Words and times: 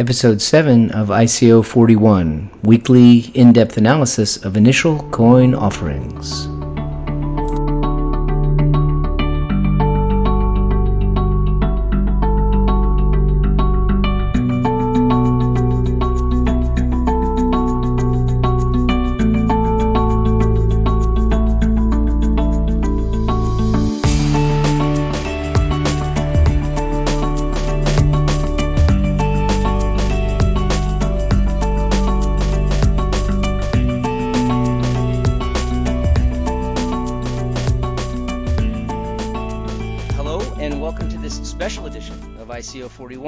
Episode 0.00 0.40
7 0.40 0.92
of 0.92 1.08
ICO 1.08 1.62
41 1.62 2.48
Weekly 2.62 3.30
in 3.34 3.52
depth 3.52 3.76
analysis 3.76 4.38
of 4.38 4.56
initial 4.56 4.98
coin 5.10 5.54
offerings. 5.54 6.48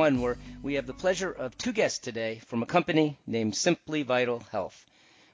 Where 0.02 0.36
we 0.64 0.74
have 0.74 0.86
the 0.88 0.94
pleasure 0.94 1.30
of 1.30 1.56
two 1.56 1.70
guests 1.72 2.00
today 2.00 2.40
from 2.48 2.60
a 2.60 2.66
company 2.66 3.20
named 3.24 3.54
Simply 3.54 4.02
Vital 4.02 4.40
Health. 4.50 4.84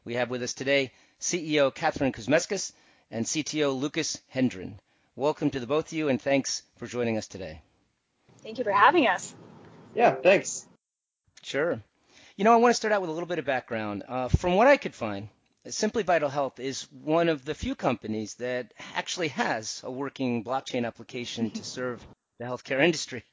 We 0.04 0.12
have 0.16 0.28
with 0.28 0.42
us 0.42 0.52
today 0.52 0.92
CEO 1.18 1.74
Catherine 1.74 2.12
Kuzmeskas 2.12 2.72
and 3.10 3.24
CTO 3.24 3.80
Lucas 3.80 4.20
Hendren. 4.28 4.78
Welcome 5.16 5.48
to 5.52 5.58
the 5.58 5.66
both 5.66 5.86
of 5.86 5.92
you, 5.94 6.10
and 6.10 6.20
thanks 6.20 6.64
for 6.76 6.86
joining 6.86 7.16
us 7.16 7.26
today. 7.26 7.62
Thank 8.42 8.58
you 8.58 8.64
for 8.64 8.70
having 8.70 9.06
us. 9.06 9.34
Yeah, 9.94 10.16
thanks. 10.16 10.66
Sure. 11.42 11.80
You 12.36 12.44
know, 12.44 12.52
I 12.52 12.56
want 12.56 12.72
to 12.72 12.76
start 12.76 12.92
out 12.92 13.00
with 13.00 13.08
a 13.08 13.14
little 13.14 13.26
bit 13.26 13.38
of 13.38 13.46
background. 13.46 14.04
Uh, 14.06 14.28
from 14.28 14.54
what 14.54 14.66
I 14.66 14.76
could 14.76 14.94
find, 14.94 15.30
Simply 15.66 16.02
Vital 16.02 16.28
Health 16.28 16.60
is 16.60 16.82
one 16.92 17.30
of 17.30 17.46
the 17.46 17.54
few 17.54 17.74
companies 17.74 18.34
that 18.34 18.74
actually 18.94 19.28
has 19.28 19.80
a 19.82 19.90
working 19.90 20.44
blockchain 20.44 20.86
application 20.86 21.52
to 21.52 21.64
serve 21.64 22.06
the 22.38 22.44
healthcare 22.44 22.82
industry. 22.84 23.24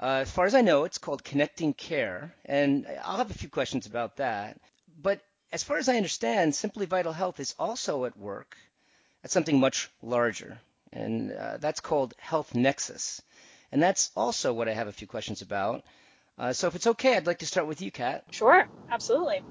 Uh, 0.00 0.20
as 0.22 0.30
far 0.30 0.46
as 0.46 0.54
I 0.54 0.62
know, 0.62 0.84
it's 0.84 0.96
called 0.96 1.22
Connecting 1.22 1.74
Care, 1.74 2.34
and 2.46 2.86
I'll 3.04 3.18
have 3.18 3.30
a 3.30 3.34
few 3.34 3.50
questions 3.50 3.86
about 3.86 4.16
that. 4.16 4.58
But 5.00 5.20
as 5.52 5.62
far 5.62 5.76
as 5.76 5.90
I 5.90 5.96
understand, 5.96 6.54
Simply 6.54 6.86
Vital 6.86 7.12
Health 7.12 7.38
is 7.38 7.54
also 7.58 8.06
at 8.06 8.16
work 8.16 8.56
at 9.22 9.30
something 9.30 9.60
much 9.60 9.90
larger, 10.02 10.58
and 10.90 11.32
uh, 11.32 11.58
that's 11.58 11.80
called 11.80 12.14
Health 12.18 12.54
Nexus. 12.54 13.20
And 13.72 13.82
that's 13.82 14.10
also 14.16 14.54
what 14.54 14.68
I 14.68 14.72
have 14.72 14.88
a 14.88 14.92
few 14.92 15.06
questions 15.06 15.42
about. 15.42 15.84
Uh, 16.38 16.54
so 16.54 16.66
if 16.66 16.76
it's 16.76 16.86
okay, 16.86 17.16
I'd 17.16 17.26
like 17.26 17.40
to 17.40 17.46
start 17.46 17.66
with 17.66 17.82
you, 17.82 17.90
Kat. 17.90 18.24
Sure, 18.30 18.66
absolutely. 18.90 19.42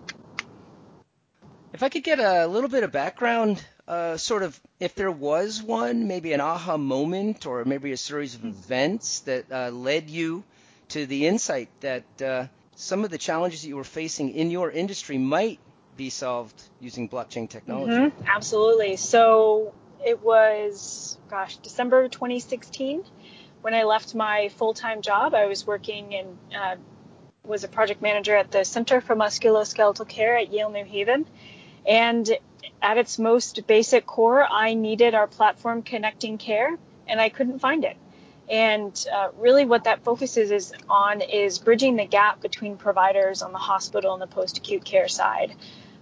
If 1.74 1.84
I 1.84 1.90
could 1.90 2.04
get 2.04 2.20
a 2.20 2.48
little 2.48 2.70
bit 2.70 2.84
of 2.84 2.92
background 2.92 3.64
uh, 3.90 4.18
sort 4.18 4.44
of 4.44 4.60
if 4.80 4.94
there 4.94 5.12
was 5.12 5.64
one, 5.64 6.08
maybe 6.08 6.32
an 6.34 6.42
aha 6.42 6.78
moment 6.78 7.48
or 7.48 7.66
maybe 7.66 7.92
a 7.92 7.98
series 7.98 8.36
of 8.36 8.46
events 8.46 9.22
that 9.22 9.52
uh, 9.52 9.70
led 9.72 10.10
you 10.10 10.44
to 10.90 11.08
the 11.08 11.26
insight 11.26 11.70
that 11.82 12.22
uh, 12.22 12.46
some 12.76 13.04
of 13.04 13.10
the 13.10 13.18
challenges 13.18 13.64
that 13.64 13.68
you 13.68 13.76
were 13.76 13.84
facing 13.84 14.30
in 14.30 14.52
your 14.52 14.70
industry 14.70 15.18
might 15.18 15.60
be 15.98 16.12
solved 16.12 16.56
using 16.80 17.10
blockchain 17.10 17.50
technology. 17.50 17.94
Mm-hmm. 17.94 18.28
Absolutely. 18.28 18.96
So 18.96 19.74
it 20.06 20.24
was, 20.24 21.18
gosh, 21.30 21.58
December 21.58 22.08
2016 22.08 23.04
when 23.62 23.74
I 23.74 23.84
left 23.84 24.14
my 24.14 24.50
full 24.58 24.76
time 24.76 25.02
job. 25.02 25.34
I 25.34 25.48
was 25.48 25.66
working 25.66 26.14
and 26.14 26.38
uh, 26.56 26.76
was 27.44 27.64
a 27.64 27.68
project 27.68 28.04
manager 28.04 28.36
at 28.36 28.52
the 28.52 28.64
Center 28.64 29.02
for 29.02 29.16
Musculoskeletal 29.16 30.08
Care 30.08 30.38
at 30.38 30.54
Yale 30.54 30.70
New 30.70 30.86
Haven. 30.86 31.26
And 31.88 32.30
at 32.82 32.98
its 32.98 33.20
most 33.20 33.68
basic 33.68 34.06
core, 34.06 34.46
I 34.50 34.74
needed 34.74 35.16
our 35.16 35.28
platform 35.28 35.84
connecting 35.84 36.38
care, 36.38 36.78
and 37.08 37.20
I 37.20 37.30
couldn't 37.30 37.60
find 37.60 37.84
it. 37.84 37.98
And 38.50 39.06
uh, 39.14 39.30
really, 39.38 39.66
what 39.66 39.84
that 39.84 40.04
focuses 40.04 40.50
is 40.50 40.74
on 40.90 41.22
is 41.22 41.60
bridging 41.60 41.98
the 41.98 42.06
gap 42.06 42.42
between 42.42 42.78
providers 42.78 43.42
on 43.42 43.52
the 43.52 43.60
hospital 43.60 44.14
and 44.14 44.22
the 44.22 44.28
post-acute 44.28 44.84
care 44.84 45.08
side, 45.08 45.54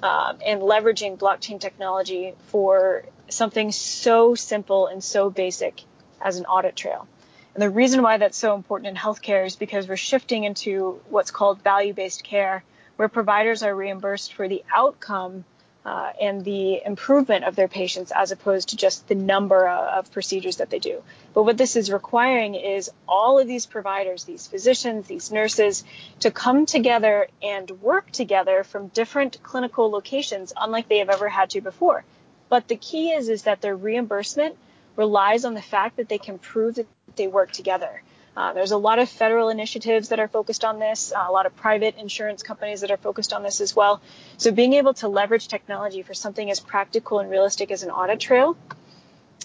um, 0.01 0.37
and 0.45 0.61
leveraging 0.61 1.17
blockchain 1.17 1.59
technology 1.59 2.35
for 2.47 3.03
something 3.29 3.71
so 3.71 4.35
simple 4.35 4.87
and 4.87 5.03
so 5.03 5.29
basic 5.29 5.81
as 6.21 6.37
an 6.37 6.45
audit 6.45 6.75
trail. 6.75 7.07
And 7.53 7.61
the 7.61 7.69
reason 7.69 8.03
why 8.03 8.17
that's 8.17 8.37
so 8.37 8.53
important 8.55 8.89
in 8.89 8.95
healthcare 8.95 9.45
is 9.45 9.55
because 9.55 9.87
we're 9.87 9.97
shifting 9.97 10.43
into 10.43 11.01
what's 11.09 11.31
called 11.31 11.63
value-based 11.63 12.23
care, 12.23 12.63
where 12.95 13.09
providers 13.09 13.63
are 13.63 13.75
reimbursed 13.75 14.33
for 14.33 14.47
the 14.47 14.63
outcome 14.73 15.43
uh, 15.87 16.11
and 16.19 16.43
the 16.43 16.81
improvement 16.85 17.45
of 17.45 17.55
their 17.55 17.69
patients 17.69 18.11
as 18.13 18.33
opposed 18.33 18.69
to 18.69 18.75
just 18.75 19.07
the 19.07 19.15
number 19.15 19.69
of 19.69 20.11
procedures 20.11 20.57
that 20.57 20.69
they 20.69 20.79
do. 20.79 21.01
But 21.33 21.43
what 21.43 21.57
this 21.57 21.77
is 21.77 21.89
requiring 21.89 22.55
is 22.55 22.91
all 23.07 23.39
of 23.39 23.47
these 23.47 23.65
providers, 23.65 24.25
these 24.25 24.47
physicians, 24.47 25.07
these 25.07 25.31
nurses, 25.31 25.85
to 26.19 26.29
come 26.29 26.65
together 26.65 27.29
and 27.41 27.71
work 27.81 28.11
together 28.11 28.65
from 28.65 28.89
different 28.89 29.41
clinical 29.41 29.89
locations, 29.89 30.51
unlike 30.57 30.89
they 30.89 30.97
have 30.97 31.09
ever 31.09 31.29
had 31.29 31.51
to 31.51 31.61
before. 31.61 32.03
But 32.49 32.67
the 32.67 32.75
key 32.75 33.11
is, 33.11 33.29
is 33.29 33.43
that 33.43 33.61
their 33.61 33.75
reimbursement 33.75 34.57
relies 34.97 35.45
on 35.45 35.53
the 35.53 35.61
fact 35.61 35.95
that 35.97 36.09
they 36.09 36.17
can 36.17 36.37
prove 36.37 36.75
that 36.75 36.87
they 37.15 37.27
work 37.27 37.53
together. 37.53 38.01
Uh, 38.37 38.53
there's 38.53 38.69
a 38.69 38.77
lot 38.77 38.99
of 38.99 39.09
federal 39.09 39.49
initiatives 39.49 40.09
that 40.09 40.19
are 40.19 40.27
focused 40.27 40.63
on 40.63 40.77
this, 40.77 41.11
uh, 41.11 41.25
a 41.27 41.31
lot 41.31 41.47
of 41.47 41.55
private 41.55 41.95
insurance 41.97 42.43
companies 42.43 42.81
that 42.81 42.91
are 42.91 42.97
focused 42.97 43.33
on 43.33 43.41
this 43.41 43.61
as 43.61 43.75
well. 43.75 43.99
So 44.37 44.51
being 44.51 44.73
able 44.73 44.93
to 44.95 45.07
leverage 45.07 45.47
technology 45.47 46.03
for 46.03 46.13
something 46.13 46.51
as 46.51 46.59
practical 46.59 47.17
and 47.17 47.31
realistic 47.31 47.71
as 47.71 47.81
an 47.81 47.89
audit 47.89 48.19
trail 48.19 48.55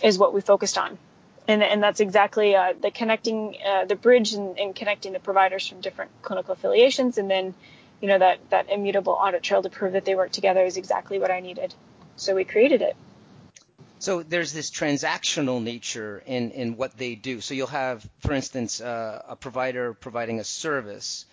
is 0.03 0.19
what 0.19 0.35
we 0.35 0.43
focused 0.43 0.77
on. 0.77 0.99
And, 1.49 1.63
and 1.63 1.83
that's 1.83 2.01
exactly 2.01 2.55
uh, 2.55 2.75
the 2.79 2.91
connecting 2.91 3.57
uh, 3.67 3.87
the 3.87 3.97
bridge 3.97 4.35
and, 4.35 4.59
and, 4.59 4.77
connecting 4.77 5.15
the 5.15 5.21
providers 5.21 5.67
from 5.67 5.81
different 5.81 6.11
clinical 6.21 6.53
affiliations, 6.53 7.17
and 7.17 7.31
then 7.31 7.55
you 8.01 8.09
know 8.09 8.19
that 8.19 8.39
that 8.51 8.71
immutable 8.71 9.15
audit 9.15 9.43
trail 9.43 9.63
to 9.63 9.69
prove 9.69 9.95
that 9.95 10.05
they 10.05 10.15
work 10.15 10.31
together 10.31 10.65
is 10.65 10.77
exactly 10.77 11.19
what 11.19 11.33
I 11.33 11.41
needed. 11.41 11.75
So 12.17 12.37
we 12.37 12.45
created 12.45 12.81
it. 12.83 12.95
So 14.03 14.25
there's 14.25 14.53
this 14.53 14.69
transactional 14.69 15.63
nature 15.63 16.25
in, 16.27 16.51
in 16.51 16.77
what 16.77 16.99
they 16.99 17.15
do. 17.15 17.41
So 17.41 17.55
you'll 17.55 17.69
have, 17.69 18.05
for 18.19 18.33
instance, 18.33 18.81
uh, 18.81 19.23
a 19.29 19.37
provider 19.37 19.95
providing 19.95 20.41
a 20.41 20.45
service 20.45 21.25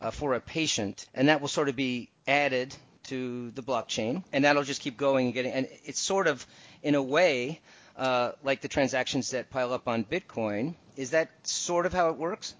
uh, 0.00 0.10
for 0.10 0.32
a 0.32 0.40
patient, 0.40 1.04
and 1.12 1.28
that 1.28 1.42
will 1.42 1.48
sort 1.48 1.68
of 1.68 1.76
be 1.76 2.08
added 2.26 2.74
to 3.08 3.50
the 3.50 3.62
blockchain, 3.62 4.24
and 4.32 4.46
that'll 4.46 4.62
just 4.62 4.80
keep 4.80 4.96
going 4.96 5.26
and 5.26 5.34
getting. 5.34 5.52
And 5.52 5.68
it's 5.84 6.00
sort 6.00 6.26
of, 6.26 6.46
in 6.82 6.94
a 6.94 7.02
way, 7.02 7.60
uh, 7.94 8.32
like 8.42 8.62
the 8.62 8.68
transactions 8.68 9.32
that 9.32 9.50
pile 9.50 9.74
up 9.74 9.86
on 9.86 10.02
Bitcoin. 10.02 10.76
Is 10.96 11.10
that 11.10 11.28
sort 11.46 11.84
of 11.84 11.92
how 11.92 12.08
it 12.08 12.16
works? 12.16 12.54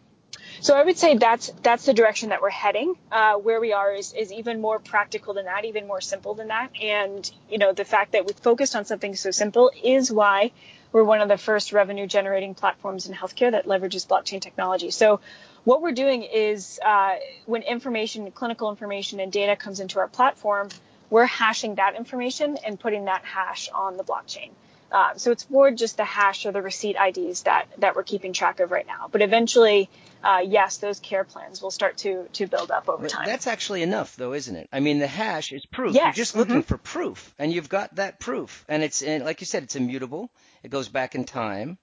So 0.60 0.74
I 0.74 0.82
would 0.82 0.96
say 0.96 1.16
that's 1.16 1.50
that's 1.62 1.84
the 1.84 1.94
direction 1.94 2.30
that 2.30 2.40
we're 2.40 2.50
heading. 2.50 2.94
Uh, 3.10 3.34
where 3.34 3.60
we 3.60 3.72
are 3.72 3.92
is, 3.92 4.12
is 4.12 4.32
even 4.32 4.60
more 4.60 4.78
practical 4.78 5.34
than 5.34 5.46
that, 5.46 5.64
even 5.64 5.86
more 5.86 6.00
simple 6.00 6.34
than 6.34 6.48
that. 6.48 6.70
And 6.80 7.30
you 7.50 7.58
know, 7.58 7.72
the 7.72 7.84
fact 7.84 8.12
that 8.12 8.26
we 8.26 8.32
focused 8.32 8.76
on 8.76 8.84
something 8.84 9.14
so 9.16 9.30
simple 9.30 9.70
is 9.82 10.10
why 10.10 10.52
we're 10.92 11.04
one 11.04 11.20
of 11.20 11.28
the 11.28 11.36
first 11.36 11.72
revenue 11.72 12.06
generating 12.06 12.54
platforms 12.54 13.08
in 13.08 13.14
healthcare 13.14 13.50
that 13.50 13.66
leverages 13.66 14.06
blockchain 14.06 14.40
technology. 14.40 14.90
So 14.92 15.20
what 15.64 15.82
we're 15.82 15.92
doing 15.92 16.22
is 16.22 16.78
uh, 16.84 17.16
when 17.46 17.62
information, 17.62 18.30
clinical 18.30 18.70
information, 18.70 19.18
and 19.18 19.32
data 19.32 19.56
comes 19.56 19.80
into 19.80 19.98
our 19.98 20.08
platform, 20.08 20.68
we're 21.10 21.26
hashing 21.26 21.76
that 21.76 21.96
information 21.96 22.58
and 22.64 22.78
putting 22.78 23.06
that 23.06 23.24
hash 23.24 23.68
on 23.74 23.96
the 23.96 24.04
blockchain. 24.04 24.50
Uh, 24.94 25.12
so 25.16 25.32
it's 25.32 25.50
more 25.50 25.72
just 25.72 25.96
the 25.96 26.04
hash 26.04 26.46
or 26.46 26.52
the 26.52 26.62
receipt 26.62 26.94
IDs 26.96 27.42
that 27.42 27.66
that 27.78 27.96
we're 27.96 28.04
keeping 28.04 28.32
track 28.32 28.60
of 28.60 28.70
right 28.70 28.86
now. 28.86 29.08
But 29.10 29.22
eventually, 29.22 29.90
uh, 30.22 30.42
yes, 30.46 30.76
those 30.76 31.00
care 31.00 31.24
plans 31.24 31.60
will 31.60 31.72
start 31.72 31.96
to 31.98 32.28
to 32.34 32.46
build 32.46 32.70
up 32.70 32.88
over 32.88 33.08
time. 33.08 33.26
That's 33.26 33.48
actually 33.48 33.82
enough, 33.82 34.14
though, 34.14 34.34
isn't 34.34 34.54
it? 34.54 34.68
I 34.72 34.78
mean, 34.78 35.00
the 35.00 35.08
hash 35.08 35.52
is 35.52 35.66
proof. 35.66 35.96
Yes. 35.96 36.04
You're 36.04 36.24
just 36.24 36.36
looking 36.36 36.62
mm-hmm. 36.62 36.68
for 36.68 36.78
proof, 36.78 37.34
and 37.40 37.52
you've 37.52 37.68
got 37.68 37.96
that 37.96 38.20
proof, 38.20 38.64
and 38.68 38.84
it's 38.84 39.02
and 39.02 39.24
like 39.24 39.40
you 39.40 39.46
said, 39.46 39.64
it's 39.64 39.74
immutable. 39.74 40.30
It 40.62 40.70
goes 40.70 40.88
back 40.88 41.16
in 41.16 41.24
time, 41.24 41.76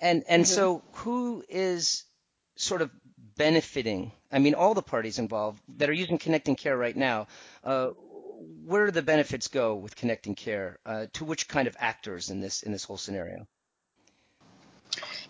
and 0.00 0.24
and 0.26 0.44
mm-hmm. 0.44 0.54
so 0.54 0.82
who 0.92 1.44
is 1.50 2.04
sort 2.56 2.80
of 2.80 2.90
benefiting? 3.36 4.10
I 4.32 4.38
mean, 4.38 4.54
all 4.54 4.72
the 4.72 4.80
parties 4.80 5.18
involved 5.18 5.60
that 5.76 5.90
are 5.90 5.92
using 5.92 6.16
Connecting 6.16 6.56
Care 6.56 6.78
right 6.78 6.96
now. 6.96 7.26
Uh, 7.62 7.90
where 8.64 8.86
do 8.86 8.92
the 8.92 9.02
benefits 9.02 9.48
go 9.48 9.74
with 9.74 9.96
connecting 9.96 10.34
care? 10.34 10.78
Uh, 10.84 11.06
to 11.14 11.24
which 11.24 11.48
kind 11.48 11.68
of 11.68 11.76
actors 11.78 12.30
in 12.30 12.40
this 12.40 12.62
in 12.62 12.72
this 12.72 12.84
whole 12.84 12.96
scenario? 12.96 13.46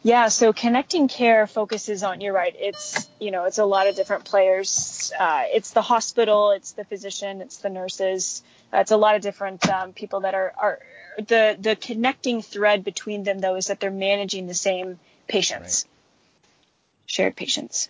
Yeah, 0.02 0.28
so 0.28 0.52
connecting 0.52 1.06
care 1.06 1.46
focuses 1.46 2.02
on. 2.02 2.20
You're 2.20 2.32
right. 2.32 2.54
It's 2.58 3.08
you 3.20 3.30
know 3.30 3.44
it's 3.44 3.58
a 3.58 3.64
lot 3.64 3.86
of 3.86 3.94
different 3.94 4.24
players. 4.24 5.12
Uh, 5.18 5.44
it's 5.46 5.70
the 5.70 5.82
hospital, 5.82 6.50
it's 6.50 6.72
the 6.72 6.84
physician, 6.84 7.40
it's 7.40 7.58
the 7.58 7.70
nurses. 7.70 8.42
Uh, 8.72 8.78
it's 8.78 8.90
a 8.90 8.96
lot 8.96 9.14
of 9.14 9.22
different 9.22 9.68
um, 9.68 9.92
people 9.92 10.20
that 10.20 10.34
are 10.34 10.52
are 10.56 10.78
the 11.18 11.56
the 11.60 11.76
connecting 11.76 12.42
thread 12.42 12.82
between 12.82 13.22
them 13.22 13.38
though 13.38 13.54
is 13.54 13.66
that 13.66 13.78
they're 13.78 13.90
managing 13.90 14.46
the 14.46 14.54
same 14.54 14.98
patients, 15.28 15.84
right. 15.84 17.06
shared 17.06 17.36
patients. 17.36 17.88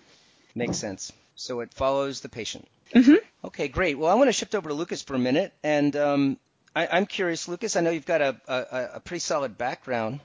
Makes 0.54 0.76
sense. 0.76 1.12
So 1.34 1.60
it 1.60 1.72
follows 1.72 2.20
the 2.20 2.28
patient. 2.28 2.68
Mm-hmm. 2.94 3.46
Okay, 3.46 3.68
great. 3.68 3.98
Well, 3.98 4.10
I 4.10 4.14
want 4.14 4.28
to 4.28 4.32
shift 4.32 4.54
over 4.54 4.68
to 4.68 4.74
Lucas 4.74 5.02
for 5.02 5.14
a 5.14 5.18
minute, 5.18 5.52
and 5.62 5.96
um, 5.96 6.38
I, 6.76 6.98
am 6.98 7.06
curious, 7.06 7.48
Lucas. 7.48 7.76
I 7.76 7.80
know 7.80 7.90
you've 7.90 8.06
got 8.06 8.20
a, 8.20 8.40
a, 8.46 8.88
a 8.94 9.00
pretty 9.00 9.20
solid 9.20 9.56
background 9.56 10.20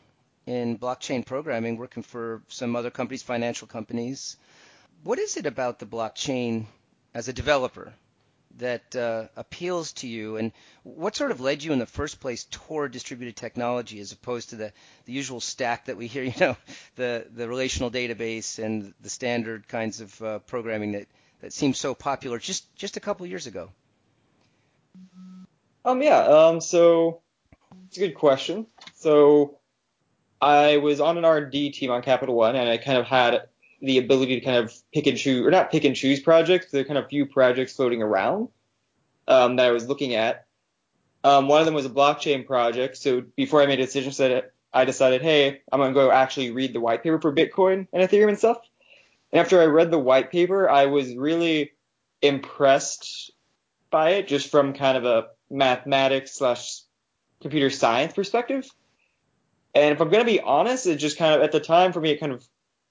in 0.46 0.78
blockchain 0.78 1.26
programming, 1.26 1.78
working 1.78 2.04
for 2.04 2.42
some 2.48 2.76
other 2.76 2.90
companies, 2.90 3.24
financial 3.24 3.68
companies. 3.68 4.38
What 5.04 5.20
is 5.20 5.38
it 5.38 5.46
about 5.46 5.80
the 5.80 5.86
blockchain 5.86 6.66
as 7.14 7.28
a 7.28 7.34
developer 7.34 7.94
that 8.58 8.96
uh, 8.96 9.28
appeals 9.36 9.94
to 9.94 10.08
you, 10.08 10.38
and 10.38 10.52
what 10.84 11.16
sort 11.16 11.32
of 11.32 11.40
led 11.40 11.64
you 11.64 11.74
in 11.74 11.80
the 11.80 11.86
first 11.86 12.20
place 12.20 12.46
toward 12.46 12.92
distributed 12.92 13.36
technology 13.36 14.00
as 14.00 14.12
opposed 14.12 14.50
to 14.50 14.56
the, 14.56 14.74
the 15.06 15.14
usual 15.14 15.40
stack 15.40 15.86
that 15.86 15.98
we 15.98 16.08
hear, 16.08 16.24
you 16.32 16.34
know, 16.40 16.58
the, 16.96 17.26
the 17.34 17.48
relational 17.48 17.92
database 17.92 18.64
and 18.64 18.94
the 19.02 19.10
standard 19.10 19.68
kinds 19.68 20.02
of 20.02 20.22
uh, 20.22 20.40
programming 20.40 20.94
that, 20.94 21.08
that 21.42 21.54
seemed 21.54 21.76
so 21.76 21.94
popular 21.94 22.40
just, 22.40 22.74
just 22.76 22.98
a 22.98 23.00
couple 23.00 23.26
years 23.26 23.48
ago? 23.48 23.70
Um, 25.86 26.02
yeah, 26.02 26.20
um, 26.20 26.60
so 26.60 27.22
it's 27.88 27.98
a 27.98 28.00
good 28.00 28.16
question. 28.16 28.68
So 28.96 29.60
I 30.42 30.78
was 30.78 31.00
on 31.00 31.18
an 31.18 31.26
R&D 31.26 31.72
team 31.72 31.92
on 31.92 32.02
Capital 32.02 32.36
One, 32.36 32.56
and 32.56 32.70
I 32.70 32.78
kind 32.78 32.98
of 32.98 33.06
had 33.06 33.44
the 33.82 33.98
ability 33.98 34.40
to 34.40 34.46
kind 34.46 34.58
of 34.58 34.74
pick 34.94 35.08
and 35.08 35.18
choose, 35.18 35.46
or 35.46 35.52
not 35.52 35.72
pick 35.72 35.84
and 35.84 35.96
choose 35.96 36.20
projects. 36.20 36.72
There 36.72 36.82
are 36.82 36.86
kind 36.86 36.98
of 36.98 37.08
few 37.08 37.26
projects 37.26 37.76
floating 37.76 38.02
around 38.02 38.50
um, 39.28 39.56
that 39.58 39.68
I 39.68 39.72
was 39.72 39.88
looking 39.88 40.16
at. 40.16 40.46
Um, 41.24 41.48
one 41.48 41.60
of 41.60 41.66
them 41.66 41.74
was 41.74 41.86
a 41.86 41.90
blockchain 41.90 42.46
project. 42.46 42.98
So 42.98 43.24
before 43.36 43.62
I 43.62 43.66
made 43.66 43.80
a 43.80 43.86
decision, 43.86 44.12
so 44.12 44.44
I 44.74 44.86
decided, 44.86 45.22
hey, 45.22 45.62
I'm 45.72 45.80
gonna 45.80 45.94
go 45.94 46.12
actually 46.12 46.52
read 46.52 46.74
the 46.74 46.80
white 46.80 47.04
paper 47.04 47.20
for 47.20 47.34
Bitcoin 47.34 47.88
and 47.94 48.04
Ethereum 48.08 48.30
and 48.30 48.38
stuff. 48.38 48.58
After 49.34 49.62
I 49.62 49.66
read 49.66 49.92
the 49.92 50.00
white 50.00 50.32
paper, 50.32 50.70
I 50.70 50.86
was 50.86 51.16
really 51.16 51.72
impressed 52.22 53.32
by 53.90 54.12
it, 54.12 54.28
just 54.28 54.50
from 54.50 54.74
kind 54.74 54.98
of 54.98 55.06
a 55.06 55.28
mathematics 55.50 56.36
slash 56.36 56.82
computer 57.42 57.70
science 57.70 58.14
perspective. 58.14 58.70
And 59.76 59.94
if 59.94 60.02
I'm 60.02 60.10
going 60.10 60.26
to 60.26 60.32
be 60.32 60.40
honest, 60.40 60.88
it 60.88 60.96
just 60.96 61.18
kind 61.18 61.36
of, 61.36 61.42
at 61.42 61.52
the 61.52 61.60
time 61.60 61.94
for 61.94 62.02
me, 62.02 62.12
it 62.12 62.20
kind 62.20 62.32
of 62.32 62.46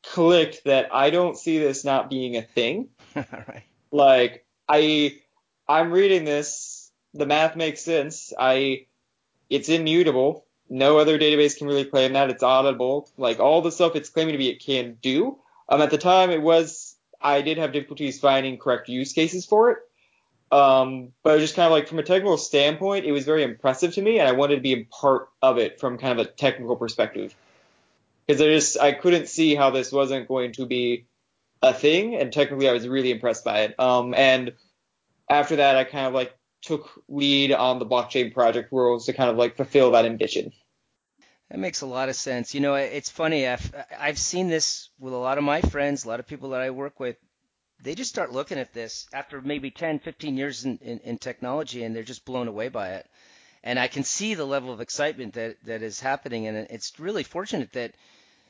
clicked 0.05 0.65
that 0.65 0.95
I 0.95 1.11
don't 1.11 1.37
see 1.37 1.59
this 1.59 1.85
not 1.85 2.11
being 2.11 2.37
a 2.37 2.43
thing. 2.43 2.89
right. 3.17 3.65
Like, 3.91 4.45
I, 4.69 5.19
I'm 5.69 5.91
reading 5.91 6.25
this, 6.25 6.91
the 7.13 7.27
math 7.27 7.57
makes 7.57 7.83
sense. 7.83 8.33
I, 8.39 8.87
it's 9.51 9.69
immutable. 9.69 10.47
No 10.69 10.99
other 10.99 11.19
database 11.19 11.57
can 11.57 11.67
really 11.67 11.85
claim 11.85 12.13
that. 12.13 12.31
It's 12.31 12.43
auditable. 12.43 13.09
Like, 13.17 13.41
all 13.41 13.63
the 13.63 13.73
stuff 13.73 13.97
it's 13.97 14.11
claiming 14.11 14.33
to 14.33 14.39
be, 14.39 14.49
it 14.49 14.65
can 14.65 14.97
do. 15.01 15.39
Um, 15.69 15.81
at 15.81 15.91
the 15.91 15.99
time, 15.99 16.31
it 16.31 16.43
was, 16.43 16.97
I 17.21 17.43
did 17.43 17.59
have 17.59 17.73
difficulties 17.73 18.21
finding 18.21 18.59
correct 18.59 18.89
use 18.89 19.13
cases 19.13 19.47
for 19.47 19.71
it. 19.73 19.79
Um, 20.53 21.13
but 21.25 21.39
just 21.41 21.57
kind 21.57 21.67
of 21.67 21.73
like 21.73 21.89
from 21.89 21.99
a 21.99 22.05
technical 22.05 22.37
standpoint, 22.37 23.05
it 23.05 23.13
was 23.13 23.25
very 23.25 23.43
impressive 23.43 23.95
to 23.95 24.03
me, 24.03 24.21
and 24.21 24.29
I 24.29 24.33
wanted 24.33 24.57
to 24.57 24.61
be 24.61 24.75
a 24.75 24.85
part 24.85 25.29
of 25.43 25.59
it 25.59 25.81
from 25.81 25.99
kind 25.99 26.19
of 26.19 26.27
a 26.27 26.31
technical 26.31 26.77
perspective. 26.77 27.35
Because 28.27 28.41
I 28.41 28.47
just 28.47 28.79
I 28.79 28.93
couldn't 28.93 29.29
see 29.29 29.55
how 29.55 29.71
this 29.71 29.91
wasn't 29.91 30.29
going 30.29 30.53
to 30.53 30.67
be 30.67 31.07
a 31.63 31.73
thing, 31.73 32.15
and 32.15 32.33
technically 32.33 32.69
I 32.69 32.73
was 32.73 32.87
really 32.87 33.11
impressed 33.11 33.45
by 33.45 33.63
it. 33.63 33.79
Um, 33.81 34.15
and 34.15 34.53
after 35.29 35.57
that, 35.57 35.77
I 35.77 35.85
kind 35.85 36.07
of 36.07 36.15
like 36.15 36.37
took 36.63 36.91
lead 37.09 37.53
on 37.53 37.79
the 37.79 37.87
blockchain 37.87 38.33
project 38.33 38.73
worlds 38.73 39.07
to 39.07 39.13
kind 39.13 39.31
of 39.31 39.37
like 39.37 39.57
fulfill 39.57 39.93
that 39.93 40.05
ambition. 40.05 40.53
That 41.51 41.59
makes 41.59 41.81
a 41.81 41.87
lot 41.87 42.09
of 42.09 42.17
sense. 42.17 42.55
You 42.55 42.61
know, 42.61 42.75
it's 42.75 43.11
funny. 43.11 43.47
I've 43.47 43.75
I've 43.99 44.19
seen 44.19 44.49
this 44.49 44.89
with 44.99 45.13
a 45.13 45.17
lot 45.17 45.39
of 45.39 45.45
my 45.45 45.61
friends, 45.61 46.05
a 46.05 46.09
lot 46.09 46.21
of 46.21 46.27
people 46.27 46.51
that 46.51 46.61
I 46.61 46.71
work 46.71 46.99
with 46.99 47.17
they 47.83 47.95
just 47.95 48.11
start 48.11 48.33
looking 48.33 48.59
at 48.59 48.73
this 48.73 49.07
after 49.13 49.41
maybe 49.41 49.71
10, 49.71 49.99
15 49.99 50.37
years 50.37 50.65
in, 50.65 50.79
in, 50.79 50.99
in, 51.01 51.19
technology 51.19 51.85
and 51.85 51.95
they're 51.95 52.03
just 52.03 52.25
blown 52.25 52.49
away 52.49 52.69
by 52.69 52.91
it. 52.91 53.07
And 53.63 53.79
I 53.79 53.89
can 53.89 54.05
see 54.05 54.35
the 54.35 54.45
level 54.45 54.73
of 54.73 54.81
excitement 54.81 55.35
that, 55.35 55.57
that 55.65 55.83
is 55.83 56.01
happening. 56.01 56.47
And 56.47 56.57
it's 56.71 56.99
really 56.99 57.23
fortunate 57.23 57.73
that, 57.73 57.95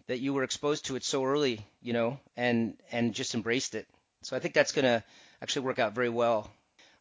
that 0.06 0.20
you 0.20 0.34
were 0.34 0.44
exposed 0.44 0.86
to 0.86 0.96
it 0.96 1.04
so 1.04 1.24
early, 1.24 1.66
you 1.82 1.92
know, 1.92 2.20
and, 2.36 2.76
and 2.92 3.14
just 3.14 3.34
embraced 3.34 3.74
it. 3.74 3.86
So 4.22 4.36
I 4.36 4.40
think 4.40 4.54
that's 4.54 4.72
going 4.72 4.84
to 4.84 5.02
actually 5.42 5.66
work 5.66 5.78
out 5.78 5.94
very 5.94 6.08
well. 6.08 6.50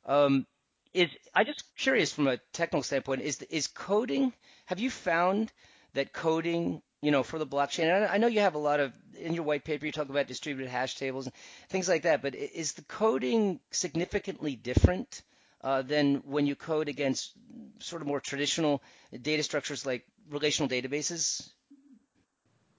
Um, 0.06 0.45
is, 0.94 1.09
I'm 1.33 1.45
just 1.45 1.63
curious 1.77 2.13
from 2.13 2.27
a 2.27 2.38
technical 2.53 2.83
standpoint, 2.83 3.21
is, 3.21 3.41
is 3.44 3.68
coding, 3.68 4.33
have 4.65 4.80
you 4.80 4.89
found 4.89 5.51
that 5.95 6.13
coding 6.13 6.81
you 7.06 7.12
know, 7.12 7.21
for 7.21 7.38
the 7.38 7.45
blockchain. 7.45 7.95
And 7.95 8.06
I 8.06 8.18
know 8.18 8.25
you 8.25 8.39
have 8.39 8.56
a 8.56 8.59
lot 8.59 8.80
of 8.80 8.92
in 9.19 9.36
your 9.36 9.44
white 9.44 9.63
paper 9.63 9.86
you 9.86 9.92
talk 9.92 10.09
about 10.09 10.25
distributed 10.25 10.71
hash 10.71 10.95
tables 10.95 11.27
and 11.27 11.36
things 11.69 11.88
like 11.88 12.01
that. 12.01 12.24
But 12.24 12.33
is 12.33 12.74
the 12.74 12.81
coding 12.81 13.59
significantly 13.69 14.56
different 14.56 15.21
uh, 15.62 15.83
than 15.83 16.24
when 16.25 16.47
you 16.47 16.56
code 16.56 16.89
against 16.89 17.33
sort 17.77 18.01
of 18.01 18.07
more 18.07 18.19
traditional 18.19 18.81
data 19.21 19.44
structures 19.44 19.86
like 19.86 20.03
relational 20.31 20.68
databases? 20.68 21.47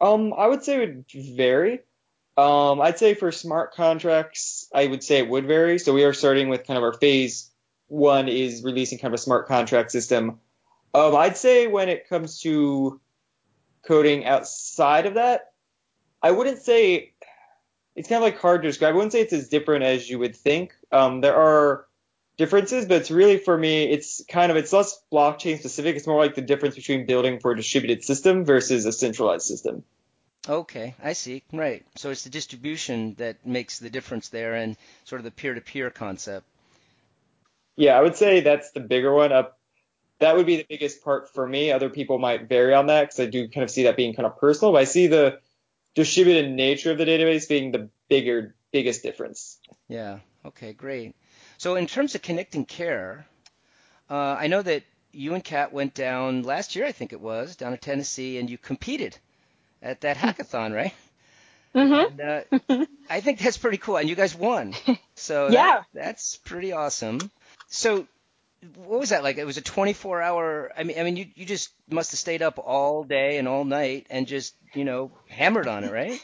Um, 0.01 0.35
I 0.37 0.49
would 0.49 0.65
say 0.65 0.83
it 0.83 0.97
would 0.97 1.37
vary. 1.37 1.81
Um, 2.37 2.81
I'd 2.81 2.99
say 2.99 3.15
for 3.15 3.31
smart 3.31 3.75
contracts, 3.75 4.69
I 4.75 4.89
would 4.89 5.05
say 5.05 5.19
it 5.19 5.29
would 5.29 5.47
vary. 5.47 5.79
So 5.79 5.95
we 5.95 6.03
are 6.03 6.13
starting 6.13 6.49
with 6.49 6.67
kind 6.67 6.77
of 6.77 6.83
our 6.83 6.95
phase 6.95 7.51
one 7.87 8.29
is 8.29 8.65
releasing 8.65 8.99
kind 8.99 9.15
of 9.15 9.21
a 9.21 9.23
smart 9.23 9.47
contract 9.47 9.93
system. 9.93 10.41
Um, 10.93 11.15
I'd 11.15 11.37
say 11.37 11.69
when 11.69 11.89
it 11.89 12.09
comes 12.09 12.41
to 12.41 13.01
coding 13.87 14.25
outside 14.25 15.07
of 15.07 15.15
that, 15.15 15.53
I 16.23 16.31
wouldn't 16.31 16.59
say 16.59 17.13
it's 17.95 18.09
kind 18.09 18.23
of 18.23 18.25
like 18.25 18.39
hard 18.39 18.63
to 18.63 18.69
describe. 18.69 18.93
I 18.93 18.97
wouldn't 18.97 19.13
say 19.13 19.23
it's 19.23 19.33
as 19.33 19.49
different 19.49 19.85
as 19.85 20.09
you 20.09 20.19
would 20.19 20.37
think. 20.37 20.75
Um, 20.93 21.21
there 21.21 21.37
are 21.37 21.87
differences, 22.37 22.85
but 22.87 22.99
it's 22.99 23.11
really 23.11 23.39
for 23.39 23.57
me, 23.57 23.85
it's 23.85 24.23
kind 24.29 24.51
of 24.51 24.59
it's 24.59 24.73
less 24.73 25.01
blockchain 25.13 25.59
specific. 25.59 25.97
It's 25.97 26.07
more 26.07 26.23
like 26.23 26.35
the 26.35 26.43
difference 26.43 26.75
between 26.75 27.07
building 27.07 27.41
for 27.41 27.53
a 27.53 27.57
distributed 27.57 28.05
system 28.05 28.45
versus 28.45 28.85
a 28.85 28.93
centralized 28.93 29.47
system. 29.47 29.85
Okay, 30.49 30.95
I 31.03 31.15
see. 31.15 31.43
Right. 31.53 31.85
So 31.97 32.11
it's 32.11 32.23
the 32.23 32.31
distribution 32.31 33.15
that 33.15 33.45
makes 33.45 33.79
the 33.79 33.91
difference 33.91 34.29
there, 34.29 34.55
and 34.55 34.77
sort 35.05 35.21
of 35.21 35.25
the 35.25 35.31
peer-to-peer 35.33 35.91
concept. 35.91 36.47
Yeah, 37.77 37.99
I 37.99 38.03
would 38.03 38.17
say 38.17 38.41
that's 38.41 38.71
the 38.71 38.81
bigger 38.81 39.13
one. 39.13 39.33
Up 39.33 39.59
that 40.19 40.37
would 40.37 40.47
be 40.47 40.57
the 40.57 40.67
biggest 40.69 41.03
part 41.03 41.33
for 41.33 41.47
me. 41.47 41.73
Other 41.73 41.91
people 41.91 42.19
might 42.19 42.49
vary 42.49 42.75
on 42.75 42.87
that 42.87 43.03
because 43.05 43.21
I 43.21 43.27
do 43.27 43.49
kind 43.49 43.65
of 43.65 43.71
see 43.71 43.85
that 43.85 43.97
being 43.97 44.15
kind 44.15 44.27
of 44.27 44.39
personal. 44.39 44.73
But 44.73 44.83
I 44.83 44.85
see 44.85 45.07
the 45.07 45.41
distributed 45.95 46.51
nature 46.51 46.93
of 46.93 46.99
the 46.99 47.05
database 47.05 47.49
being 47.49 47.73
the 47.73 47.89
bigger, 48.09 48.55
biggest 48.73 49.03
difference. 49.03 49.59
Yeah. 49.89 50.21
Okay. 50.45 50.73
Great. 50.73 51.15
So 51.59 51.77
in 51.77 51.87
terms 51.87 52.15
of 52.15 52.23
connecting 52.23 52.65
care, 52.65 53.27
uh, 54.11 54.37
I 54.39 54.47
know 54.47 54.63
that 54.63 54.85
you 55.13 55.35
and 55.35 55.43
Kat 55.43 55.73
went 55.73 55.95
down 55.95 56.43
last 56.43 56.77
year, 56.77 56.87
I 56.87 56.93
think 56.93 57.13
it 57.13 57.21
was, 57.21 57.57
down 57.57 57.73
to 57.73 57.79
Tennessee, 57.79 58.39
and 58.39 58.51
you 58.51 58.59
competed 58.59 59.17
at 59.83 60.03
that 60.03 60.17
hackathon, 60.17 60.75
right? 60.75 60.95
Mm-hmm. 61.75 62.21
And, 62.21 62.79
uh, 62.81 62.87
I 63.11 63.21
think 63.21 63.39
that's 63.39 63.59
pretty 63.59 63.79
cool, 63.79 63.97
and 63.97 64.09
you 64.09 64.15
guys 64.15 64.35
won. 64.35 64.75
So 65.19 65.49
yeah, 65.49 65.77
that, 65.77 65.87
that's 65.95 66.37
pretty 66.37 66.73
awesome. 66.73 67.19
So 67.69 68.07
what 68.75 69.01
was 69.01 69.11
that 69.11 69.23
like? 69.23 69.39
It 69.39 69.47
was 69.47 69.57
a 69.57 69.63
24 69.63 70.23
hour. 70.23 70.73
I 70.77 70.85
mean, 70.85 70.99
I 70.99 71.03
mean, 71.03 71.17
you 71.17 71.27
you 71.35 71.47
just 71.47 71.71
must 71.91 72.11
have 72.13 72.19
stayed 72.19 72.43
up 72.43 72.59
all 72.59 73.05
day 73.05 73.39
and 73.39 73.49
all 73.49 73.65
night 73.65 74.07
and 74.11 74.27
just 74.27 74.55
you 74.75 74.85
know 74.85 75.11
hammered 75.29 75.69
on 75.69 75.85
it, 75.85 75.93
right? 75.93 76.21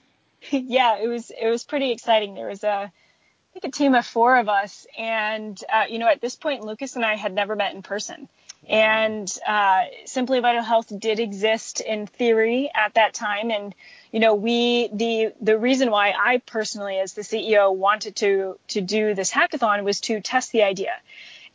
yeah, 0.50 0.98
it 0.98 1.08
was 1.08 1.30
it 1.30 1.48
was 1.48 1.64
pretty 1.64 1.92
exciting. 1.92 2.34
There 2.34 2.48
was 2.48 2.64
a 2.64 2.90
I 2.90 3.60
think 3.60 3.64
a 3.64 3.70
team 3.76 3.94
of 3.94 4.06
four 4.06 4.36
of 4.36 4.48
us, 4.48 4.86
and 4.98 5.58
uh, 5.72 5.84
you 5.88 5.98
know 5.98 6.08
at 6.08 6.20
this 6.20 6.36
point, 6.36 6.64
Lucas 6.64 6.96
and 6.96 7.04
I 7.04 7.16
had 7.16 7.32
never 7.32 7.56
met 7.56 7.74
in 7.74 7.82
person. 7.82 8.28
And 8.68 9.32
uh, 9.46 9.84
Simply 10.06 10.40
Vital 10.40 10.62
Health 10.62 10.92
did 10.98 11.20
exist 11.20 11.80
in 11.80 12.08
theory 12.08 12.68
at 12.74 12.94
that 12.94 13.14
time, 13.14 13.52
and 13.52 13.74
you 14.10 14.18
know 14.18 14.34
we 14.34 14.88
the 14.92 15.32
the 15.40 15.56
reason 15.56 15.90
why 15.90 16.12
I 16.18 16.38
personally, 16.38 16.98
as 16.98 17.12
the 17.14 17.22
CEO, 17.22 17.74
wanted 17.74 18.16
to 18.16 18.58
to 18.68 18.80
do 18.80 19.14
this 19.14 19.30
hackathon 19.30 19.84
was 19.84 20.00
to 20.02 20.20
test 20.20 20.50
the 20.50 20.64
idea 20.64 20.92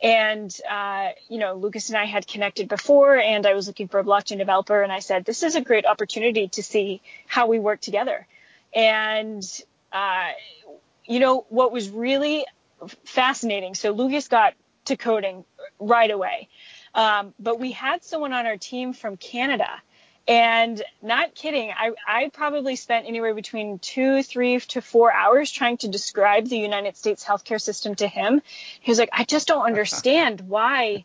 and, 0.02 0.54
uh, 0.68 1.10
you 1.28 1.38
know, 1.38 1.54
Lucas 1.54 1.88
and 1.88 1.96
I 1.96 2.06
had 2.06 2.26
connected 2.26 2.68
before, 2.68 3.16
and 3.16 3.46
I 3.46 3.54
was 3.54 3.68
looking 3.68 3.86
for 3.86 4.00
a 4.00 4.04
blockchain 4.04 4.38
developer, 4.38 4.82
and 4.82 4.90
I 4.90 4.98
said, 4.98 5.24
this 5.24 5.42
is 5.44 5.54
a 5.54 5.60
great 5.60 5.86
opportunity 5.86 6.48
to 6.48 6.62
see 6.62 7.00
how 7.26 7.46
we 7.46 7.60
work 7.60 7.80
together. 7.80 8.26
And, 8.74 9.44
uh, 9.92 10.30
you 11.04 11.20
know, 11.20 11.46
what 11.50 11.70
was 11.70 11.88
really 11.88 12.44
fascinating, 13.04 13.74
so 13.74 13.92
Lucas 13.92 14.26
got 14.26 14.54
to 14.86 14.96
coding 14.96 15.44
right 15.78 16.10
away. 16.10 16.48
Um, 16.94 17.32
but 17.38 17.60
we 17.60 17.70
had 17.70 18.02
someone 18.02 18.32
on 18.32 18.46
our 18.46 18.56
team 18.56 18.92
from 18.92 19.16
Canada 19.16 19.70
and 20.28 20.82
not 21.02 21.34
kidding, 21.34 21.70
I, 21.70 21.92
I 22.06 22.28
probably 22.28 22.76
spent 22.76 23.06
anywhere 23.06 23.34
between 23.34 23.78
two, 23.78 24.22
three 24.22 24.60
to 24.60 24.80
four 24.80 25.12
hours 25.12 25.50
trying 25.50 25.78
to 25.78 25.88
describe 25.88 26.48
the 26.48 26.58
United 26.58 26.96
States 26.96 27.24
healthcare 27.24 27.60
system 27.60 27.94
to 27.96 28.06
him. 28.06 28.42
He 28.80 28.90
was 28.90 28.98
like, 28.98 29.10
I 29.12 29.24
just 29.24 29.48
don't 29.48 29.66
understand 29.66 30.42
why 30.42 31.04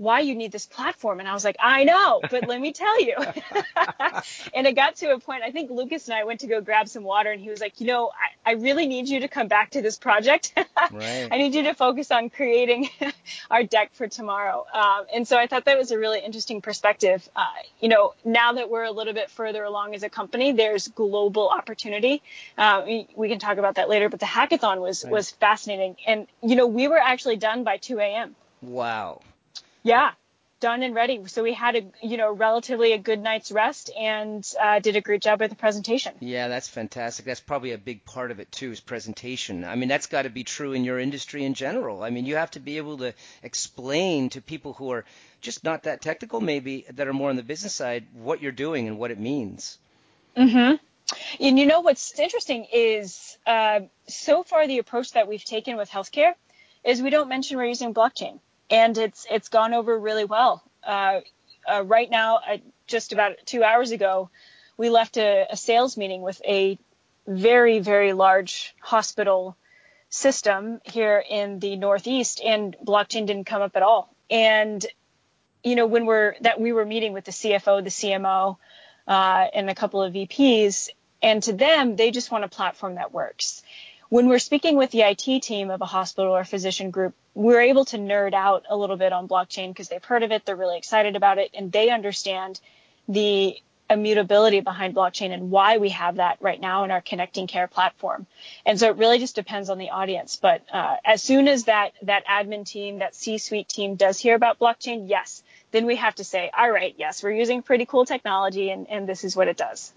why 0.00 0.20
you 0.20 0.34
need 0.34 0.50
this 0.50 0.64
platform. 0.64 1.20
And 1.20 1.28
I 1.28 1.34
was 1.34 1.44
like, 1.44 1.56
I 1.60 1.84
know, 1.84 2.22
but 2.30 2.48
let 2.48 2.58
me 2.58 2.72
tell 2.72 3.02
you. 3.02 3.16
and 4.54 4.66
it 4.66 4.74
got 4.74 4.96
to 4.96 5.12
a 5.12 5.20
point, 5.20 5.42
I 5.42 5.50
think 5.50 5.70
Lucas 5.70 6.08
and 6.08 6.16
I 6.16 6.24
went 6.24 6.40
to 6.40 6.46
go 6.46 6.62
grab 6.62 6.88
some 6.88 7.02
water 7.04 7.30
and 7.30 7.38
he 7.38 7.50
was 7.50 7.60
like, 7.60 7.82
you 7.82 7.86
know, 7.86 8.08
I, 8.08 8.52
I 8.52 8.54
really 8.54 8.86
need 8.86 9.10
you 9.10 9.20
to 9.20 9.28
come 9.28 9.48
back 9.48 9.72
to 9.72 9.82
this 9.82 9.98
project. 9.98 10.54
right. 10.90 11.28
I 11.30 11.36
need 11.36 11.54
you 11.54 11.64
to 11.64 11.74
focus 11.74 12.10
on 12.10 12.30
creating 12.30 12.88
our 13.50 13.62
deck 13.62 13.90
for 13.92 14.08
tomorrow. 14.08 14.64
Um, 14.72 15.04
and 15.14 15.28
so 15.28 15.36
I 15.36 15.46
thought 15.46 15.66
that 15.66 15.76
was 15.76 15.90
a 15.90 15.98
really 15.98 16.20
interesting 16.20 16.62
perspective. 16.62 17.28
Uh, 17.36 17.44
you 17.78 17.90
know, 17.90 18.14
now 18.24 18.54
that 18.54 18.70
we're 18.70 18.84
a 18.84 18.92
little 18.92 19.12
bit 19.12 19.28
further 19.28 19.62
along 19.64 19.94
as 19.94 20.02
a 20.02 20.08
company, 20.08 20.52
there's 20.52 20.88
global 20.88 21.50
opportunity. 21.50 22.22
Uh, 22.56 22.84
we, 22.86 23.06
we, 23.16 23.28
can 23.28 23.38
talk 23.38 23.58
about 23.58 23.74
that 23.74 23.90
later, 23.90 24.08
but 24.08 24.18
the 24.18 24.24
hackathon 24.24 24.80
was, 24.80 25.04
right. 25.04 25.12
was 25.12 25.30
fascinating. 25.30 25.96
And, 26.06 26.26
you 26.42 26.56
know, 26.56 26.66
we 26.66 26.88
were 26.88 26.98
actually 26.98 27.36
done 27.36 27.64
by 27.64 27.76
2 27.76 27.98
a.m. 27.98 28.34
Wow. 28.62 29.20
Yeah, 29.82 30.12
done 30.60 30.82
and 30.82 30.94
ready. 30.94 31.26
So 31.26 31.42
we 31.42 31.54
had 31.54 31.74
a 31.74 31.82
you 32.02 32.16
know 32.16 32.32
relatively 32.32 32.92
a 32.92 32.98
good 32.98 33.20
night's 33.20 33.50
rest 33.50 33.90
and 33.98 34.46
uh, 34.60 34.78
did 34.78 34.94
a 34.94 35.00
great 35.00 35.22
job 35.22 35.40
with 35.40 35.50
the 35.50 35.56
presentation. 35.56 36.14
Yeah, 36.20 36.48
that's 36.48 36.68
fantastic. 36.68 37.24
That's 37.24 37.40
probably 37.40 37.72
a 37.72 37.78
big 37.78 38.04
part 38.04 38.30
of 38.30 38.40
it 38.40 38.52
too 38.52 38.70
is 38.70 38.80
presentation. 38.80 39.64
I 39.64 39.74
mean, 39.74 39.88
that's 39.88 40.06
got 40.06 40.22
to 40.22 40.30
be 40.30 40.44
true 40.44 40.72
in 40.72 40.84
your 40.84 40.98
industry 40.98 41.44
in 41.44 41.54
general. 41.54 42.02
I 42.02 42.10
mean, 42.10 42.26
you 42.26 42.36
have 42.36 42.50
to 42.52 42.60
be 42.60 42.76
able 42.76 42.98
to 42.98 43.14
explain 43.42 44.28
to 44.30 44.42
people 44.42 44.74
who 44.74 44.92
are 44.92 45.04
just 45.40 45.64
not 45.64 45.84
that 45.84 46.02
technical, 46.02 46.40
maybe 46.40 46.84
that 46.90 47.08
are 47.08 47.14
more 47.14 47.30
on 47.30 47.36
the 47.36 47.42
business 47.42 47.74
side, 47.74 48.06
what 48.12 48.42
you're 48.42 48.52
doing 48.52 48.86
and 48.86 48.98
what 48.98 49.10
it 49.10 49.18
means. 49.18 49.78
Mm-hmm. 50.36 50.76
And 51.44 51.58
you 51.58 51.66
know 51.66 51.80
what's 51.80 52.18
interesting 52.18 52.66
is 52.72 53.36
uh, 53.46 53.80
so 54.06 54.44
far 54.44 54.66
the 54.66 54.78
approach 54.78 55.12
that 55.12 55.26
we've 55.26 55.44
taken 55.44 55.76
with 55.76 55.90
healthcare 55.90 56.34
is 56.84 57.02
we 57.02 57.10
don't 57.10 57.28
mention 57.28 57.56
we're 57.56 57.64
using 57.64 57.92
blockchain 57.92 58.38
and 58.70 58.96
it's 58.96 59.26
it's 59.30 59.48
gone 59.48 59.74
over 59.74 59.98
really 59.98 60.24
well. 60.24 60.62
Uh, 60.82 61.20
uh, 61.70 61.82
right 61.84 62.10
now, 62.10 62.40
just 62.86 63.12
about 63.12 63.32
two 63.44 63.62
hours 63.62 63.90
ago, 63.90 64.30
we 64.76 64.88
left 64.88 65.18
a, 65.18 65.46
a, 65.50 65.56
sales 65.56 65.96
meeting 65.96 66.22
with 66.22 66.40
a 66.46 66.78
very 67.26 67.80
very 67.80 68.12
large 68.12 68.74
hospital 68.80 69.56
system 70.08 70.80
here 70.84 71.22
in 71.28 71.58
the 71.58 71.76
Northeast, 71.76 72.40
and 72.44 72.76
blockchain 72.84 73.26
didn't 73.26 73.44
come 73.44 73.62
up 73.62 73.76
at 73.76 73.82
all. 73.82 74.14
And 74.30 74.84
you 75.62 75.74
know 75.74 75.86
when 75.86 76.06
we're 76.06 76.34
that 76.40 76.60
we 76.60 76.72
were 76.72 76.86
meeting 76.86 77.12
with 77.12 77.24
the 77.24 77.32
CFO, 77.32 77.82
the 77.82 77.90
CMO, 77.90 78.56
uh, 79.06 79.46
and 79.52 79.68
a 79.68 79.74
couple 79.74 80.02
of 80.02 80.14
VPs, 80.14 80.88
and 81.22 81.42
to 81.42 81.52
them 81.52 81.96
they 81.96 82.10
just 82.10 82.30
want 82.30 82.44
a 82.44 82.48
platform 82.48 82.94
that 82.94 83.12
works 83.12 83.62
when 84.10 84.28
we're 84.28 84.40
speaking 84.40 84.76
with 84.76 84.90
the 84.90 85.02
IT 85.02 85.42
team 85.42 85.70
of 85.70 85.80
a 85.80 85.86
hospital 85.86 86.36
or 86.36 86.44
physician 86.44 86.90
group, 86.90 87.14
we're 87.34 87.60
able 87.60 87.84
to 87.86 87.96
nerd 87.96 88.34
out 88.34 88.64
a 88.68 88.76
little 88.76 88.96
bit 88.96 89.12
on 89.12 89.28
blockchain 89.28 89.68
because 89.68 89.88
they've 89.88 90.04
heard 90.04 90.24
of 90.24 90.32
it, 90.32 90.44
they're 90.44 90.56
really 90.56 90.76
excited 90.76 91.14
about 91.14 91.38
it, 91.38 91.50
and 91.54 91.70
they 91.70 91.90
understand 91.90 92.60
the 93.08 93.56
immutability 93.88 94.60
behind 94.60 94.94
blockchain 94.94 95.32
and 95.32 95.50
why 95.50 95.78
we 95.78 95.90
have 95.90 96.16
that 96.16 96.38
right 96.40 96.60
now 96.60 96.84
in 96.84 96.90
our 96.90 97.00
connecting 97.00 97.46
care 97.46 97.68
platform. 97.68 98.26
And 98.66 98.78
so 98.78 98.88
it 98.90 98.96
really 98.96 99.18
just 99.18 99.36
depends 99.36 99.70
on 99.70 99.78
the 99.78 99.90
audience. 99.90 100.36
But 100.36 100.62
uh, 100.72 100.96
as 101.04 101.22
soon 101.22 101.48
as 101.48 101.64
that 101.64 101.92
that 102.02 102.26
admin 102.26 102.66
team, 102.66 102.98
that 102.98 103.14
C-suite 103.14 103.68
team 103.68 103.94
does 103.94 104.18
hear 104.18 104.34
about 104.34 104.58
blockchain, 104.58 105.08
yes, 105.08 105.42
then 105.70 105.86
we 105.86 105.96
have 105.96 106.16
to 106.16 106.24
say, 106.24 106.50
all 106.56 106.70
right, 106.70 106.94
yes, 106.98 107.22
we're 107.22 107.32
using 107.32 107.62
pretty 107.62 107.86
cool 107.86 108.04
technology, 108.04 108.70
and, 108.70 108.88
and 108.88 109.08
this 109.08 109.22
is 109.22 109.36
what 109.36 109.46
it 109.46 109.56
does. 109.56 109.92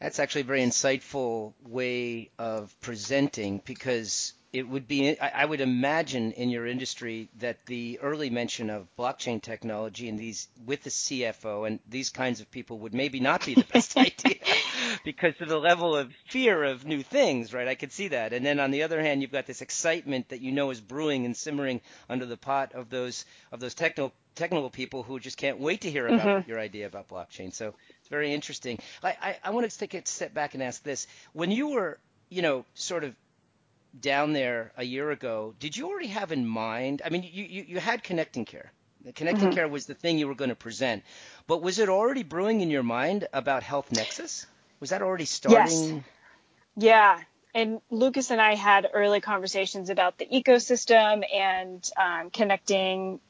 That's 0.00 0.18
actually 0.18 0.42
a 0.42 0.44
very 0.44 0.62
insightful 0.62 1.52
way 1.62 2.30
of 2.38 2.74
presenting 2.80 3.60
because 3.64 4.32
it 4.52 4.68
would 4.68 4.88
be, 4.88 5.18
I 5.20 5.44
would 5.44 5.60
imagine 5.60 6.32
in 6.32 6.50
your 6.50 6.66
industry 6.66 7.28
that 7.38 7.64
the 7.66 8.00
early 8.02 8.30
mention 8.30 8.68
of 8.68 8.88
blockchain 8.98 9.40
technology 9.40 10.08
and 10.08 10.18
these 10.18 10.48
with 10.66 10.82
the 10.82 10.90
CFO 10.90 11.68
and 11.68 11.78
these 11.88 12.10
kinds 12.10 12.40
of 12.40 12.50
people 12.50 12.80
would 12.80 12.94
maybe 12.94 13.20
not 13.20 13.46
be 13.46 13.54
the 13.54 13.66
best 13.72 13.96
idea 13.96 14.36
because 15.04 15.34
of 15.40 15.48
the 15.48 15.58
level 15.58 15.94
of 15.94 16.12
fear 16.28 16.64
of 16.64 16.84
new 16.84 17.02
things, 17.02 17.54
right? 17.54 17.68
I 17.68 17.76
could 17.76 17.92
see 17.92 18.08
that. 18.08 18.32
And 18.32 18.44
then 18.44 18.58
on 18.58 18.72
the 18.72 18.82
other 18.82 19.00
hand, 19.00 19.22
you've 19.22 19.30
got 19.30 19.46
this 19.46 19.62
excitement 19.62 20.30
that 20.30 20.40
you 20.40 20.50
know 20.50 20.70
is 20.70 20.80
brewing 20.80 21.26
and 21.26 21.36
simmering 21.36 21.80
under 22.08 22.26
the 22.26 22.36
pot 22.36 22.72
of 22.72 22.90
those 22.90 23.24
of 23.52 23.60
those 23.60 23.74
techno 23.74 24.12
technical 24.34 24.70
people 24.70 25.02
who 25.02 25.20
just 25.20 25.36
can't 25.36 25.60
wait 25.60 25.82
to 25.82 25.90
hear 25.90 26.06
about 26.08 26.26
mm-hmm. 26.26 26.50
your 26.50 26.58
idea 26.58 26.86
about 26.86 27.08
blockchain. 27.08 27.52
So 27.52 27.74
very 28.10 28.34
interesting. 28.34 28.78
I, 29.02 29.16
I, 29.22 29.36
I 29.44 29.50
want 29.50 29.70
to 29.70 29.78
take 29.78 29.94
a 29.94 30.04
step 30.06 30.34
back 30.34 30.54
and 30.54 30.62
ask 30.62 30.82
this: 30.82 31.06
when 31.32 31.50
you 31.50 31.68
were, 31.68 31.98
you 32.28 32.42
know, 32.42 32.64
sort 32.74 33.04
of 33.04 33.14
down 33.98 34.32
there 34.32 34.72
a 34.76 34.84
year 34.84 35.10
ago, 35.10 35.54
did 35.58 35.76
you 35.76 35.88
already 35.88 36.08
have 36.08 36.32
in 36.32 36.46
mind? 36.46 37.02
I 37.04 37.08
mean, 37.08 37.22
you 37.22 37.44
you, 37.44 37.64
you 37.68 37.80
had 37.80 38.02
connecting 38.02 38.44
care. 38.44 38.72
Connecting 39.14 39.46
mm-hmm. 39.46 39.54
care 39.54 39.66
was 39.66 39.86
the 39.86 39.94
thing 39.94 40.18
you 40.18 40.28
were 40.28 40.34
going 40.34 40.50
to 40.50 40.54
present, 40.54 41.04
but 41.46 41.62
was 41.62 41.78
it 41.78 41.88
already 41.88 42.22
brewing 42.22 42.60
in 42.60 42.70
your 42.70 42.82
mind 42.82 43.26
about 43.32 43.62
Health 43.62 43.90
Nexus? 43.92 44.46
Was 44.78 44.90
that 44.90 45.00
already 45.00 45.24
starting? 45.24 45.94
Yes. 45.96 46.04
Yeah, 46.76 47.20
and 47.54 47.80
Lucas 47.90 48.30
and 48.30 48.40
I 48.40 48.54
had 48.54 48.88
early 48.92 49.20
conversations 49.20 49.90
about 49.90 50.18
the 50.18 50.26
ecosystem 50.26 51.24
and 51.34 51.90
um, 51.96 52.30
connecting 52.30 53.20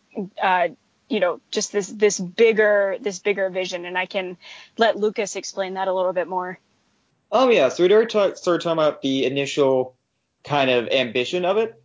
uh, 0.41 0.69
you 1.11 1.21
know 1.21 1.41
just 1.51 1.73
this 1.73 1.89
this 1.89 2.19
bigger 2.19 2.97
this 3.01 3.19
bigger 3.19 3.51
vision. 3.51 3.85
And 3.85 3.99
i 3.99 4.07
can 4.07 4.39
let 4.79 4.97
lucas 4.97 5.37
explain 5.37 5.75
that 5.75 5.89
a 5.89 5.93
little 5.93 6.13
bit 6.13 6.29
more. 6.29 6.59
Um 7.33 7.53
yeah. 7.53 7.69
So 7.69 7.83
we'd 7.83 7.93
already 7.93 8.11
talk, 8.11 8.37
started 8.37 8.63
talking 8.63 8.79
about 8.79 9.03
the 9.03 9.27
initial 9.27 9.97
kind 10.45 10.71
of 10.71 10.89
ambition 10.89 11.45
of 11.45 11.59
it. 11.59 11.83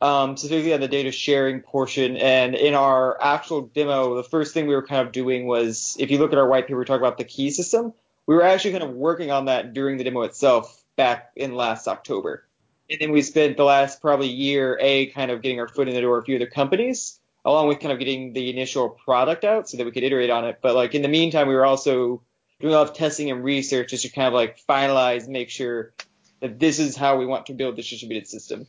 Um 0.00 0.36
specifically 0.36 0.74
on 0.74 0.80
the 0.80 0.88
data 0.88 1.12
sharing 1.12 1.60
portion. 1.60 2.16
And 2.16 2.54
in 2.54 2.74
our 2.74 3.20
actual 3.22 3.62
demo 3.62 4.16
the 4.16 4.24
first 4.24 4.52
thing 4.52 4.66
we 4.66 4.74
were 4.74 4.86
kind 4.86 5.06
of 5.06 5.12
doing 5.12 5.46
was 5.46 5.96
if 5.98 6.10
you 6.10 6.18
look 6.18 6.32
at 6.32 6.38
our 6.38 6.48
white 6.48 6.66
paper 6.66 6.78
we 6.78 6.84
talk 6.84 7.00
about 7.00 7.16
the 7.16 7.24
key 7.24 7.50
system. 7.50 7.94
We 8.26 8.34
were 8.34 8.42
actually 8.42 8.72
kind 8.72 8.84
of 8.84 8.90
working 8.90 9.30
on 9.30 9.46
that 9.46 9.72
during 9.72 9.96
the 9.96 10.04
demo 10.04 10.22
itself 10.22 10.84
back 10.96 11.30
in 11.36 11.54
last 11.54 11.86
october. 11.86 12.44
And 12.90 12.98
then 13.00 13.12
we 13.12 13.22
spent 13.22 13.56
the 13.56 13.64
last 13.64 14.00
probably 14.00 14.28
year 14.28 14.76
a 14.80 15.06
kind 15.06 15.30
of 15.30 15.42
getting 15.42 15.60
our 15.60 15.68
foot 15.68 15.88
in 15.88 15.94
the 15.94 16.00
door 16.00 16.18
a 16.18 16.24
few 16.24 16.36
other 16.36 16.46
companies 16.46 17.20
along 17.48 17.66
with 17.66 17.80
kind 17.80 17.92
of 17.92 17.98
getting 17.98 18.34
the 18.34 18.50
initial 18.50 18.90
product 18.90 19.42
out 19.42 19.68
so 19.68 19.78
that 19.78 19.86
we 19.86 19.90
could 19.90 20.04
iterate 20.04 20.28
on 20.28 20.44
it. 20.44 20.58
But 20.62 20.74
like 20.74 20.94
in 20.94 21.02
the 21.02 21.08
meantime, 21.08 21.48
we 21.48 21.54
were 21.54 21.64
also 21.64 22.22
doing 22.60 22.74
a 22.74 22.76
lot 22.76 22.90
of 22.90 22.94
testing 22.94 23.30
and 23.30 23.42
research 23.42 23.90
just 23.90 24.04
to 24.04 24.10
kind 24.10 24.28
of 24.28 24.34
like 24.34 24.58
finalize, 24.68 25.26
make 25.26 25.48
sure 25.48 25.94
that 26.40 26.58
this 26.58 26.78
is 26.78 26.94
how 26.94 27.16
we 27.16 27.24
want 27.24 27.46
to 27.46 27.54
build 27.54 27.76
this 27.76 27.88
distributed 27.88 28.28
system. 28.28 28.66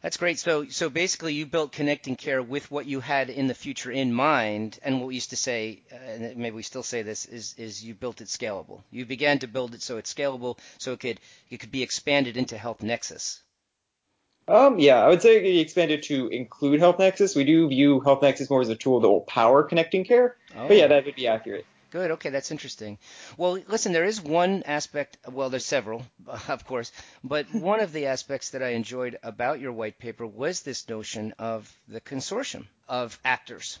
That's 0.00 0.16
great. 0.16 0.38
So, 0.38 0.68
so 0.68 0.88
basically, 0.88 1.34
you 1.34 1.44
built 1.44 1.72
connecting 1.72 2.14
care 2.16 2.40
with 2.40 2.70
what 2.70 2.86
you 2.86 3.00
had 3.00 3.30
in 3.30 3.48
the 3.48 3.54
future 3.54 3.90
in 3.90 4.12
mind, 4.12 4.78
and 4.82 5.00
what 5.00 5.08
we 5.08 5.16
used 5.16 5.30
to 5.30 5.36
say, 5.36 5.82
uh, 5.92 5.96
and 5.96 6.36
maybe 6.36 6.54
we 6.54 6.62
still 6.62 6.84
say 6.84 7.02
this, 7.02 7.26
is 7.26 7.54
is 7.58 7.84
you 7.84 7.94
built 7.94 8.20
it 8.20 8.28
scalable. 8.28 8.82
You 8.92 9.04
began 9.04 9.40
to 9.40 9.48
build 9.48 9.74
it 9.74 9.82
so 9.82 9.98
it's 9.98 10.14
scalable, 10.14 10.58
so 10.78 10.92
it 10.92 11.00
could 11.00 11.20
it 11.50 11.58
could 11.58 11.72
be 11.72 11.82
expanded 11.82 12.36
into 12.36 12.56
Health 12.56 12.80
Nexus. 12.80 13.42
Um, 14.48 14.78
yeah, 14.78 15.04
I 15.04 15.08
would 15.08 15.20
say 15.20 15.36
it 15.36 15.60
expanded 15.60 16.02
to 16.04 16.28
include 16.28 16.80
Health 16.80 16.98
Nexus. 16.98 17.36
We 17.36 17.44
do 17.44 17.68
view 17.68 18.00
Health 18.00 18.22
Nexus 18.22 18.48
more 18.48 18.62
as 18.62 18.70
a 18.70 18.76
tool 18.76 19.00
that 19.00 19.08
will 19.08 19.20
power 19.20 19.62
connecting 19.62 20.04
care. 20.04 20.36
Oh. 20.56 20.68
But 20.68 20.76
yeah, 20.78 20.86
that 20.86 21.04
would 21.04 21.14
be 21.14 21.28
accurate. 21.28 21.66
Good. 21.90 22.10
Okay, 22.12 22.28
that's 22.28 22.50
interesting. 22.50 22.98
Well, 23.38 23.58
listen, 23.66 23.92
there 23.92 24.04
is 24.04 24.20
one 24.20 24.62
aspect. 24.64 25.16
Well, 25.30 25.48
there's 25.48 25.64
several, 25.64 26.02
of 26.48 26.66
course, 26.66 26.92
but 27.24 27.46
one 27.54 27.80
of 27.80 27.92
the 27.92 28.06
aspects 28.06 28.50
that 28.50 28.62
I 28.62 28.70
enjoyed 28.70 29.18
about 29.22 29.60
your 29.60 29.72
white 29.72 29.98
paper 29.98 30.26
was 30.26 30.62
this 30.62 30.88
notion 30.88 31.34
of 31.38 31.70
the 31.86 32.00
consortium 32.00 32.66
of 32.88 33.18
actors, 33.24 33.78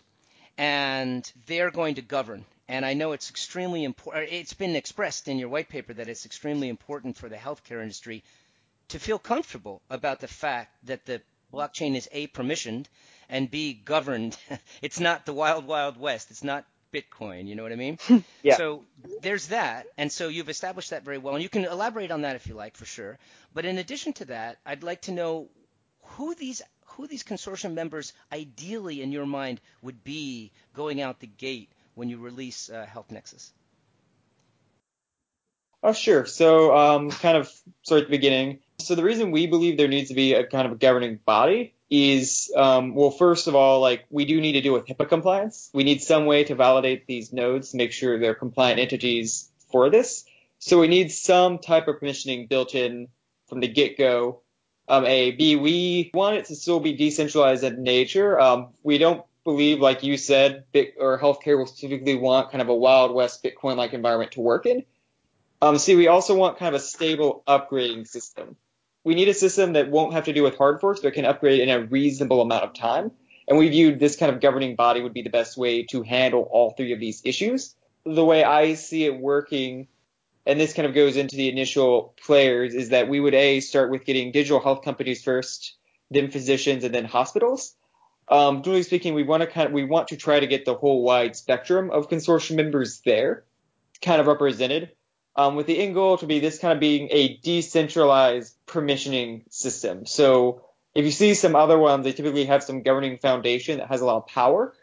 and 0.56 1.30
they're 1.46 1.70
going 1.70 1.96
to 1.96 2.02
govern. 2.02 2.44
And 2.66 2.84
I 2.84 2.92
know 2.92 3.12
it's 3.12 3.30
extremely 3.30 3.84
important. 3.84 4.30
It's 4.30 4.52
been 4.52 4.76
expressed 4.76 5.28
in 5.28 5.38
your 5.38 5.48
white 5.48 5.70
paper 5.70 5.94
that 5.94 6.08
it's 6.08 6.26
extremely 6.26 6.68
important 6.68 7.16
for 7.16 7.28
the 7.30 7.36
healthcare 7.36 7.80
industry 7.80 8.22
to 8.88 8.98
feel 8.98 9.18
comfortable 9.18 9.82
about 9.90 10.20
the 10.20 10.28
fact 10.28 10.74
that 10.86 11.04
the 11.06 11.20
blockchain 11.52 11.96
is 11.96 12.08
A, 12.12 12.26
permissioned, 12.28 12.86
and 13.28 13.50
B, 13.50 13.72
governed. 13.72 14.36
it's 14.82 15.00
not 15.00 15.26
the 15.26 15.32
wild, 15.32 15.66
wild 15.66 15.98
west. 15.98 16.30
It's 16.30 16.44
not 16.44 16.64
Bitcoin. 16.92 17.46
You 17.46 17.54
know 17.54 17.62
what 17.62 17.72
I 17.72 17.76
mean? 17.76 17.98
yeah. 18.42 18.56
So 18.56 18.84
there's 19.22 19.48
that. 19.48 19.86
And 19.96 20.10
so 20.10 20.28
you've 20.28 20.48
established 20.48 20.90
that 20.90 21.04
very 21.04 21.18
well. 21.18 21.34
And 21.34 21.42
you 21.42 21.48
can 21.48 21.64
elaborate 21.64 22.10
on 22.10 22.22
that 22.22 22.36
if 22.36 22.46
you 22.46 22.54
like, 22.54 22.76
for 22.76 22.86
sure. 22.86 23.18
But 23.54 23.64
in 23.64 23.78
addition 23.78 24.12
to 24.14 24.24
that, 24.26 24.58
I'd 24.64 24.82
like 24.82 25.02
to 25.02 25.12
know 25.12 25.48
who 26.02 26.34
these 26.34 26.62
who 26.92 27.06
these 27.06 27.22
consortium 27.22 27.74
members 27.74 28.12
ideally 28.32 29.02
in 29.02 29.12
your 29.12 29.26
mind 29.26 29.60
would 29.82 30.02
be 30.02 30.50
going 30.74 31.00
out 31.00 31.20
the 31.20 31.26
gate 31.26 31.70
when 31.94 32.08
you 32.08 32.18
release 32.18 32.70
uh, 32.70 32.86
Health 32.86 33.10
Nexus. 33.10 33.52
Oh, 35.82 35.92
sure. 35.92 36.26
So, 36.26 36.76
um, 36.76 37.10
kind 37.10 37.36
of 37.36 37.52
start 37.82 38.02
at 38.02 38.08
the 38.08 38.10
beginning. 38.10 38.58
So 38.80 38.94
the 38.94 39.04
reason 39.04 39.32
we 39.32 39.46
believe 39.46 39.76
there 39.76 39.88
needs 39.88 40.08
to 40.08 40.14
be 40.14 40.34
a 40.34 40.46
kind 40.46 40.66
of 40.66 40.72
a 40.72 40.76
governing 40.76 41.18
body 41.24 41.74
is, 41.90 42.52
um, 42.56 42.94
well, 42.94 43.10
first 43.10 43.46
of 43.48 43.54
all, 43.54 43.80
like 43.80 44.06
we 44.08 44.24
do 44.24 44.40
need 44.40 44.52
to 44.52 44.60
deal 44.60 44.72
with 44.72 44.86
HIPAA 44.86 45.08
compliance. 45.08 45.68
We 45.74 45.84
need 45.84 46.00
some 46.02 46.26
way 46.26 46.44
to 46.44 46.54
validate 46.54 47.06
these 47.06 47.32
nodes 47.32 47.74
make 47.74 47.92
sure 47.92 48.18
they're 48.18 48.34
compliant 48.34 48.78
entities 48.78 49.50
for 49.70 49.90
this. 49.90 50.24
So 50.58 50.80
we 50.80 50.88
need 50.88 51.10
some 51.12 51.58
type 51.58 51.88
of 51.88 51.96
permissioning 51.96 52.48
built 52.48 52.74
in 52.74 53.08
from 53.48 53.60
the 53.60 53.68
get-go 53.68 54.42
Um, 54.88 55.04
a 55.04 55.32
B, 55.32 55.56
we 55.56 56.10
want 56.14 56.36
it 56.36 56.46
to 56.46 56.56
still 56.56 56.80
be 56.80 56.94
decentralized 56.94 57.62
in 57.62 57.82
nature. 57.82 58.40
Um, 58.40 58.68
we 58.82 58.96
don't 58.96 59.22
believe, 59.44 59.80
like 59.80 60.02
you 60.02 60.16
said, 60.16 60.64
Bit, 60.72 60.94
or 60.98 61.18
healthcare 61.18 61.58
will 61.58 61.66
specifically 61.66 62.14
want 62.14 62.50
kind 62.50 62.62
of 62.62 62.68
a 62.68 62.74
Wild 62.74 63.14
West 63.14 63.44
Bitcoin-like 63.44 63.92
environment 63.92 64.32
to 64.32 64.40
work 64.40 64.64
in. 64.64 64.84
Um, 65.60 65.76
see, 65.76 65.94
we 65.94 66.08
also 66.08 66.36
want 66.36 66.58
kind 66.58 66.74
of 66.74 66.80
a 66.80 66.84
stable 66.84 67.42
upgrading 67.46 68.06
system. 68.06 68.56
We 69.08 69.14
need 69.14 69.28
a 69.28 69.32
system 69.32 69.72
that 69.72 69.90
won't 69.90 70.12
have 70.12 70.26
to 70.26 70.34
do 70.34 70.42
with 70.42 70.58
hard 70.58 70.82
forks, 70.82 71.00
but 71.00 71.14
can 71.14 71.24
upgrade 71.24 71.60
in 71.60 71.70
a 71.70 71.80
reasonable 71.80 72.42
amount 72.42 72.64
of 72.64 72.74
time. 72.74 73.10
And 73.48 73.56
we 73.56 73.70
viewed 73.70 73.98
this 73.98 74.16
kind 74.16 74.30
of 74.30 74.42
governing 74.42 74.76
body 74.76 75.00
would 75.00 75.14
be 75.14 75.22
the 75.22 75.30
best 75.30 75.56
way 75.56 75.84
to 75.84 76.02
handle 76.02 76.42
all 76.42 76.72
three 76.72 76.92
of 76.92 77.00
these 77.00 77.22
issues. 77.24 77.74
The 78.04 78.22
way 78.22 78.44
I 78.44 78.74
see 78.74 79.06
it 79.06 79.18
working, 79.18 79.88
and 80.44 80.60
this 80.60 80.74
kind 80.74 80.86
of 80.86 80.92
goes 80.94 81.16
into 81.16 81.36
the 81.36 81.48
initial 81.48 82.14
players, 82.22 82.74
is 82.74 82.90
that 82.90 83.08
we 83.08 83.18
would 83.18 83.32
A, 83.32 83.60
start 83.60 83.90
with 83.90 84.04
getting 84.04 84.30
digital 84.30 84.60
health 84.60 84.84
companies 84.84 85.24
first, 85.24 85.78
then 86.10 86.30
physicians, 86.30 86.84
and 86.84 86.94
then 86.94 87.06
hospitals. 87.06 87.74
Um, 88.28 88.62
generally 88.62 88.82
speaking, 88.82 89.14
we 89.14 89.22
want 89.22 89.40
to 89.40 89.46
kind 89.46 89.68
of, 89.68 89.72
we 89.72 89.84
want 89.84 90.08
to 90.08 90.18
try 90.18 90.38
to 90.38 90.46
get 90.46 90.66
the 90.66 90.74
whole 90.74 91.02
wide 91.02 91.34
spectrum 91.34 91.90
of 91.90 92.10
consortium 92.10 92.56
members 92.56 93.00
there, 93.06 93.44
kind 94.02 94.20
of 94.20 94.26
represented. 94.26 94.90
Um, 95.38 95.54
with 95.54 95.66
the 95.66 95.78
end 95.78 95.94
goal 95.94 96.18
to 96.18 96.26
be 96.26 96.40
this 96.40 96.58
kind 96.58 96.72
of 96.72 96.80
being 96.80 97.08
a 97.12 97.36
decentralized 97.36 98.56
permissioning 98.66 99.44
system. 99.50 100.04
So 100.04 100.64
if 100.96 101.04
you 101.04 101.12
see 101.12 101.34
some 101.34 101.54
other 101.54 101.78
ones, 101.78 102.02
they 102.02 102.12
typically 102.12 102.46
have 102.46 102.64
some 102.64 102.82
governing 102.82 103.18
foundation 103.18 103.78
that 103.78 103.86
has 103.86 104.00
a 104.00 104.04
lot 104.04 104.16
of 104.16 104.26
power. 104.26 104.74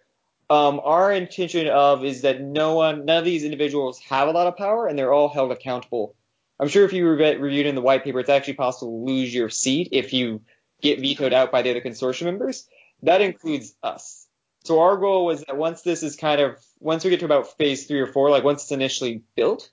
Um, 0.49 0.79
our 0.81 1.11
intention 1.11 1.67
of 1.67 2.05
is 2.05 2.21
that 2.21 2.39
no 2.39 2.75
one, 2.75 3.03
none 3.03 3.17
of 3.17 3.25
these 3.25 3.43
individuals 3.43 3.99
have 4.07 4.29
a 4.29 4.31
lot 4.31 4.47
of 4.47 4.55
power, 4.55 4.87
and 4.87 4.97
they're 4.97 5.11
all 5.11 5.27
held 5.27 5.51
accountable. 5.51 6.15
I'm 6.57 6.69
sure 6.69 6.85
if 6.85 6.93
you 6.93 7.09
re- 7.09 7.35
reviewed 7.35 7.65
in 7.65 7.75
the 7.75 7.81
white 7.81 8.05
paper, 8.05 8.21
it's 8.21 8.29
actually 8.29 8.53
possible 8.53 8.91
to 8.91 9.11
lose 9.11 9.35
your 9.35 9.49
seat 9.49 9.89
if 9.91 10.13
you 10.13 10.41
get 10.81 11.01
vetoed 11.01 11.33
out 11.33 11.51
by 11.51 11.63
the 11.63 11.71
other 11.71 11.81
consortium 11.81 12.25
members. 12.25 12.65
That 13.03 13.19
includes 13.19 13.75
us. 13.83 14.25
So 14.63 14.79
our 14.79 14.95
goal 14.95 15.25
was 15.25 15.43
that 15.43 15.57
once 15.57 15.81
this 15.81 16.01
is 16.01 16.15
kind 16.15 16.39
of 16.39 16.57
once 16.79 17.03
we 17.03 17.09
get 17.09 17.19
to 17.19 17.25
about 17.25 17.57
phase 17.57 17.87
three 17.87 17.99
or 17.99 18.07
four, 18.07 18.29
like 18.29 18.45
once 18.45 18.63
it's 18.63 18.71
initially 18.71 19.23
built, 19.35 19.69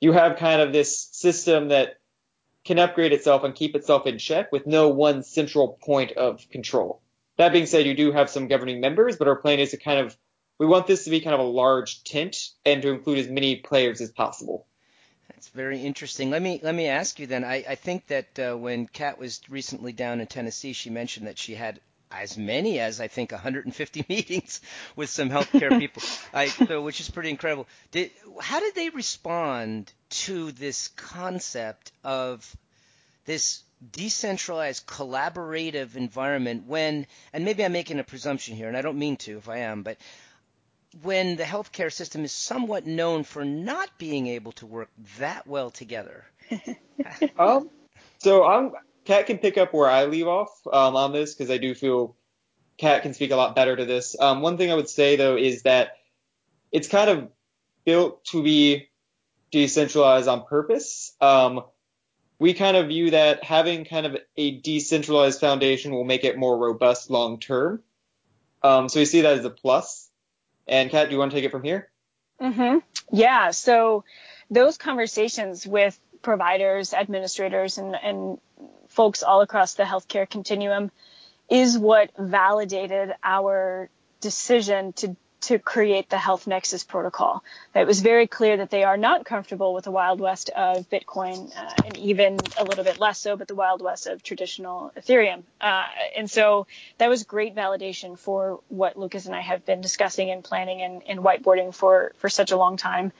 you 0.00 0.12
have 0.12 0.36
kind 0.36 0.60
of 0.60 0.72
this 0.72 1.08
system 1.12 1.68
that 1.68 1.98
can 2.64 2.78
upgrade 2.78 3.12
itself 3.12 3.44
and 3.44 3.54
keep 3.54 3.76
itself 3.76 4.06
in 4.06 4.18
check 4.18 4.50
with 4.52 4.66
no 4.66 4.88
one 4.88 5.22
central 5.22 5.78
point 5.82 6.12
of 6.12 6.48
control. 6.50 7.00
That 7.36 7.52
being 7.52 7.66
said, 7.66 7.86
you 7.86 7.94
do 7.94 8.12
have 8.12 8.30
some 8.30 8.48
governing 8.48 8.80
members, 8.80 9.16
but 9.16 9.28
our 9.28 9.36
plan 9.36 9.60
is 9.60 9.70
to 9.70 9.76
kind 9.76 10.00
of 10.00 10.16
we 10.58 10.66
want 10.66 10.86
this 10.86 11.04
to 11.04 11.10
be 11.10 11.20
kind 11.20 11.34
of 11.34 11.40
a 11.40 11.44
large 11.44 12.02
tent 12.02 12.50
and 12.64 12.80
to 12.82 12.88
include 12.88 13.18
as 13.18 13.28
many 13.28 13.56
players 13.56 14.00
as 14.00 14.10
possible. 14.10 14.66
That's 15.28 15.48
very 15.48 15.82
interesting. 15.82 16.30
Let 16.30 16.40
me 16.40 16.60
let 16.62 16.74
me 16.74 16.86
ask 16.86 17.20
you 17.20 17.26
then. 17.26 17.44
I, 17.44 17.64
I 17.68 17.74
think 17.74 18.06
that 18.06 18.38
uh, 18.38 18.56
when 18.56 18.86
Kat 18.86 19.18
was 19.18 19.40
recently 19.50 19.92
down 19.92 20.20
in 20.20 20.26
Tennessee, 20.26 20.72
she 20.72 20.88
mentioned 20.88 21.26
that 21.26 21.38
she 21.38 21.54
had 21.54 21.78
as 22.10 22.36
many 22.38 22.78
as 22.78 23.00
I 23.00 23.08
think 23.08 23.32
150 23.32 24.06
meetings 24.08 24.60
with 24.94 25.10
some 25.10 25.30
healthcare 25.30 25.78
people, 25.78 26.02
I, 26.32 26.46
so, 26.46 26.82
which 26.82 27.00
is 27.00 27.10
pretty 27.10 27.30
incredible. 27.30 27.66
Did, 27.90 28.10
how 28.40 28.60
did 28.60 28.74
they 28.74 28.90
respond 28.90 29.92
to 30.08 30.52
this 30.52 30.88
concept 30.88 31.92
of 32.04 32.56
this 33.24 33.62
decentralized 33.92 34.86
collaborative 34.86 35.96
environment 35.96 36.66
when, 36.66 37.06
and 37.32 37.44
maybe 37.44 37.64
I'm 37.64 37.72
making 37.72 37.98
a 37.98 38.04
presumption 38.04 38.56
here, 38.56 38.68
and 38.68 38.76
I 38.76 38.82
don't 38.82 38.98
mean 38.98 39.16
to 39.18 39.38
if 39.38 39.48
I 39.48 39.58
am, 39.58 39.82
but 39.82 39.98
when 41.02 41.36
the 41.36 41.44
healthcare 41.44 41.92
system 41.92 42.24
is 42.24 42.32
somewhat 42.32 42.86
known 42.86 43.24
for 43.24 43.44
not 43.44 43.90
being 43.98 44.28
able 44.28 44.52
to 44.52 44.66
work 44.66 44.88
that 45.18 45.46
well 45.46 45.70
together? 45.70 46.24
um, 47.38 47.68
so 48.18 48.46
I'm 48.46 48.72
Kat 49.06 49.26
can 49.26 49.38
pick 49.38 49.56
up 49.56 49.72
where 49.72 49.88
I 49.88 50.06
leave 50.06 50.26
off 50.26 50.50
um, 50.70 50.96
on 50.96 51.12
this 51.12 51.34
because 51.34 51.50
I 51.50 51.58
do 51.58 51.74
feel 51.74 52.16
Kat 52.76 53.02
can 53.02 53.14
speak 53.14 53.30
a 53.30 53.36
lot 53.36 53.54
better 53.54 53.74
to 53.74 53.84
this. 53.84 54.16
Um, 54.18 54.42
one 54.42 54.58
thing 54.58 54.70
I 54.70 54.74
would 54.74 54.88
say 54.88 55.16
though 55.16 55.36
is 55.36 55.62
that 55.62 55.96
it's 56.72 56.88
kind 56.88 57.08
of 57.08 57.30
built 57.84 58.24
to 58.26 58.42
be 58.42 58.88
decentralized 59.50 60.28
on 60.28 60.44
purpose. 60.44 61.14
Um, 61.20 61.62
we 62.38 62.52
kind 62.52 62.76
of 62.76 62.88
view 62.88 63.12
that 63.12 63.44
having 63.44 63.84
kind 63.84 64.06
of 64.06 64.18
a 64.36 64.58
decentralized 64.60 65.40
foundation 65.40 65.92
will 65.92 66.04
make 66.04 66.24
it 66.24 66.36
more 66.36 66.58
robust 66.58 67.10
long 67.10 67.38
term. 67.38 67.82
Um, 68.62 68.88
so 68.88 69.00
we 69.00 69.06
see 69.06 69.22
that 69.22 69.38
as 69.38 69.44
a 69.44 69.50
plus. 69.50 70.10
And 70.66 70.90
Kat, 70.90 71.08
do 71.08 71.12
you 71.14 71.18
want 71.18 71.30
to 71.30 71.36
take 71.36 71.44
it 71.44 71.52
from 71.52 71.62
here? 71.62 71.88
Mm-hmm. 72.40 72.78
Yeah. 73.12 73.52
So 73.52 74.04
those 74.50 74.76
conversations 74.76 75.66
with 75.66 75.98
providers, 76.22 76.92
administrators, 76.92 77.78
and, 77.78 77.94
and 77.94 78.38
folks 78.96 79.22
all 79.22 79.42
across 79.42 79.74
the 79.74 79.82
healthcare 79.82 80.28
continuum 80.28 80.90
is 81.50 81.78
what 81.78 82.10
validated 82.18 83.14
our 83.22 83.90
decision 84.20 84.92
to 84.94 85.14
to 85.38 85.58
create 85.58 86.08
the 86.08 86.16
Health 86.16 86.46
Nexus 86.46 86.82
protocol. 86.82 87.44
It 87.74 87.86
was 87.86 88.00
very 88.00 88.26
clear 88.26 88.56
that 88.56 88.70
they 88.70 88.82
are 88.82 88.96
not 88.96 89.26
comfortable 89.26 89.74
with 89.74 89.84
the 89.84 89.90
Wild 89.90 90.18
West 90.18 90.48
of 90.48 90.88
Bitcoin, 90.88 91.54
uh, 91.56 91.72
and 91.84 91.96
even 91.98 92.38
a 92.58 92.64
little 92.64 92.82
bit 92.82 92.98
less 92.98 93.20
so, 93.20 93.36
but 93.36 93.46
the 93.46 93.54
Wild 93.54 93.82
West 93.82 94.06
of 94.06 94.22
traditional 94.22 94.90
Ethereum. 94.96 95.42
Uh, 95.60 95.84
and 96.16 96.28
so 96.28 96.66
that 96.98 97.08
was 97.10 97.22
great 97.24 97.54
validation 97.54 98.18
for 98.18 98.60
what 98.68 98.98
Lucas 98.98 99.26
and 99.26 99.36
I 99.36 99.42
have 99.42 99.64
been 99.66 99.82
discussing 99.82 100.30
and 100.30 100.42
planning 100.42 100.80
and, 100.80 101.02
and 101.06 101.20
whiteboarding 101.20 101.72
for 101.72 102.12
for 102.16 102.30
such 102.30 102.50
a 102.50 102.56
long 102.56 102.78
time 102.78 103.12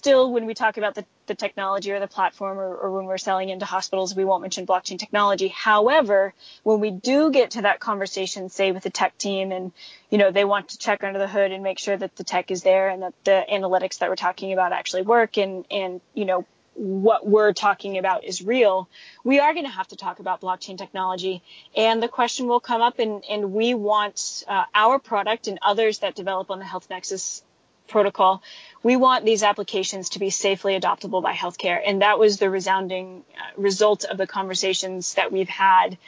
still, 0.00 0.32
when 0.32 0.46
we 0.46 0.54
talk 0.54 0.78
about 0.78 0.94
the, 0.94 1.04
the 1.30 1.36
technology 1.36 1.92
or 1.92 2.00
the 2.00 2.08
platform 2.08 2.58
or, 2.58 2.74
or, 2.74 2.90
when 2.90 3.04
we're 3.04 3.16
selling 3.16 3.50
into 3.50 3.64
hospitals, 3.64 4.16
we 4.16 4.24
won't 4.24 4.42
mention 4.42 4.66
blockchain 4.66 4.98
technology. 4.98 5.46
However, 5.46 6.34
when 6.64 6.80
we 6.80 6.90
do 6.90 7.30
get 7.30 7.52
to 7.52 7.62
that 7.62 7.78
conversation, 7.78 8.48
say 8.48 8.72
with 8.72 8.82
the 8.82 8.90
tech 8.90 9.16
team 9.16 9.52
and, 9.52 9.70
you 10.10 10.18
know, 10.18 10.32
they 10.32 10.44
want 10.44 10.70
to 10.70 10.78
check 10.78 11.04
under 11.04 11.20
the 11.20 11.28
hood 11.28 11.52
and 11.52 11.62
make 11.62 11.78
sure 11.78 11.96
that 11.96 12.16
the 12.16 12.24
tech 12.24 12.50
is 12.50 12.64
there 12.64 12.88
and 12.88 13.02
that 13.04 13.14
the 13.22 13.46
analytics 13.50 13.98
that 13.98 14.10
we're 14.10 14.16
talking 14.16 14.52
about 14.52 14.72
actually 14.72 15.02
work 15.02 15.38
and, 15.38 15.64
and, 15.70 16.00
you 16.14 16.24
know, 16.24 16.44
what 16.74 17.24
we're 17.24 17.52
talking 17.52 17.96
about 17.98 18.24
is 18.24 18.42
real, 18.42 18.88
we 19.22 19.38
are 19.38 19.52
going 19.52 19.66
to 19.66 19.70
have 19.70 19.88
to 19.88 19.96
talk 19.96 20.18
about 20.18 20.40
blockchain 20.40 20.78
technology. 20.78 21.42
And 21.76 22.02
the 22.02 22.08
question 22.08 22.46
will 22.46 22.60
come 22.60 22.80
up, 22.80 22.98
and, 22.98 23.22
and 23.28 23.52
we 23.52 23.74
want 23.74 24.44
uh, 24.48 24.64
our 24.74 24.98
product 24.98 25.46
and 25.46 25.58
others 25.62 25.98
that 26.00 26.14
develop 26.14 26.50
on 26.50 26.58
the 26.58 26.64
Health 26.64 26.88
Nexus 26.88 27.44
protocol. 27.90 28.42
We 28.82 28.96
want 28.96 29.24
these 29.24 29.42
applications 29.42 30.10
to 30.10 30.18
be 30.18 30.30
safely 30.30 30.78
adoptable 30.78 31.22
by 31.22 31.34
healthcare. 31.34 31.80
And 31.84 32.00
that 32.00 32.18
was 32.18 32.38
the 32.38 32.48
resounding 32.48 33.24
uh, 33.36 33.60
result 33.60 34.04
of 34.04 34.16
the 34.16 34.26
conversations 34.26 35.14
that 35.14 35.30
we've 35.30 35.48
had 35.48 35.98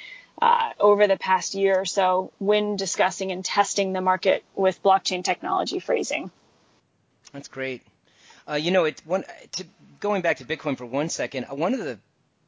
uh, 0.41 0.71
over 0.81 1.07
the 1.07 1.19
past 1.19 1.55
year 1.55 1.79
or 1.79 1.85
so 1.85 2.33
when 2.39 2.77
discussing 2.77 3.31
and 3.31 3.45
testing 3.45 3.93
the 3.93 4.01
market 4.01 4.43
with 4.55 4.83
blockchain 4.83 5.23
technology 5.23 5.79
phrasing. 5.79 6.31
That's 7.33 7.49
great. 7.49 7.83
Uh, 8.49 8.55
you 8.55 8.71
know, 8.71 8.85
it, 8.85 9.03
one, 9.05 9.25
to, 9.53 9.65
going 10.01 10.23
back 10.23 10.39
to 10.39 10.45
Bitcoin 10.45 10.77
for 10.77 10.87
one 10.87 11.09
second, 11.09 11.47
uh, 11.51 11.55
one 11.55 11.75
of 11.75 11.81
the 11.81 11.99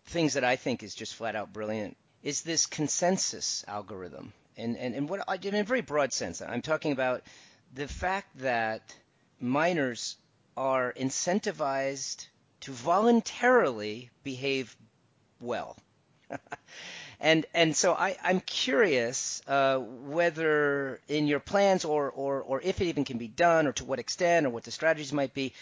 things 0.07 0.35
that 0.35 0.45
I 0.45 0.57
think 0.57 0.83
is 0.83 0.95
just 0.95 1.15
flat 1.15 1.37
out 1.37 1.53
brilliant 1.53 1.97
is 2.23 2.43
this 2.43 2.67
consensus 2.67 3.65
algorithm. 3.69 4.33
And, 4.57 4.77
and, 4.77 4.95
and 4.95 5.09
what 5.09 5.45
in 5.45 5.55
a 5.55 5.65
very 5.65 5.81
broad 5.81 6.13
sense, 6.13 6.41
I'm 6.41 6.63
talking 6.63 6.93
about 6.93 7.23
the 7.75 7.89
fact 7.89 8.39
that 8.39 8.95
miners 9.41 10.17
are 10.57 10.93
incentivized 10.93 12.27
to 12.61 12.73
voluntarily 12.73 14.11
behave 14.23 14.77
well. 15.41 15.77
and 17.21 17.45
and 17.53 17.77
so 17.77 17.93
I, 17.93 18.17
I'm 18.23 18.41
curious 18.41 19.43
uh, 19.47 19.79
whether 19.79 21.01
in 21.09 21.27
your 21.27 21.41
plans 21.41 21.85
or, 21.85 22.11
or, 22.11 22.41
or 22.43 22.61
if 22.63 22.81
it 22.81 22.87
even 22.87 23.05
can 23.05 23.19
be 23.19 23.29
done 23.29 23.67
or 23.67 23.73
to 23.73 23.85
what 23.85 23.99
extent 23.99 24.47
or 24.47 24.51
what 24.51 24.65
the 24.65 24.71
strategies 24.71 25.13
might 25.13 25.35
be, 25.35 25.53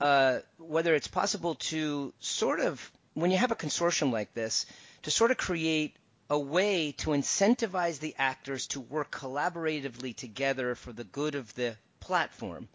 uh, 0.00 0.40
whether 0.58 0.94
it's 0.94 1.08
possible 1.08 1.54
to 1.56 2.12
sort 2.20 2.60
of, 2.60 2.90
when 3.14 3.30
you 3.30 3.38
have 3.38 3.52
a 3.52 3.56
consortium 3.56 4.12
like 4.12 4.34
this, 4.34 4.66
to 5.02 5.10
sort 5.10 5.30
of 5.30 5.36
create 5.36 5.96
a 6.28 6.38
way 6.38 6.92
to 6.92 7.10
incentivize 7.10 7.98
the 7.98 8.14
actors 8.18 8.66
to 8.68 8.80
work 8.80 9.10
collaboratively 9.10 10.14
together 10.14 10.74
for 10.74 10.92
the 10.92 11.04
good 11.04 11.34
of 11.34 11.52
the 11.54 11.76
platform 12.00 12.68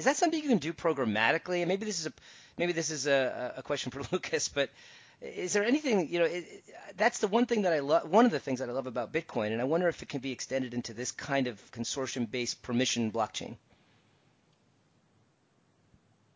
is 0.00 0.06
that 0.06 0.16
something 0.16 0.42
you 0.42 0.48
can 0.48 0.56
do 0.56 0.72
programmatically? 0.72 1.58
And 1.58 1.68
maybe 1.68 1.84
this 1.84 2.00
is 2.00 2.06
a 2.06 2.12
maybe 2.56 2.72
this 2.72 2.90
is 2.90 3.06
a, 3.06 3.52
a 3.58 3.62
question 3.62 3.92
for 3.92 4.00
Lucas, 4.12 4.48
but 4.48 4.70
is 5.20 5.52
there 5.52 5.62
anything 5.62 6.08
you 6.08 6.20
know? 6.20 6.24
It, 6.24 6.64
that's 6.96 7.18
the 7.18 7.28
one 7.28 7.44
thing 7.44 7.62
that 7.62 7.74
I 7.74 7.80
love. 7.80 8.08
One 8.08 8.24
of 8.24 8.32
the 8.32 8.40
things 8.40 8.60
that 8.60 8.70
I 8.70 8.72
love 8.72 8.86
about 8.86 9.12
Bitcoin, 9.12 9.52
and 9.52 9.60
I 9.60 9.64
wonder 9.64 9.88
if 9.88 10.02
it 10.02 10.08
can 10.08 10.20
be 10.20 10.32
extended 10.32 10.72
into 10.72 10.94
this 10.94 11.12
kind 11.12 11.48
of 11.48 11.60
consortium-based 11.70 12.62
permission 12.62 13.12
blockchain. 13.12 13.56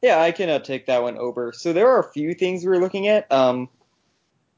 Yeah, 0.03 0.21
I 0.21 0.33
can 0.33 0.51
uh, 0.51 0.59
take 0.59 0.85
that 0.87 1.03
one 1.03 1.17
over. 1.17 1.55
So 1.55 1.73
there 1.73 1.89
are 1.89 2.01
a 2.01 2.13
few 2.13 2.35
things 2.35 2.67
we're 2.67 2.77
looking 2.77 3.09
at. 3.09 3.33
Um, 3.33 3.71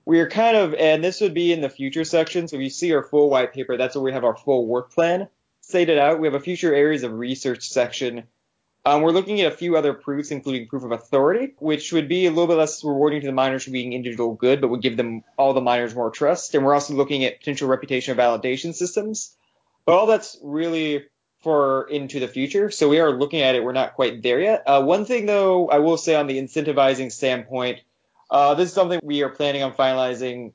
we're 0.04 0.28
kind 0.28 0.56
of, 0.56 0.74
and 0.74 1.04
this 1.04 1.20
would 1.20 1.34
be 1.34 1.52
in 1.52 1.60
the 1.60 1.70
future 1.70 2.02
section. 2.02 2.48
So 2.48 2.56
if 2.56 2.62
you 2.62 2.70
see 2.70 2.92
our 2.92 3.04
full 3.04 3.30
white 3.30 3.52
paper, 3.52 3.76
that's 3.76 3.94
where 3.94 4.02
we 4.02 4.12
have 4.12 4.24
our 4.24 4.36
full 4.36 4.66
work 4.66 4.90
plan 4.92 5.28
stated 5.60 5.96
out. 5.96 6.18
We 6.18 6.26
have 6.26 6.34
a 6.34 6.40
future 6.40 6.74
areas 6.74 7.04
of 7.04 7.12
research 7.12 7.68
section 7.68 8.24
Um, 8.86 9.02
we're 9.02 9.10
looking 9.10 9.40
at 9.40 9.52
a 9.52 9.56
few 9.56 9.76
other 9.76 9.92
proofs, 9.92 10.30
including 10.30 10.68
proof 10.68 10.84
of 10.84 10.92
authority, 10.92 11.54
which 11.58 11.92
would 11.92 12.06
be 12.06 12.26
a 12.26 12.30
little 12.30 12.46
bit 12.46 12.56
less 12.56 12.84
rewarding 12.84 13.20
to 13.20 13.26
the 13.26 13.32
miners 13.32 13.64
for 13.64 13.72
being 13.72 13.92
individual 13.92 14.34
good, 14.34 14.60
but 14.60 14.68
would 14.68 14.80
give 14.80 14.96
them 14.96 15.24
all 15.36 15.54
the 15.54 15.60
miners 15.60 15.92
more 15.92 16.12
trust. 16.12 16.54
And 16.54 16.64
we're 16.64 16.72
also 16.72 16.94
looking 16.94 17.24
at 17.24 17.40
potential 17.40 17.66
reputation 17.66 18.16
validation 18.16 18.72
systems. 18.76 19.36
But 19.86 19.98
all 19.98 20.06
that's 20.06 20.38
really 20.40 21.06
for 21.42 21.88
into 21.88 22.20
the 22.20 22.28
future. 22.28 22.70
So 22.70 22.88
we 22.88 23.00
are 23.00 23.10
looking 23.10 23.40
at 23.40 23.56
it. 23.56 23.64
We're 23.64 23.72
not 23.72 23.94
quite 23.94 24.22
there 24.22 24.40
yet. 24.40 24.62
Uh, 24.68 24.84
one 24.84 25.04
thing 25.04 25.26
though, 25.26 25.68
I 25.68 25.80
will 25.80 25.96
say 25.96 26.14
on 26.14 26.28
the 26.28 26.38
incentivizing 26.38 27.10
standpoint, 27.10 27.80
uh, 28.30 28.54
this 28.54 28.68
is 28.68 28.74
something 28.74 29.00
we 29.02 29.24
are 29.24 29.30
planning 29.30 29.64
on 29.64 29.72
finalizing 29.72 30.52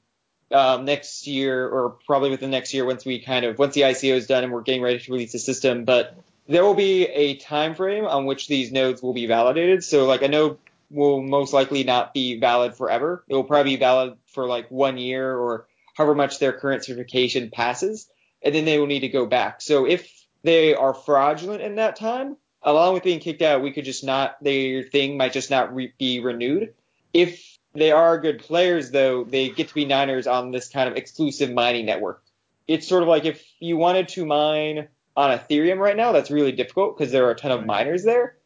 um, 0.52 0.86
next 0.86 1.28
year 1.28 1.68
or 1.68 1.98
probably 2.06 2.30
within 2.30 2.50
next 2.50 2.74
year 2.74 2.86
once 2.86 3.04
we 3.04 3.20
kind 3.20 3.44
of 3.44 3.60
once 3.60 3.74
the 3.74 3.82
ICO 3.82 4.14
is 4.14 4.28
done 4.28 4.46
and 4.46 4.54
we're 4.54 4.62
getting 4.62 4.82
ready 4.82 5.00
to 5.00 5.12
release 5.12 5.34
the 5.34 5.40
system. 5.40 5.84
But 5.84 6.16
there 6.48 6.64
will 6.64 6.74
be 6.74 7.06
a 7.06 7.36
time 7.36 7.76
frame 7.76 8.06
on 8.06 8.26
which 8.26 8.48
these 8.48 8.72
nodes 8.72 9.02
will 9.02 9.14
be 9.14 9.28
validated. 9.28 9.84
So 9.84 10.06
like 10.06 10.22
a 10.22 10.28
node 10.28 10.58
will 10.90 11.22
most 11.22 11.54
likely 11.54 11.84
not 11.84 12.14
be 12.14 12.40
valid 12.40 12.76
forever. 12.76 13.24
It 13.28 13.36
will 13.36 13.44
probably 13.44 13.76
be 13.76 13.80
valid 13.80 14.18
for 14.28 14.46
like 14.46 14.70
one 14.70 14.98
year 14.98 15.36
or 15.36 15.68
however 15.96 16.16
much 16.16 16.40
their 16.40 16.54
current 16.54 16.84
certification 16.84 17.50
passes, 17.52 18.10
and 18.42 18.54
then 18.54 18.66
they 18.66 18.80
will 18.80 18.88
need 18.88 19.02
to 19.02 19.10
go 19.10 19.26
back. 19.26 19.62
So 19.62 19.86
if 19.86 20.26
they 20.44 20.76
are 20.76 20.94
fraudulent 20.94 21.62
in 21.62 21.76
that 21.76 21.96
time, 21.96 22.38
along 22.64 22.94
with 22.94 23.04
being 23.04 23.20
kicked 23.20 23.42
out, 23.42 23.62
we 23.62 23.72
could 23.72 23.86
just 23.86 24.04
not 24.04 24.42
their 24.44 24.84
thing 24.84 25.18
might 25.18 25.34
just 25.34 25.50
not 25.50 25.74
re- 25.74 25.94
be 25.98 26.20
renewed. 26.20 26.74
If 27.14 27.58
they 27.74 27.92
are 27.92 28.20
good 28.20 28.40
players, 28.40 28.92
though, 28.92 29.24
they 29.24 29.50
get 29.50 29.70
to 29.70 29.74
be 29.74 29.86
miners 29.86 30.28
on 30.28 30.52
this 30.52 30.70
kind 30.70 30.90
of 30.90 30.98
exclusive 30.98 31.52
mining 31.52 31.86
network. 31.86 32.24
It's 32.68 32.88
sort 32.88 33.04
of 33.04 33.10
like 33.10 33.26
if 33.26 33.44
you 33.60 33.78
wanted 33.78 34.10
to 34.10 34.26
mine 34.26 34.88
on 35.22 35.38
Ethereum 35.38 35.78
right 35.78 35.96
now, 35.96 36.12
that's 36.12 36.32
really 36.32 36.52
difficult 36.52 36.98
because 36.98 37.12
there 37.12 37.26
are 37.28 37.32
a 37.32 37.36
ton 37.36 37.52
of 37.52 37.64
miners 37.64 38.04
there. 38.04 38.38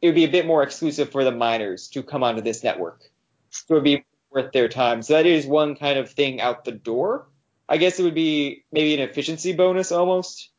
It 0.00 0.06
would 0.06 0.14
be 0.14 0.24
a 0.24 0.30
bit 0.30 0.46
more 0.46 0.62
exclusive 0.62 1.10
for 1.10 1.24
the 1.24 1.32
miners 1.32 1.88
to 1.88 2.04
come 2.04 2.22
onto 2.22 2.40
this 2.40 2.62
network. 2.62 3.02
So 3.50 3.64
it 3.70 3.74
would 3.74 3.84
be 3.84 4.04
worth 4.30 4.52
their 4.52 4.68
time. 4.68 5.02
So 5.02 5.14
that 5.14 5.26
is 5.26 5.44
one 5.44 5.74
kind 5.74 5.98
of 5.98 6.10
thing 6.10 6.40
out 6.40 6.64
the 6.64 6.72
door. 6.72 7.26
I 7.68 7.78
guess 7.78 7.98
it 7.98 8.04
would 8.04 8.14
be 8.14 8.64
maybe 8.70 8.94
an 8.94 9.00
efficiency 9.08 9.52
bonus 9.52 9.90
almost. 9.90 10.50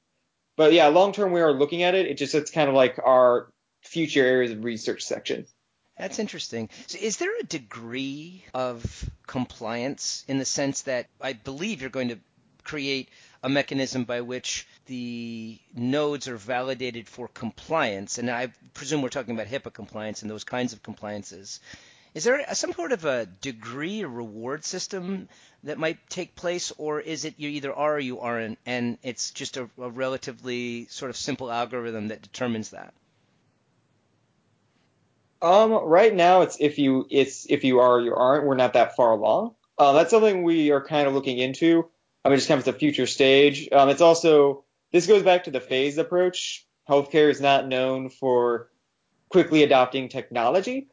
But 0.58 0.74
yeah, 0.74 0.88
long 0.88 1.14
term 1.14 1.32
we 1.32 1.42
are 1.42 1.54
looking 1.54 1.84
at 1.84 1.96
it. 1.96 2.06
It 2.06 2.18
just 2.18 2.36
it's 2.36 2.52
kind 2.52 2.68
of 2.68 2.76
like 2.76 3.00
our 3.04 3.50
future 3.82 4.26
areas 4.26 4.52
of 4.52 4.66
research 4.66 5.04
section. 5.04 5.46
That's 5.98 6.20
interesting. 6.20 6.70
So 6.88 6.98
is 7.02 7.18
there 7.18 7.32
a 7.40 7.44
degree 7.44 8.44
of 8.54 9.10
compliance 9.26 10.26
in 10.28 10.38
the 10.38 10.46
sense 10.46 10.82
that 10.84 11.08
I 11.22 11.34
believe 11.34 11.80
you're 11.80 11.90
going 11.90 12.10
to 12.10 12.20
create 12.64 13.10
a 13.44 13.50
mechanism 13.50 14.04
by 14.04 14.22
which 14.22 14.68
the 14.86 15.58
nodes 15.74 16.28
are 16.28 16.38
validated 16.38 17.08
for 17.08 17.28
compliance, 17.28 18.18
and 18.18 18.30
I 18.30 18.52
presume 18.74 19.02
we're 19.02 19.10
talking 19.10 19.34
about 19.34 19.48
HIPAA 19.48 19.74
compliance 19.74 20.22
and 20.22 20.30
those 20.30 20.44
kinds 20.44 20.74
of 20.74 20.84
compliances. 20.84 21.60
Is 22.14 22.26
there 22.26 22.44
some 22.54 22.74
sort 22.74 22.92
of 22.92 23.06
a 23.06 23.26
degree 23.26 24.04
or 24.04 24.10
reward 24.10 24.66
system 24.66 25.30
that 25.64 25.78
might 25.78 25.98
take 26.10 26.36
place, 26.36 26.74
or 26.78 27.00
is 27.00 27.24
it 27.24 27.36
you 27.38 27.50
either 27.50 27.74
are 27.74 27.96
or 27.96 28.00
you 28.00 28.20
aren't, 28.20 28.60
and 28.66 28.98
it's 29.02 29.32
just 29.32 29.56
a, 29.58 29.70
a 29.80 29.90
relatively 29.90 30.88
sort 30.90 31.10
of 31.10 31.16
simple 31.16 31.50
algorithm 31.52 32.10
that 32.10 32.22
determines 32.22 32.72
that? 32.72 32.94
Um, 35.42 35.72
right 35.72 36.14
now 36.14 36.42
it's 36.42 36.58
if 36.60 36.78
you 36.78 37.08
it's 37.10 37.48
if 37.50 37.64
you 37.64 37.80
are 37.80 37.94
or 37.94 38.02
you 38.02 38.14
aren't. 38.14 38.46
We're 38.46 38.56
not 38.56 38.74
that 38.74 38.96
far 38.96 39.12
along. 39.12 39.56
Uh, 39.78 39.94
that's 39.94 40.12
something 40.12 40.44
we 40.44 40.72
are 40.72 40.86
kind 40.86 41.08
of 41.08 41.16
looking 41.16 41.40
into. 41.40 41.90
I 42.24 42.30
mean, 42.30 42.38
just 42.38 42.48
comes 42.48 42.66
to 42.66 42.72
the 42.72 42.78
future 42.78 43.08
stage. 43.08 43.70
Um, 43.72 43.90
it's 43.90 44.02
also 44.02 44.66
this 44.92 45.08
goes 45.08 45.24
back 45.24 45.46
to 45.46 45.52
the 45.52 45.62
phased 45.62 45.98
approach. 45.98 46.66
Healthcare 46.90 47.30
is 47.30 47.42
not 47.42 47.68
known 47.68 48.10
for 48.10 48.70
quickly 49.30 49.64
adopting 49.64 50.10
technology. 50.10 50.90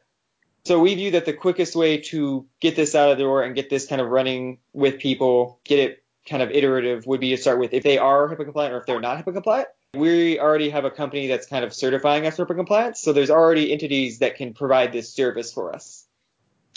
So 0.65 0.79
we 0.79 0.95
view 0.95 1.11
that 1.11 1.25
the 1.25 1.33
quickest 1.33 1.75
way 1.75 1.97
to 1.97 2.45
get 2.59 2.75
this 2.75 2.95
out 2.95 3.11
of 3.11 3.17
the 3.17 3.23
door 3.23 3.43
and 3.43 3.55
get 3.55 3.69
this 3.69 3.87
kind 3.87 4.01
of 4.01 4.09
running 4.09 4.59
with 4.73 4.99
people, 4.99 5.59
get 5.63 5.79
it 5.79 6.03
kind 6.29 6.43
of 6.43 6.51
iterative, 6.51 7.05
would 7.05 7.19
be 7.19 7.29
to 7.31 7.37
start 7.37 7.59
with 7.59 7.73
if 7.73 7.83
they 7.83 7.97
are 7.97 8.29
HIPAA 8.29 8.43
compliant 8.45 8.73
or 8.73 8.77
if 8.79 8.85
they're 8.85 8.99
not 8.99 9.17
HIPAA 9.17 9.33
compliant. 9.33 9.67
We 9.95 10.39
already 10.39 10.69
have 10.69 10.85
a 10.85 10.91
company 10.91 11.27
that's 11.27 11.47
kind 11.47 11.65
of 11.65 11.73
certifying 11.73 12.27
us 12.27 12.35
for 12.35 12.45
compliance, 12.45 13.01
so 13.01 13.13
there's 13.13 13.31
already 13.31 13.71
entities 13.71 14.19
that 14.19 14.35
can 14.35 14.53
provide 14.53 14.93
this 14.93 15.11
service 15.11 15.51
for 15.51 15.73
us. 15.73 16.05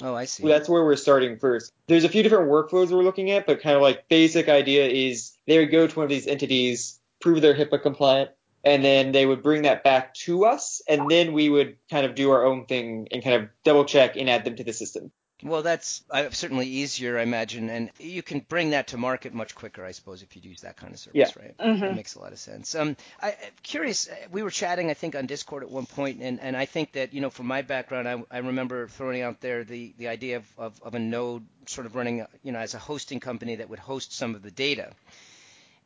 Oh, 0.03 0.15
I 0.15 0.25
see. 0.25 0.47
That's 0.47 0.69
where 0.69 0.85
we're 0.85 0.97
starting 0.97 1.38
first. 1.38 1.73
There's 1.87 2.05
a 2.05 2.09
few 2.09 2.23
different 2.23 2.51
workflows 2.51 2.91
we're 2.91 3.05
looking 3.05 3.31
at, 3.31 3.47
but 3.47 3.62
kind 3.62 3.77
of 3.77 3.83
like 3.83 4.09
basic 4.09 4.49
idea 4.49 4.88
is 4.88 5.33
they 5.47 5.59
would 5.59 5.71
go 5.71 5.87
to 5.87 5.97
one 5.97 6.05
of 6.05 6.11
these 6.11 6.27
entities, 6.27 6.99
prove 7.21 7.41
they're 7.41 7.55
HIPAA 7.55 7.81
compliant, 7.81 8.31
and 8.65 8.85
then 8.85 9.12
they 9.12 9.27
would 9.27 9.43
bring 9.43 9.62
that 9.62 9.85
back 9.85 10.15
to 10.15 10.45
us, 10.45 10.83
and 10.88 11.09
then 11.09 11.33
we 11.33 11.49
would 11.49 11.77
kind 11.88 12.05
of 12.05 12.15
do 12.15 12.31
our 12.33 12.45
own 12.45 12.67
thing 12.67 13.09
and 13.12 13.23
kind 13.23 13.43
of 13.43 13.49
double 13.65 13.85
check 13.85 14.17
and 14.17 14.29
add 14.29 14.45
them 14.45 14.57
to 14.57 14.65
the 14.65 14.73
system. 14.73 15.12
Well, 15.42 15.62
that's 15.62 16.02
uh, 16.11 16.31
certainly 16.31 16.68
easier, 16.68 17.18
I 17.18 17.22
imagine, 17.22 17.68
and 17.68 17.90
you 17.98 18.22
can 18.22 18.40
bring 18.40 18.70
that 18.70 18.88
to 18.88 18.96
market 18.96 19.35
much 19.35 19.55
quicker, 19.55 19.85
I 19.85 19.90
suppose, 19.90 20.22
if 20.22 20.37
you 20.37 20.42
use 20.42 20.61
that 20.61 20.76
kind 20.76 20.92
of 20.92 21.00
service, 21.00 21.16
yeah. 21.37 21.42
right? 21.42 21.57
Mm-hmm. 21.59 21.81
That 21.81 21.96
makes 21.96 22.14
a 22.14 22.20
lot 22.20 22.33
of 22.33 22.38
sense. 22.38 22.74
Um, 22.74 22.96
I, 23.20 23.31
am 23.31 23.37
curious. 23.62 24.09
Uh, 24.09 24.14
we 24.31 24.42
were 24.42 24.50
chatting, 24.50 24.90
I 24.90 24.94
think, 24.94 25.16
on 25.16 25.26
Discord 25.26 25.64
at 25.64 25.70
one 25.70 25.87
point, 25.87 26.22
and, 26.22 26.38
and 26.40 26.57
I 26.57 26.66
think 26.66 26.92
that 26.92 27.12
you 27.12 27.20
know, 27.20 27.31
from 27.31 27.46
my 27.46 27.62
background, 27.62 28.09
I, 28.09 28.22
I 28.31 28.38
remember 28.38 28.87
throwing 28.87 29.22
out 29.22 29.40
there 29.40 29.64
the, 29.64 29.92
the 29.98 30.09
idea 30.09 30.37
of, 30.37 30.46
of, 30.59 30.83
of 30.83 30.94
a 30.94 31.00
node 31.00 31.44
sort 31.66 31.87
of 31.87 31.96
running, 31.96 32.24
you 32.42 32.52
know, 32.52 32.61
as 32.61 32.74
a 32.74 32.78
hosting 32.78 33.18
company 33.18 33.57
that 33.57 33.68
would 33.68 33.81
host 33.81 34.12
some 34.12 34.35
of 34.35 34.42
the 34.42 34.50
data. 34.50 34.92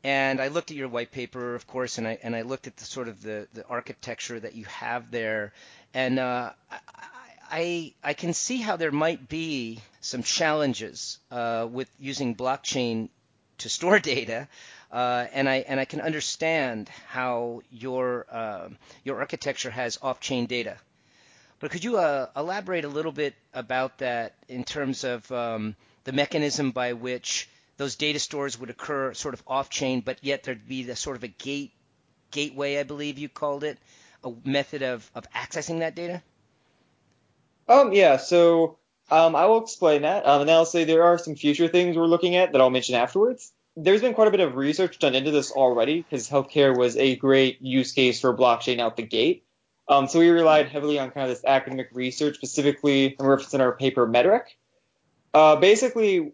And 0.04 0.40
I 0.40 0.48
looked 0.48 0.70
at 0.70 0.76
your 0.76 0.88
white 0.88 1.10
paper, 1.10 1.54
of 1.54 1.66
course, 1.66 1.98
and 1.98 2.06
I 2.06 2.18
and 2.22 2.36
I 2.36 2.42
looked 2.42 2.66
at 2.66 2.76
the 2.76 2.84
sort 2.84 3.08
of 3.08 3.22
the, 3.22 3.48
the 3.54 3.66
architecture 3.66 4.38
that 4.38 4.54
you 4.54 4.64
have 4.66 5.10
there, 5.10 5.52
and 5.94 6.18
uh, 6.18 6.52
I, 6.70 6.78
I 7.50 7.94
I 8.02 8.14
can 8.14 8.35
see 8.35 8.59
how 8.59 8.76
there 8.76 8.92
might 8.92 9.28
be 9.28 9.80
some 10.00 10.22
challenges 10.22 11.18
uh, 11.30 11.66
with 11.70 11.90
using 11.98 12.35
blockchain 12.35 13.09
to 13.59 13.68
store 13.68 13.98
data, 14.14 14.48
uh, 14.90 15.26
and 15.32 15.48
I 15.48 15.56
and 15.68 15.78
I 15.80 15.85
can 15.85 16.00
understand 16.00 16.88
how 17.09 17.62
your 17.70 18.26
uh, 18.30 18.68
your 19.04 19.20
architecture 19.20 19.70
has 19.70 19.98
off-chain 20.02 20.46
data. 20.46 20.76
But 21.59 21.70
could 21.70 21.85
you 21.85 21.96
uh, 21.96 22.28
elaborate 22.37 22.85
a 22.85 22.88
little 22.88 23.12
bit 23.12 23.35
about 23.54 23.98
that 23.98 24.35
in 24.48 24.62
terms 24.64 25.04
of 25.04 25.30
um, 25.32 25.74
the 26.04 26.12
mechanism 26.12 26.70
by 26.70 26.92
which 26.92 27.48
those 27.78 27.96
data 27.96 28.18
stores 28.18 28.59
would 28.59 28.70
occur 28.70 29.14
sort 29.14 29.35
of 29.35 29.42
off-chain, 29.46 30.00
but 30.00 30.18
yet 30.22 30.42
there'd 30.42 30.68
be 30.68 30.82
the 30.82 30.96
sort 30.96 31.16
of 31.16 31.24
a 31.24 31.28
gate 31.28 31.72
gateway, 32.30 32.78
I 32.78 32.82
believe 32.82 33.18
you 33.18 33.28
called 33.28 33.64
it, 33.64 33.78
a 34.22 34.32
method 34.44 34.82
of, 34.82 35.11
of 35.14 35.30
accessing 35.32 35.78
that 35.78 35.94
data? 35.94 36.22
Um, 37.68 37.92
yeah, 37.92 38.16
so 38.16 38.79
um, 39.11 39.37
I 39.37 39.46
will 39.46 39.62
explain 39.62 40.02
that, 40.02 40.26
um, 40.26 40.40
and 40.40 40.48
then 40.48 40.57
I'll 40.57 40.66
say 40.66 40.85
there 40.85 41.05
are 41.05 41.18
some 41.18 41.35
future 41.35 41.68
things 41.68 41.96
we're 41.96 42.07
looking 42.07 42.37
at 42.37 42.52
that 42.52 42.61
I'll 42.61 42.70
mention 42.70 42.94
afterwards. 42.94 43.52
There's 43.76 44.00
been 44.00 44.14
quite 44.14 44.29
a 44.29 44.31
bit 44.31 44.40
of 44.40 44.57
research 44.57 44.98
done 44.98 45.14
into 45.14 45.31
this 45.31 45.50
already 45.50 46.02
because 46.02 46.29
healthcare 46.29 46.76
was 46.76 46.96
a 46.96 47.16
great 47.16 47.61
use 47.61 47.92
case 47.92 48.20
for 48.20 48.37
blockchain 48.37 48.81
out 48.81 48.96
the 48.96 49.02
gate. 49.02 49.44
Um, 49.88 50.09
so 50.09 50.18
we 50.18 50.31
relied 50.31 50.68
heavily 50.68 50.98
on 50.98 51.11
kind 51.11 51.31
of 51.31 51.37
this 51.37 51.44
academic 51.44 51.90
research, 51.92 52.37
specifically 52.37 53.16
in 53.18 53.26
reference 53.26 53.55
in 53.55 53.61
our 53.61 53.72
paper 53.72 54.07
MedRec. 54.07 54.44
Uh, 55.35 55.57
basically, 55.57 56.33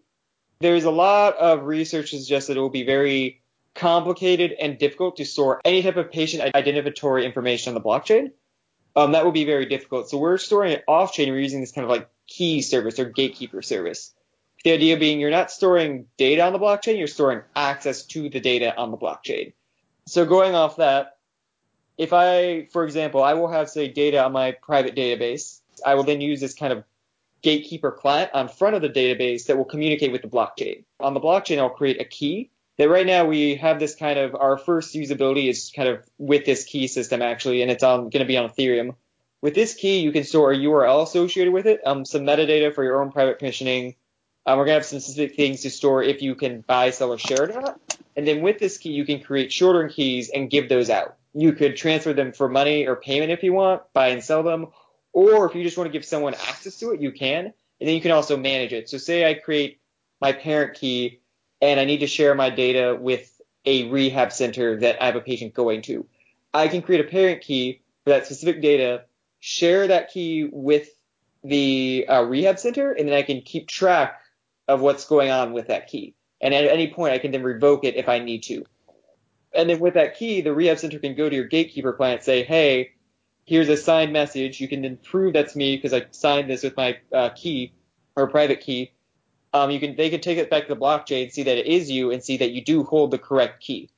there's 0.59 0.85
a 0.85 0.91
lot 0.91 1.35
of 1.35 1.65
research 1.65 2.11
that 2.11 2.19
suggests 2.19 2.47
that 2.47 2.57
it 2.57 2.59
will 2.59 2.69
be 2.69 2.85
very 2.85 3.41
complicated 3.75 4.53
and 4.53 4.77
difficult 4.77 5.17
to 5.17 5.25
store 5.25 5.59
any 5.65 5.83
type 5.83 5.97
of 5.97 6.11
patient 6.11 6.53
identificatory 6.55 7.25
information 7.25 7.71
on 7.71 7.73
the 7.75 7.81
blockchain 7.81 8.31
um, 8.95 9.13
that 9.13 9.25
would 9.25 9.33
be 9.33 9.45
very 9.45 9.65
difficult. 9.65 10.09
So 10.09 10.17
we're 10.17 10.37
storing 10.37 10.73
it 10.73 10.83
off 10.87 11.13
chain. 11.13 11.29
We're 11.29 11.39
using 11.39 11.61
this 11.61 11.71
kind 11.71 11.85
of 11.85 11.89
like 11.89 12.09
key 12.27 12.61
service 12.61 12.99
or 12.99 13.05
gatekeeper 13.05 13.61
service. 13.61 14.13
The 14.63 14.71
idea 14.71 14.97
being 14.97 15.19
you're 15.19 15.31
not 15.31 15.51
storing 15.51 16.05
data 16.17 16.43
on 16.43 16.53
the 16.53 16.59
blockchain, 16.59 16.97
you're 16.97 17.07
storing 17.07 17.41
access 17.55 18.05
to 18.07 18.29
the 18.29 18.39
data 18.39 18.75
on 18.77 18.91
the 18.91 18.97
blockchain. 18.97 19.53
So 20.07 20.25
going 20.25 20.55
off 20.55 20.77
that, 20.77 21.17
if 21.97 22.13
I, 22.13 22.67
for 22.71 22.85
example, 22.85 23.21
I 23.21 23.33
will 23.33 23.49
have 23.49 23.69
say 23.69 23.87
data 23.87 24.23
on 24.23 24.31
my 24.31 24.51
private 24.51 24.95
database, 24.95 25.59
I 25.85 25.95
will 25.95 26.03
then 26.03 26.21
use 26.21 26.39
this 26.39 26.53
kind 26.53 26.71
of 26.71 26.83
gatekeeper 27.41 27.91
client 27.91 28.31
on 28.33 28.47
front 28.47 28.75
of 28.75 28.81
the 28.81 28.89
database 28.89 29.47
that 29.47 29.57
will 29.57 29.65
communicate 29.65 30.11
with 30.11 30.21
the 30.21 30.29
blockchain. 30.29 30.85
On 30.99 31.13
the 31.13 31.19
blockchain, 31.19 31.59
I'll 31.59 31.69
create 31.69 31.99
a 31.99 32.05
key 32.05 32.49
that 32.77 32.89
right 32.89 33.05
now 33.05 33.25
we 33.25 33.55
have 33.55 33.79
this 33.79 33.95
kind 33.95 34.17
of 34.17 34.35
our 34.35 34.57
first 34.57 34.95
usability 34.95 35.49
is 35.49 35.71
kind 35.75 35.89
of 35.89 36.03
with 36.17 36.45
this 36.45 36.63
key 36.63 36.87
system 36.87 37.21
actually, 37.21 37.61
and 37.61 37.71
it's 37.71 37.83
going 37.83 38.11
to 38.11 38.25
be 38.25 38.37
on 38.37 38.49
Ethereum. 38.49 38.95
With 39.41 39.55
this 39.55 39.73
key, 39.73 39.99
you 39.99 40.11
can 40.11 40.23
store 40.23 40.53
a 40.53 40.57
URL 40.57 41.03
associated 41.03 41.51
with 41.51 41.67
it, 41.67 41.81
um, 41.85 42.05
some 42.05 42.21
metadata 42.21 42.73
for 42.73 42.83
your 42.83 43.01
own 43.01 43.11
private 43.11 43.39
permissioning. 43.39 43.97
Um, 44.45 44.57
we're 44.57 44.65
gonna 44.65 44.75
have 44.75 44.85
some 44.85 44.99
specific 44.99 45.35
things 45.35 45.61
to 45.61 45.69
store 45.69 46.01
if 46.01 46.21
you 46.21 46.35
can 46.35 46.61
buy, 46.61 46.91
sell, 46.91 47.11
or 47.11 47.17
share 47.17 47.43
it 47.43 47.55
or 47.55 47.61
not. 47.61 47.79
And 48.15 48.27
then 48.27 48.41
with 48.41 48.59
this 48.59 48.77
key, 48.77 48.91
you 48.91 49.05
can 49.05 49.21
create 49.21 49.51
shorter 49.51 49.87
keys 49.89 50.29
and 50.29 50.49
give 50.49 50.69
those 50.69 50.89
out. 50.89 51.17
You 51.33 51.53
could 51.53 51.75
transfer 51.75 52.13
them 52.13 52.31
for 52.31 52.47
money 52.47 52.87
or 52.87 52.95
payment 52.95 53.31
if 53.31 53.43
you 53.43 53.53
want, 53.53 53.81
buy 53.93 54.09
and 54.09 54.23
sell 54.23 54.43
them, 54.43 54.67
or 55.13 55.45
if 55.49 55.55
you 55.55 55.63
just 55.63 55.77
want 55.77 55.87
to 55.87 55.91
give 55.91 56.05
someone 56.05 56.33
access 56.33 56.77
to 56.79 56.91
it, 56.91 57.01
you 57.01 57.11
can. 57.11 57.45
And 57.45 57.87
then 57.89 57.95
you 57.95 58.01
can 58.01 58.11
also 58.11 58.37
manage 58.37 58.71
it. 58.73 58.89
So 58.89 58.97
say 58.97 59.29
I 59.29 59.33
create 59.33 59.79
my 60.21 60.31
parent 60.31 60.75
key 60.75 61.19
and 61.63 61.79
I 61.79 61.85
need 61.85 61.99
to 61.99 62.07
share 62.07 62.35
my 62.35 62.49
data 62.49 62.97
with 62.99 63.41
a 63.63 63.89
rehab 63.89 64.33
center 64.33 64.81
that 64.81 65.01
I 65.01 65.05
have 65.05 65.15
a 65.15 65.21
patient 65.21 65.53
going 65.53 65.81
to. 65.83 66.05
I 66.53 66.67
can 66.67 66.81
create 66.81 67.05
a 67.05 67.09
parent 67.09 67.41
key 67.41 67.81
for 68.03 68.09
that 68.09 68.25
specific 68.25 68.61
data, 68.61 69.05
share 69.39 69.87
that 69.87 70.11
key 70.11 70.43
with 70.51 70.89
the 71.41 72.05
uh, 72.09 72.23
rehab 72.23 72.59
center, 72.59 72.91
and 72.91 73.07
then 73.07 73.15
I 73.15 73.21
can 73.21 73.41
keep 73.41 73.69
track 73.69 74.19
of 74.67 74.81
what's 74.81 75.05
going 75.05 75.31
on 75.31 75.53
with 75.53 75.67
that 75.67 75.87
key. 75.87 76.15
And 76.41 76.53
at 76.53 76.65
any 76.65 76.91
point, 76.91 77.13
I 77.13 77.17
can 77.17 77.31
then 77.31 77.43
revoke 77.43 77.85
it 77.85 77.95
if 77.95 78.09
I 78.09 78.19
need 78.19 78.43
to. 78.43 78.65
And 79.53 79.69
then 79.69 79.79
with 79.79 79.93
that 79.93 80.17
key, 80.17 80.41
the 80.41 80.53
rehab 80.53 80.79
center 80.79 80.99
can 80.99 81.15
go 81.15 81.29
to 81.29 81.35
your 81.35 81.45
gatekeeper 81.45 81.93
client 81.93 82.19
and 82.19 82.25
say, 82.25 82.43
hey, 82.43 82.91
here's 83.45 83.69
a 83.69 83.77
signed 83.77 84.11
message. 84.11 84.59
You 84.59 84.67
can 84.67 84.81
then 84.81 84.97
prove 84.97 85.31
that's 85.31 85.55
me 85.55 85.77
because 85.77 85.93
I 85.93 86.07
signed 86.11 86.49
this 86.49 86.63
with 86.63 86.75
my 86.75 86.97
uh, 87.13 87.29
key 87.29 87.71
or 88.17 88.27
private 88.27 88.59
key. 88.59 88.91
Um, 89.53 89.69
you 89.69 89.79
can 89.79 89.95
they 89.95 90.09
can 90.09 90.19
take 90.19 90.39
it 90.39 90.49
back 90.49 90.63
to 90.67 90.73
the 90.73 90.79
blockchain, 90.79 91.31
see 91.31 91.43
that 91.43 91.57
it 91.57 91.67
is 91.67 91.89
you, 91.89 92.11
and 92.11 92.23
see 92.23 92.37
that 92.37 92.51
you 92.51 92.63
do 92.63 92.83
hold 92.83 93.11
the 93.11 93.19
correct 93.19 93.61
key. 93.61 93.89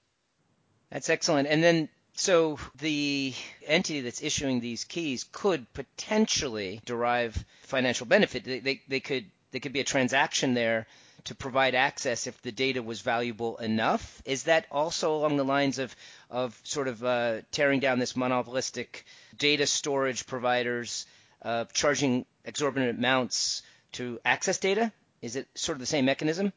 That's 0.90 1.10
excellent. 1.10 1.48
And 1.48 1.64
then 1.64 1.90
so 2.14 2.58
the 2.80 3.34
entity 3.66 4.02
that's 4.02 4.24
issuing 4.24 4.60
these 4.60 4.84
keys 4.84 5.26
could 5.32 5.72
potentially 5.74 6.82
derive 6.86 7.44
financial 7.64 8.06
benefit. 8.06 8.44
They, 8.44 8.60
they, 8.60 8.82
they 8.88 9.00
could 9.00 9.26
they 9.52 9.60
could 9.60 9.74
be 9.74 9.82
a 9.82 9.86
transaction 9.86 10.54
there 10.54 10.88
to 11.26 11.36
provide 11.36 11.76
access 11.76 12.28
if 12.28 12.42
the 12.42 12.52
data 12.52 12.82
was 12.84 13.02
valuable 13.02 13.58
enough. 13.58 14.22
Is 14.26 14.44
that 14.44 14.66
also 14.72 15.16
along 15.16 15.38
the 15.38 15.46
lines 15.46 15.80
of 15.80 15.96
of 16.30 16.60
sort 16.64 16.88
of 16.88 17.04
uh, 17.04 17.42
tearing 17.52 17.80
down 17.80 18.00
this 18.00 18.16
monopolistic 18.16 19.06
data 19.38 19.66
storage 19.66 20.26
providers 20.26 21.06
uh, 21.42 21.66
charging 21.74 22.26
exorbitant 22.46 22.98
amounts 22.98 23.62
to 23.94 24.20
access 24.24 24.58
data? 24.58 24.92
Is 25.26 25.36
it 25.36 25.48
sort 25.56 25.78
of 25.78 25.80
the 25.80 25.88
same 25.88 26.06
mechanism? 26.06 26.54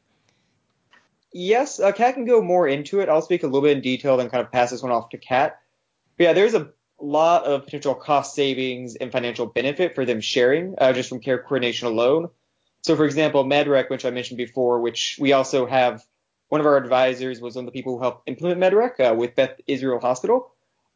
Yes, 1.33 1.79
uh, 1.79 1.91
Kat 1.91 2.13
can 2.13 2.25
go 2.25 2.39
more 2.39 2.67
into 2.67 2.99
it. 2.99 3.09
I'll 3.09 3.23
speak 3.23 3.41
a 3.41 3.47
little 3.47 3.63
bit 3.63 3.75
in 3.75 3.81
detail, 3.81 4.15
then 4.15 4.29
kind 4.29 4.45
of 4.45 4.51
pass 4.51 4.69
this 4.69 4.83
one 4.83 4.91
off 4.91 5.09
to 5.09 5.17
Kat. 5.17 5.59
But 6.17 6.23
yeah, 6.25 6.33
there's 6.33 6.53
a 6.53 6.69
lot 6.99 7.45
of 7.45 7.65
potential 7.65 7.95
cost 7.95 8.35
savings 8.35 8.95
and 8.95 9.11
financial 9.11 9.47
benefit 9.47 9.95
for 9.95 10.05
them 10.05 10.21
sharing 10.21 10.75
uh, 10.77 10.93
just 10.93 11.09
from 11.09 11.19
care 11.19 11.39
coordination 11.39 11.87
alone. 11.87 12.29
So, 12.83 12.95
for 12.95 13.05
example, 13.05 13.43
MedRec, 13.43 13.89
which 13.89 14.05
I 14.05 14.11
mentioned 14.11 14.37
before, 14.37 14.81
which 14.81 15.17
we 15.19 15.33
also 15.33 15.65
have 15.65 16.05
one 16.49 16.61
of 16.61 16.67
our 16.67 16.77
advisors 16.77 17.41
was 17.41 17.55
one 17.55 17.65
of 17.65 17.73
the 17.73 17.77
people 17.77 17.97
who 17.97 18.03
helped 18.03 18.29
implement 18.29 18.59
MedRec 18.59 18.99
uh, 18.99 19.15
with 19.15 19.33
Beth 19.33 19.59
Israel 19.65 19.99
Hospital. 19.99 20.51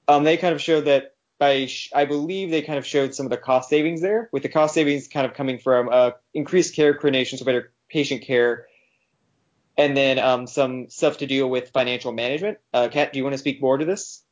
Um, 0.07 0.23
they 0.23 0.37
kind 0.37 0.53
of 0.53 0.61
showed 0.61 0.85
that 0.85 1.12
I 1.43 2.05
believe 2.05 2.49
they 2.49 2.61
kind 2.61 2.79
of 2.79 2.85
showed 2.85 3.15
some 3.15 3.25
of 3.25 3.29
the 3.29 3.37
cost 3.37 3.69
savings 3.69 4.01
there, 4.01 4.29
with 4.31 4.43
the 4.43 4.49
cost 4.49 4.73
savings 4.73 5.07
kind 5.07 5.25
of 5.25 5.33
coming 5.33 5.59
from 5.59 5.89
uh, 5.89 6.11
increased 6.33 6.75
care 6.75 6.93
coordination, 6.93 7.37
so 7.37 7.45
better 7.45 7.71
patient 7.89 8.23
care, 8.23 8.67
and 9.77 9.95
then 9.95 10.19
um, 10.19 10.47
some 10.47 10.89
stuff 10.89 11.17
to 11.17 11.27
deal 11.27 11.49
with 11.49 11.69
financial 11.69 12.11
management. 12.11 12.57
Uh, 12.73 12.89
Kat, 12.91 13.13
do 13.13 13.19
you 13.19 13.23
want 13.23 13.33
to 13.33 13.39
speak 13.39 13.61
more 13.61 13.77
to 13.77 13.85
this? 13.85 14.23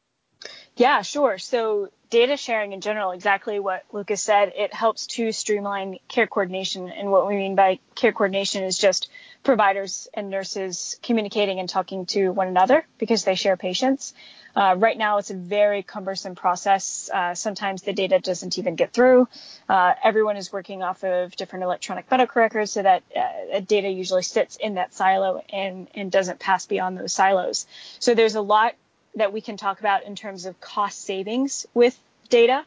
Yeah, 0.76 1.02
sure. 1.02 1.38
So 1.38 1.90
data 2.10 2.38
sharing 2.38 2.74
in 2.74 2.82
general, 2.82 3.12
exactly 3.12 3.60
what 3.60 3.84
Lucas 3.92 4.22
said, 4.22 4.54
it 4.56 4.74
helps 4.74 5.08
to 5.08 5.32
streamline 5.32 5.98
care 6.08 6.28
coordination. 6.28 6.90
And 6.90 7.12
what 7.12 7.28
we 7.28 7.36
mean 7.36 7.56
by 7.56 7.80
care 7.96 8.12
coordination 8.12 8.64
is 8.64 8.78
just 8.78 9.10
providers 9.44 10.08
and 10.14 10.30
nurses 10.30 10.98
communicating 11.04 11.60
and 11.60 11.68
talking 11.68 12.06
to 12.08 12.30
one 12.30 12.48
another 12.48 12.86
because 12.98 13.24
they 13.24 13.36
share 13.36 13.58
patients. 13.58 14.14
Uh, 14.56 14.76
right 14.78 14.98
now, 14.98 15.18
it's 15.18 15.32
a 15.32 15.36
very 15.36 15.84
cumbersome 15.84 16.36
process. 16.36 17.10
Uh, 17.14 17.34
sometimes 17.36 17.82
the 17.82 17.94
data 17.94 18.20
doesn't 18.20 18.58
even 18.58 18.76
get 18.76 18.94
through. 18.94 19.28
Uh, 19.70 19.94
everyone 20.04 20.38
is 20.38 20.52
working 20.52 20.84
off 20.84 21.04
of 21.04 21.36
different 21.36 21.64
electronic 21.64 22.10
medical 22.12 22.42
records, 22.42 22.72
so 22.72 22.82
that 22.82 23.04
uh, 23.16 23.60
data 23.62 23.90
usually 23.90 24.24
sits 24.24 24.58
in 24.58 24.76
that 24.76 24.94
silo 24.94 25.42
and, 25.52 25.88
and 25.96 26.12
doesn't 26.12 26.40
pass 26.40 26.66
beyond 26.66 26.98
those 26.98 27.14
silos. 27.14 27.66
So 28.00 28.14
there's 28.14 28.36
a 28.36 28.42
lot 28.42 28.76
that 29.16 29.34
we 29.34 29.42
can 29.42 29.58
talk 29.58 29.80
about 29.80 30.04
in 30.04 30.16
terms 30.16 30.46
of 30.46 30.60
cost 30.60 31.04
savings 31.04 31.66
with 31.74 31.98
data 32.30 32.64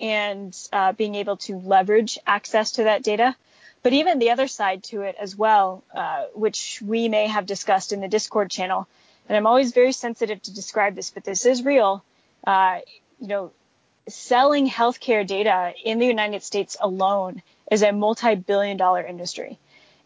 and 0.00 0.56
uh, 0.72 0.92
being 0.92 1.16
able 1.16 1.36
to 1.36 1.56
leverage 1.58 2.18
access 2.26 2.72
to 2.72 2.84
that 2.84 3.02
data. 3.02 3.34
But 3.82 3.92
even 3.92 4.18
the 4.18 4.30
other 4.30 4.48
side 4.48 4.82
to 4.84 5.02
it 5.02 5.16
as 5.18 5.36
well, 5.36 5.84
uh, 5.94 6.24
which 6.34 6.82
we 6.84 7.08
may 7.08 7.26
have 7.26 7.46
discussed 7.46 7.92
in 7.92 8.00
the 8.00 8.08
Discord 8.08 8.50
channel, 8.50 8.88
and 9.28 9.36
I'm 9.36 9.46
always 9.46 9.72
very 9.72 9.92
sensitive 9.92 10.42
to 10.42 10.54
describe 10.54 10.94
this, 10.94 11.10
but 11.10 11.24
this 11.24 11.44
is 11.46 11.64
real. 11.64 12.02
Uh, 12.46 12.78
you 13.20 13.28
know, 13.28 13.52
selling 14.08 14.68
healthcare 14.68 15.26
data 15.26 15.74
in 15.84 15.98
the 15.98 16.06
United 16.06 16.42
States 16.42 16.76
alone 16.80 17.42
is 17.70 17.82
a 17.82 17.92
multi-billion 17.92 18.76
dollar 18.76 19.02
industry. 19.02 19.58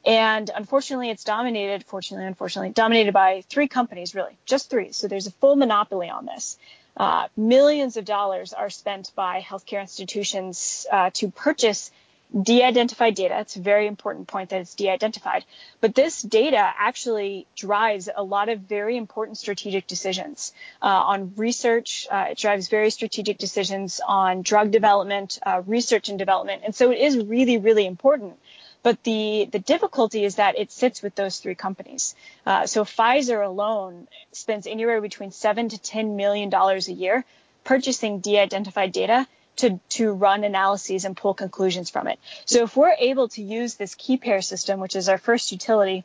And 0.05 0.51
unfortunately, 0.53 1.11
it's 1.11 1.23
dominated, 1.23 1.85
fortunately, 1.85 2.27
unfortunately, 2.27 2.71
dominated 2.71 3.13
by 3.13 3.45
three 3.49 3.69
companies, 3.69 4.15
really, 4.15 4.37
just 4.45 4.69
three. 4.69 4.91
So 4.91 5.07
there's 5.07 5.29
a 5.29 5.31
full 5.31 5.55
monopoly 5.55 6.11
on 6.11 6.27
this. 6.27 6.59
Uh, 6.97 7.29
millions 7.37 7.97
of 7.97 8.05
dollars 8.05 8.53
are 8.53 8.69
spent 8.69 9.13
by 9.15 9.41
healthcare 9.41 9.81
institutions 9.81 10.87
uh, 10.91 11.11
to 11.15 11.31
purchase 11.31 11.93
de-identified 12.41 13.15
data. 13.15 13.41
It's 13.41 13.57
a 13.57 13.61
very 13.61 13.87
important 13.87 14.29
point 14.29 14.51
that 14.51 14.61
it's 14.61 14.75
de-identified. 14.75 15.45
But 15.81 15.95
this 15.95 16.23
data 16.23 16.57
actually 16.57 17.47
drives 17.57 18.09
a 18.15 18.23
lot 18.23 18.49
of 18.49 18.61
very 18.61 18.97
important 18.97 19.39
strategic 19.39 19.87
decisions 19.87 20.53
uh, 20.81 20.87
on 20.87 21.35
research. 21.37 22.07
Uh, 22.11 22.29
it 22.31 22.39
drives 22.39 22.69
very 22.69 22.91
strategic 22.91 23.39
decisions 23.39 24.01
on 24.07 24.43
drug 24.43 24.71
development, 24.71 25.39
uh, 25.45 25.63
research 25.67 26.09
and 26.09 26.19
development. 26.19 26.63
And 26.65 26.75
so 26.75 26.91
it 26.91 26.99
is 26.99 27.19
really, 27.19 27.59
really 27.59 27.87
important. 27.87 28.39
But 28.83 29.03
the, 29.05 29.49
the 29.51 29.61
difficulty 29.61 30.25
is 30.25 30.37
that 30.37 30.59
it 30.59 30.73
sits 30.73 31.03
with 31.03 31.15
those 31.15 31.39
three 31.39 31.55
companies. 31.55 32.17
Uh, 32.45 32.67
so 32.67 32.85
Pfizer 32.85 33.47
alone 33.47 34.09
spends 34.33 34.67
anywhere 34.67 35.01
between 35.01 35.31
seven 35.31 35.69
to 35.69 35.79
ten 35.79 36.17
million 36.17 36.51
dollars 36.51 36.89
a 36.89 36.93
year 36.93 37.25
purchasing 37.65 38.19
de-identified 38.19 38.91
data 38.91 39.27
to, 39.57 39.79
to 39.91 40.13
run 40.13 40.45
analyses 40.45 41.05
and 41.05 41.17
pull 41.17 41.35
conclusions 41.35 41.91
from 41.91 42.09
it. 42.09 42.19
So 42.47 42.65
if 42.65 42.77
we're 42.77 42.97
able 42.99 43.29
to 43.29 43.43
use 43.43 43.75
this 43.75 43.95
key 43.95 44.17
pair 44.17 44.43
system, 44.43 44.81
which 44.81 44.97
is 44.97 45.09
our 45.09 45.19
first 45.19 45.53
utility, 45.53 46.05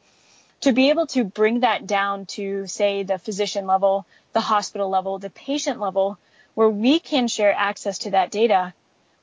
to 0.61 0.73
be 0.73 0.89
able 0.89 1.07
to 1.07 1.23
bring 1.23 1.61
that 1.61 1.85
down 1.85 2.25
to 2.25 2.67
say 2.67 3.03
the 3.03 3.19
physician 3.19 3.67
level, 3.67 4.05
the 4.33 4.41
hospital 4.41 4.89
level, 4.89 5.19
the 5.19 5.29
patient 5.29 5.79
level, 5.79 6.17
where 6.55 6.69
we 6.69 6.99
can 6.99 7.27
share 7.27 7.53
access 7.53 7.99
to 7.99 8.11
that 8.11 8.31
data, 8.31 8.73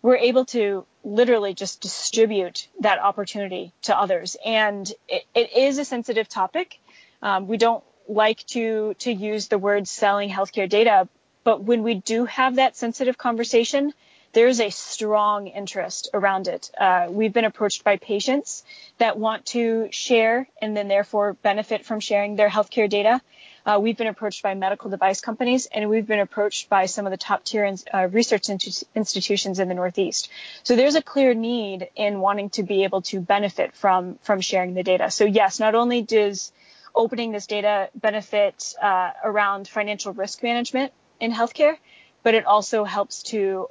we're 0.01 0.17
able 0.17 0.45
to 0.45 0.87
literally 1.03 1.55
just 1.55 1.81
distribute 1.81 2.69
that 2.81 2.99
opportunity 2.99 3.73
to 3.83 3.99
others. 3.99 4.37
And 4.45 4.91
it, 5.09 5.25
it 5.35 5.57
is 5.57 5.79
a 5.79 5.85
sensitive 5.85 6.29
topic. 6.29 6.79
Um, 7.23 7.49
we 7.49 7.57
don't 7.57 7.83
like 8.07 8.45
to 8.49 8.95
to 8.99 9.11
use 9.11 9.49
the 9.49 9.59
word 9.59 9.89
selling 9.89 10.31
healthcare 10.31 10.69
data, 10.69 11.09
but 11.43 11.63
when 11.63 11.83
we 11.83 11.95
do 11.95 12.27
have 12.27 12.57
that 12.57 12.77
sensitive 12.77 13.17
conversation, 13.17 13.93
there's 14.35 14.61
a 14.61 14.70
strong 14.70 15.47
interest 15.47 16.11
around 16.12 16.49
it. 16.49 16.70
Uh, 16.79 17.07
we've 17.09 17.33
been 17.33 17.44
approached 17.44 17.85
by 17.85 17.97
patients 17.97 18.64
that 18.99 19.16
want 19.18 19.47
to 19.47 19.88
share 19.90 20.49
and 20.61 20.77
then 20.77 20.88
therefore 20.88 21.35
benefit 21.35 21.87
from 21.87 22.01
sharing 22.01 22.37
their 22.37 22.51
healthcare 22.51 22.90
data. 22.90 23.20
Uh, 23.64 23.79
we've 23.81 23.97
been 23.97 24.09
approached 24.09 24.42
by 24.42 24.53
medical 24.55 24.90
device 24.90 25.20
companies 25.20 25.66
and 25.73 25.88
we've 25.88 26.07
been 26.07 26.18
approached 26.18 26.68
by 26.68 26.85
some 26.85 27.07
of 27.07 27.11
the 27.12 27.16
top 27.16 27.44
tier 27.44 27.64
in, 27.64 27.79
uh, 27.94 28.09
research 28.09 28.51
in- 28.51 28.59
institutions 28.94 29.59
in 29.59 29.68
the 29.68 29.75
Northeast. 29.75 30.29
So 30.64 30.77
there's 30.77 30.97
a 30.97 31.03
clear 31.03 31.33
need 31.33 31.88
in 31.97 32.20
wanting 32.20 32.51
to 32.51 32.62
be 32.62 32.85
able 32.85 33.03
to 33.03 33.20
benefit 33.20 33.75
from 33.75 34.18
from 34.23 34.40
sharing 34.42 34.75
the 34.75 34.83
data. 34.83 35.11
So 35.11 35.25
yes, 35.25 35.61
not 35.61 35.75
only 35.75 36.03
does 36.03 36.53
opening 36.94 37.33
this 37.33 37.47
data 37.47 37.88
benefit 37.94 38.75
uh, 38.83 39.12
around 39.25 39.66
financial 39.66 40.12
risk 40.12 40.42
management 40.42 40.92
in 41.20 41.33
healthcare, 41.33 41.77
but 42.23 42.35
it 42.35 42.44
also 42.44 42.85
helps 42.85 43.23
to 43.23 43.68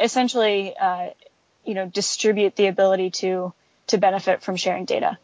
essentially, 0.00 0.76
uh, 0.76 1.10
you 1.64 1.74
know, 1.74 1.86
distribute 1.86 2.56
the 2.56 2.66
ability 2.66 3.10
to 3.10 3.52
to 3.88 3.98
benefit 3.98 4.42
from 4.42 4.56
sharing 4.56 4.84
data. 4.84 5.18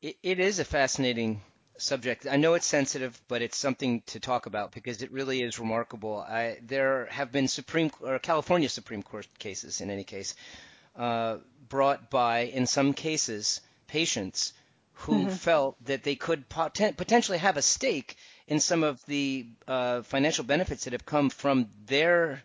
it, 0.00 0.16
it 0.22 0.38
is 0.38 0.58
a 0.58 0.64
fascinating 0.64 1.40
subject. 1.76 2.26
I 2.30 2.36
know 2.36 2.54
it's 2.54 2.66
sensitive, 2.66 3.20
but 3.28 3.42
it's 3.42 3.56
something 3.56 4.02
to 4.06 4.20
talk 4.20 4.46
about 4.46 4.72
because 4.72 5.02
it 5.02 5.12
really 5.12 5.42
is 5.42 5.58
remarkable. 5.58 6.18
I, 6.18 6.58
there 6.62 7.06
have 7.06 7.32
been 7.32 7.48
Supreme 7.48 7.90
or 8.00 8.18
California 8.18 8.68
Supreme 8.68 9.02
Court 9.02 9.26
cases, 9.38 9.80
in 9.80 9.90
any 9.90 10.04
case, 10.04 10.34
uh, 10.96 11.38
brought 11.68 12.10
by, 12.10 12.40
in 12.40 12.66
some 12.66 12.92
cases, 12.92 13.60
patients 13.86 14.52
who 14.92 15.12
mm-hmm. 15.12 15.30
felt 15.30 15.76
that 15.84 16.02
they 16.02 16.16
could 16.16 16.48
poten- 16.48 16.96
potentially 16.96 17.38
have 17.38 17.56
a 17.56 17.62
stake 17.62 18.16
in 18.48 18.58
some 18.58 18.82
of 18.82 19.04
the 19.06 19.46
uh, 19.68 20.02
financial 20.02 20.44
benefits 20.44 20.84
that 20.84 20.92
have 20.92 21.06
come 21.06 21.30
from 21.30 21.68
their 21.86 22.42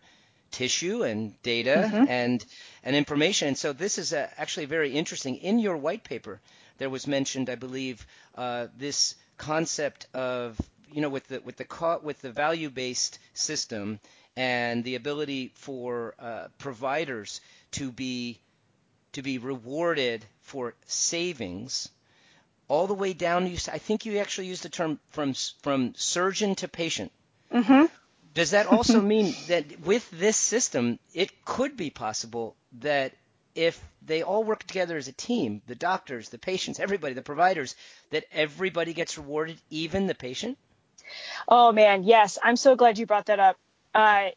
tissue 0.54 1.04
and 1.04 1.42
data 1.44 1.90
mm-hmm. 1.92 2.06
and 2.08 2.46
and 2.84 2.96
information. 2.96 3.50
And 3.50 3.58
so 3.58 3.74
this 3.74 3.98
is 3.98 4.14
uh, 4.14 4.30
actually 4.38 4.66
very 4.66 4.94
interesting. 4.94 5.36
In 5.38 5.60
your 5.60 5.76
white 5.76 6.06
paper, 6.06 6.40
there 6.78 6.90
was 6.90 7.08
mentioned, 7.08 7.50
I 7.50 7.56
believe, 7.56 8.06
uh, 8.36 8.68
this 8.78 9.16
concept 9.38 10.08
of 10.14 10.60
you 10.94 11.02
know 11.02 11.10
with 11.10 11.28
the 11.28 11.42
with 11.42 11.58
the 11.58 11.66
co- 11.66 12.00
with 12.02 12.22
the 12.22 12.32
value 12.32 12.70
based 12.70 13.20
system 13.34 14.00
and 14.38 14.84
the 14.84 14.96
ability 14.96 15.52
for 15.56 16.16
uh, 16.20 16.48
providers 16.58 17.42
to 17.72 17.92
be 17.92 18.40
to 19.12 19.22
be 19.22 19.38
rewarded 19.38 20.26
for 20.42 20.74
savings 20.86 21.90
all 22.68 22.88
the 22.88 22.94
way 22.94 23.14
down 23.14 23.48
you 23.48 23.58
I 23.72 23.80
think 23.80 24.06
you 24.06 24.20
actually 24.20 24.48
used 24.48 24.64
the 24.64 24.70
term 24.70 25.00
from 25.10 25.34
from 25.62 25.94
surgeon 25.96 26.56
to 26.56 26.68
patient 26.68 27.12
mm-hmm 27.52 27.86
Does 28.34 28.52
that 28.52 28.68
also 28.68 29.02
mean 29.14 29.34
that 29.48 29.82
with 29.82 30.10
this 30.12 30.38
system, 30.38 31.00
it 31.14 31.46
could 31.46 31.78
be 31.78 31.90
possible 31.90 32.56
that 32.80 33.14
if 33.56 33.80
they 34.06 34.24
all 34.24 34.44
work 34.44 34.64
together 34.64 34.98
as 34.98 35.08
a 35.08 35.14
team, 35.14 35.62
the 35.68 35.76
doctors, 35.76 36.30
the 36.30 36.38
patients, 36.38 36.80
everybody, 36.80 37.14
the 37.14 37.22
providers, 37.22 37.76
that 38.10 38.26
everybody 38.32 38.94
gets 38.94 39.18
rewarded, 39.18 39.58
even 39.70 40.08
the 40.08 40.16
patient? 40.16 40.58
Oh 41.48 41.72
man, 41.72 42.04
yes. 42.04 42.40
I'm 42.42 42.56
so 42.56 42.76
glad 42.76 42.98
you 42.98 43.06
brought 43.06 43.28
that 43.28 43.40
up. 43.40 43.58
Uh, 43.94 44.30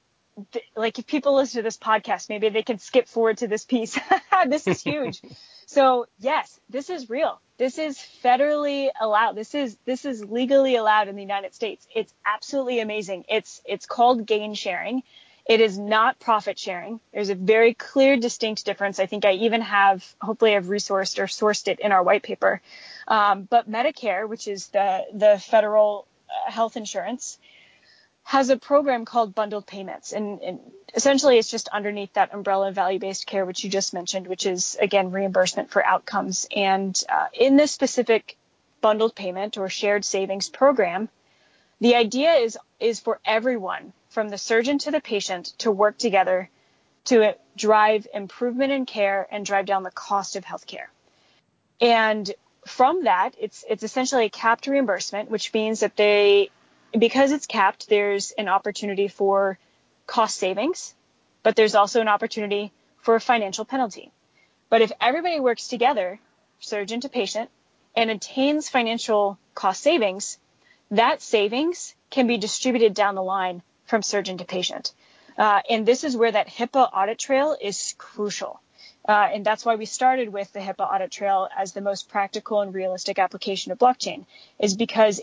th- 0.53 0.65
like 0.77 0.99
if 0.99 1.07
people 1.07 1.35
listen 1.35 1.59
to 1.61 1.63
this 1.63 1.79
podcast, 1.79 2.29
maybe 2.29 2.49
they 2.49 2.63
can 2.63 2.79
skip 2.79 3.09
forward 3.09 3.39
to 3.39 3.49
this 3.49 3.65
piece. 3.65 3.99
this 4.47 4.67
is 4.67 4.83
huge. 4.83 5.23
so 5.67 6.07
yes, 6.19 6.59
this 6.71 6.91
is 6.91 7.11
real. 7.11 7.41
This 7.59 7.79
is 7.79 7.99
federally 8.23 8.89
allowed. 9.01 9.35
This 9.35 9.55
is 9.55 9.77
this 9.85 10.05
is 10.05 10.25
legally 10.25 10.77
allowed 10.77 11.09
in 11.09 11.17
the 11.17 11.23
United 11.23 11.55
States. 11.55 11.87
It's 11.95 12.13
absolutely 12.25 12.81
amazing. 12.81 13.25
It's 13.29 13.61
it's 13.65 13.87
called 13.87 14.27
gain 14.27 14.55
sharing. 14.55 15.03
It 15.47 15.61
is 15.61 15.79
not 15.79 16.19
profit 16.19 16.59
sharing. 16.59 16.99
There's 17.13 17.31
a 17.31 17.37
very 17.37 17.73
clear, 17.73 18.17
distinct 18.17 18.65
difference. 18.65 18.99
I 18.99 19.07
think 19.07 19.25
I 19.25 19.33
even 19.33 19.61
have, 19.61 20.05
hopefully, 20.21 20.57
I've 20.57 20.67
resourced 20.67 21.21
or 21.21 21.27
sourced 21.27 21.69
it 21.69 21.79
in 21.79 21.93
our 21.93 22.03
white 22.03 22.25
paper. 22.25 22.61
Um, 23.07 23.43
but 23.43 23.71
Medicare, 23.71 24.29
which 24.29 24.49
is 24.49 24.67
the 24.69 25.05
the 25.13 25.39
federal 25.39 26.07
uh, 26.29 26.51
health 26.51 26.77
insurance, 26.77 27.39
has 28.27 28.51
a 28.51 28.57
program 28.57 29.05
called 29.05 29.37
bundled 29.37 29.69
payments, 29.69 30.13
and, 30.13 30.43
and 30.43 30.59
essentially 30.97 31.39
it's 31.39 31.49
just 31.49 31.69
underneath 31.69 32.13
that 32.15 32.35
umbrella 32.35 32.69
of 32.69 32.75
value-based 32.75 33.25
care, 33.25 33.47
which 33.47 33.63
you 33.63 33.71
just 33.71 33.95
mentioned, 33.95 34.27
which 34.27 34.47
is 34.47 34.77
again 34.81 35.13
reimbursement 35.13 35.71
for 35.71 35.85
outcomes. 35.87 36.45
And 36.55 37.01
uh, 37.09 37.27
in 37.33 37.57
this 37.57 37.71
specific 37.71 38.37
bundled 38.81 39.15
payment 39.15 39.59
or 39.59 39.69
shared 39.69 40.05
savings 40.05 40.49
program, 40.49 41.09
the 41.81 41.95
idea 41.95 42.33
is 42.33 42.59
is 42.81 42.99
for 42.99 43.21
everyone 43.25 43.93
from 44.09 44.29
the 44.29 44.39
surgeon 44.39 44.79
to 44.79 44.91
the 44.91 45.01
patient 45.01 45.55
to 45.59 45.71
work 45.71 45.97
together 45.97 46.51
to 47.05 47.33
drive 47.57 48.09
improvement 48.13 48.73
in 48.73 48.87
care 48.87 49.25
and 49.31 49.47
drive 49.47 49.67
down 49.67 49.85
the 49.85 49.93
cost 49.93 50.35
of 50.35 50.45
healthcare. 50.45 50.89
And 51.81 52.29
from 52.67 53.05
that, 53.05 53.37
it's 53.39 53.65
it's 53.71 53.85
essentially 53.85 54.25
a 54.25 54.31
capped 54.31 54.67
reimbursement, 54.67 55.31
which 55.31 55.55
means 55.55 55.79
that 55.79 55.95
they 55.95 56.51
because 56.93 57.33
it's 57.33 57.47
capped, 57.47 57.89
there's 57.89 58.33
an 58.33 58.49
opportunity 58.49 59.09
for 59.09 59.59
cost 60.07 60.37
savings, 60.39 60.95
but 61.43 61.57
there's 61.57 61.75
also 61.75 62.01
an 62.01 62.09
opportunity 62.09 62.73
for 63.03 63.15
a 63.15 63.21
financial 63.21 63.65
penalty. 63.65 64.11
But 64.69 64.83
if 64.83 64.93
everybody 65.01 65.41
works 65.41 65.69
together, 65.69 66.19
surgeon 66.61 67.01
to 67.03 67.09
patient, 67.09 67.51
and 67.95 68.11
attains 68.11 68.69
financial 68.69 69.39
cost 69.55 69.83
savings, 69.83 70.39
that 70.91 71.23
savings 71.23 71.95
can 72.11 72.27
be 72.27 72.39
distributed 72.39 72.95
down 72.95 73.15
the 73.15 73.23
line 73.23 73.63
from 73.87 74.03
surgeon 74.03 74.39
to 74.39 74.45
patient. 74.45 74.93
Uh, 75.39 75.61
and 75.69 75.87
this 75.87 76.05
is 76.05 76.17
where 76.17 76.33
that 76.33 76.49
HIPAA 76.49 76.91
audit 76.93 77.19
trail 77.19 77.57
is 77.61 77.95
crucial. 77.99 78.61
Uh, 79.09 79.29
and 79.33 79.45
that's 79.45 79.65
why 79.65 79.77
we 79.77 79.87
started 79.87 80.33
with 80.33 80.53
the 80.53 80.61
HIPAA 80.61 80.93
audit 80.93 81.11
trail 81.11 81.49
as 81.57 81.73
the 81.73 81.81
most 81.81 82.09
practical 82.09 82.61
and 82.61 82.75
realistic 82.75 83.19
application 83.19 83.71
of 83.71 83.79
blockchain, 83.79 84.25
is 84.59 84.77
because 84.77 85.21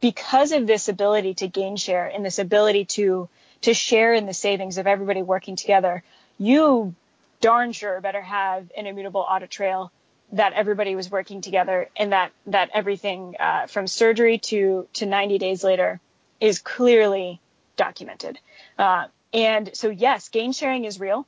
because 0.00 0.52
of 0.52 0.66
this 0.66 0.88
ability 0.88 1.34
to 1.34 1.48
gain 1.48 1.76
share 1.76 2.06
and 2.06 2.24
this 2.24 2.38
ability 2.38 2.84
to 2.84 3.28
to 3.62 3.74
share 3.74 4.12
in 4.12 4.26
the 4.26 4.34
savings 4.34 4.78
of 4.78 4.86
everybody 4.86 5.22
working 5.22 5.56
together, 5.56 6.02
you 6.38 6.94
darn 7.40 7.72
sure 7.72 8.00
better 8.00 8.20
have 8.20 8.70
an 8.76 8.86
immutable 8.86 9.24
audit 9.28 9.50
trail 9.50 9.90
that 10.32 10.52
everybody 10.52 10.94
was 10.94 11.10
working 11.10 11.40
together 11.40 11.88
and 11.96 12.12
that 12.12 12.32
that 12.46 12.70
everything 12.74 13.34
uh, 13.38 13.66
from 13.66 13.86
surgery 13.86 14.38
to 14.38 14.86
to 14.94 15.06
90 15.06 15.38
days 15.38 15.64
later 15.64 16.00
is 16.40 16.58
clearly 16.58 17.40
documented. 17.76 18.38
Uh, 18.78 19.06
and 19.32 19.76
so, 19.76 19.90
yes, 19.90 20.28
gain 20.28 20.52
sharing 20.52 20.84
is 20.84 20.98
real. 21.00 21.26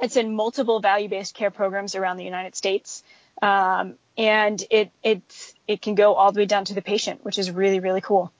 It's 0.00 0.16
in 0.16 0.34
multiple 0.34 0.80
value-based 0.80 1.34
care 1.34 1.50
programs 1.50 1.94
around 1.94 2.16
the 2.16 2.24
United 2.24 2.56
States, 2.56 3.02
um, 3.42 3.94
and 4.16 4.62
it 4.70 4.90
it 5.02 5.54
it 5.66 5.82
can 5.82 5.94
go 5.94 6.14
all 6.14 6.32
the 6.32 6.40
way 6.40 6.46
down 6.46 6.64
to 6.66 6.74
the 6.74 6.82
patient, 6.82 7.24
which 7.24 7.38
is 7.38 7.50
really 7.50 7.80
really 7.80 8.00
cool. 8.00 8.32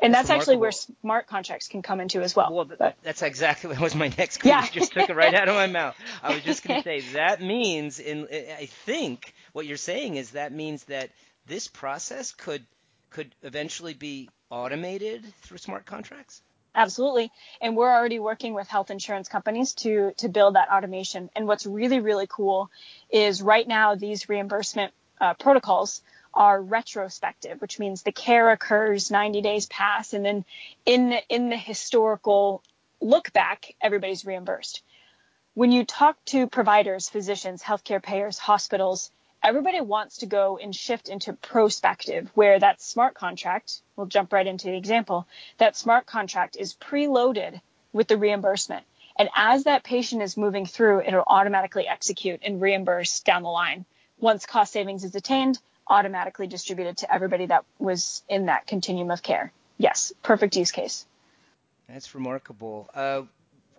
And 0.00 0.12
that's, 0.12 0.28
actually 0.28 0.58
where 0.58 0.72
smart 0.72 1.26
contracts 1.26 1.68
can 1.68 1.80
come 1.80 2.00
into 2.00 2.20
as 2.20 2.36
well. 2.36 2.52
Well, 2.52 2.66
but, 2.66 2.96
that's 3.02 3.22
exactly 3.22 3.70
what 3.70 3.80
was 3.80 3.94
my 3.94 4.08
next 4.08 4.40
question. 4.40 4.48
Yeah. 4.48 4.68
just 4.70 4.92
took 4.92 5.08
it 5.08 5.16
right 5.16 5.32
out 5.32 5.48
of 5.48 5.54
my 5.54 5.68
mouth. 5.68 5.96
I 6.22 6.34
was 6.34 6.42
just 6.42 6.66
going 6.66 6.82
to 6.82 6.84
say 6.84 7.00
that 7.14 7.40
means, 7.40 7.98
in 7.98 8.28
I 8.30 8.66
think 8.84 9.32
what 9.52 9.64
you're 9.64 9.78
saying 9.78 10.16
is 10.16 10.32
that 10.32 10.52
means 10.52 10.84
that 10.84 11.10
this 11.46 11.66
process 11.66 12.32
could 12.32 12.64
could 13.10 13.34
eventually 13.42 13.94
be 13.94 14.28
automated 14.50 15.24
through 15.42 15.58
smart 15.58 15.86
contracts? 15.86 16.42
Absolutely. 16.76 17.32
And 17.62 17.74
we're 17.74 17.92
already 17.92 18.18
working 18.18 18.52
with 18.52 18.68
health 18.68 18.90
insurance 18.90 19.28
companies 19.28 19.72
to 19.76 20.12
to 20.18 20.28
build 20.28 20.56
that 20.56 20.68
automation. 20.68 21.30
And 21.34 21.46
what's 21.48 21.64
really 21.66 22.00
really 22.00 22.26
cool 22.28 22.70
is 23.10 23.42
right 23.42 23.66
now 23.66 23.94
these 23.94 24.28
reimbursement 24.28 24.92
uh, 25.18 25.32
protocols 25.34 26.02
are 26.34 26.60
retrospective, 26.60 27.62
which 27.62 27.78
means 27.78 28.02
the 28.02 28.12
care 28.12 28.50
occurs 28.50 29.10
90 29.10 29.40
days 29.40 29.64
pass, 29.66 30.12
and 30.12 30.22
then 30.22 30.44
in 30.84 31.08
the, 31.08 31.22
in 31.30 31.48
the 31.48 31.56
historical 31.56 32.62
look 33.00 33.32
back, 33.32 33.74
everybody's 33.80 34.26
reimbursed. 34.26 34.82
When 35.54 35.72
you 35.72 35.86
talk 35.86 36.22
to 36.26 36.46
providers, 36.46 37.08
physicians, 37.08 37.62
healthcare 37.62 38.02
payers, 38.02 38.36
hospitals, 38.36 39.10
everybody 39.42 39.80
wants 39.80 40.18
to 40.18 40.26
go 40.26 40.58
and 40.58 40.76
shift 40.76 41.08
into 41.08 41.32
prospective, 41.32 42.30
where 42.34 42.58
that 42.58 42.82
smart 42.82 43.14
contract, 43.14 43.80
we'll 43.96 44.06
jump 44.06 44.32
right 44.32 44.46
into 44.46 44.66
the 44.68 44.76
example, 44.76 45.26
that 45.58 45.76
smart 45.76 46.06
contract 46.06 46.56
is 46.56 46.74
preloaded 46.74 47.60
with 47.92 48.08
the 48.08 48.16
reimbursement. 48.16 48.84
And 49.18 49.30
as 49.34 49.64
that 49.64 49.82
patient 49.82 50.22
is 50.22 50.36
moving 50.36 50.66
through, 50.66 51.02
it'll 51.02 51.24
automatically 51.26 51.88
execute 51.88 52.40
and 52.44 52.60
reimburse 52.60 53.20
down 53.20 53.42
the 53.42 53.48
line. 53.48 53.86
Once 54.18 54.44
cost 54.46 54.72
savings 54.72 55.04
is 55.04 55.14
attained, 55.14 55.58
automatically 55.88 56.46
distributed 56.46 56.98
to 56.98 57.12
everybody 57.12 57.46
that 57.46 57.64
was 57.78 58.22
in 58.28 58.46
that 58.46 58.66
continuum 58.66 59.10
of 59.10 59.22
care. 59.22 59.52
Yes, 59.78 60.12
perfect 60.22 60.56
use 60.56 60.70
case. 60.70 61.06
That's 61.88 62.14
remarkable. 62.14 62.90
Uh, 62.92 63.22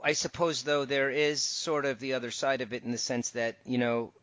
I 0.04 0.14
suppose, 0.14 0.64
though, 0.64 0.86
there 0.86 1.10
is 1.10 1.42
sort 1.42 1.86
of 1.86 2.00
the 2.00 2.14
other 2.14 2.32
side 2.32 2.62
of 2.62 2.74
it 2.74 2.84
in 2.84 2.92
the 2.92 2.98
sense 2.98 3.32
that, 3.32 3.58
you 3.66 3.78
know, 3.78 4.14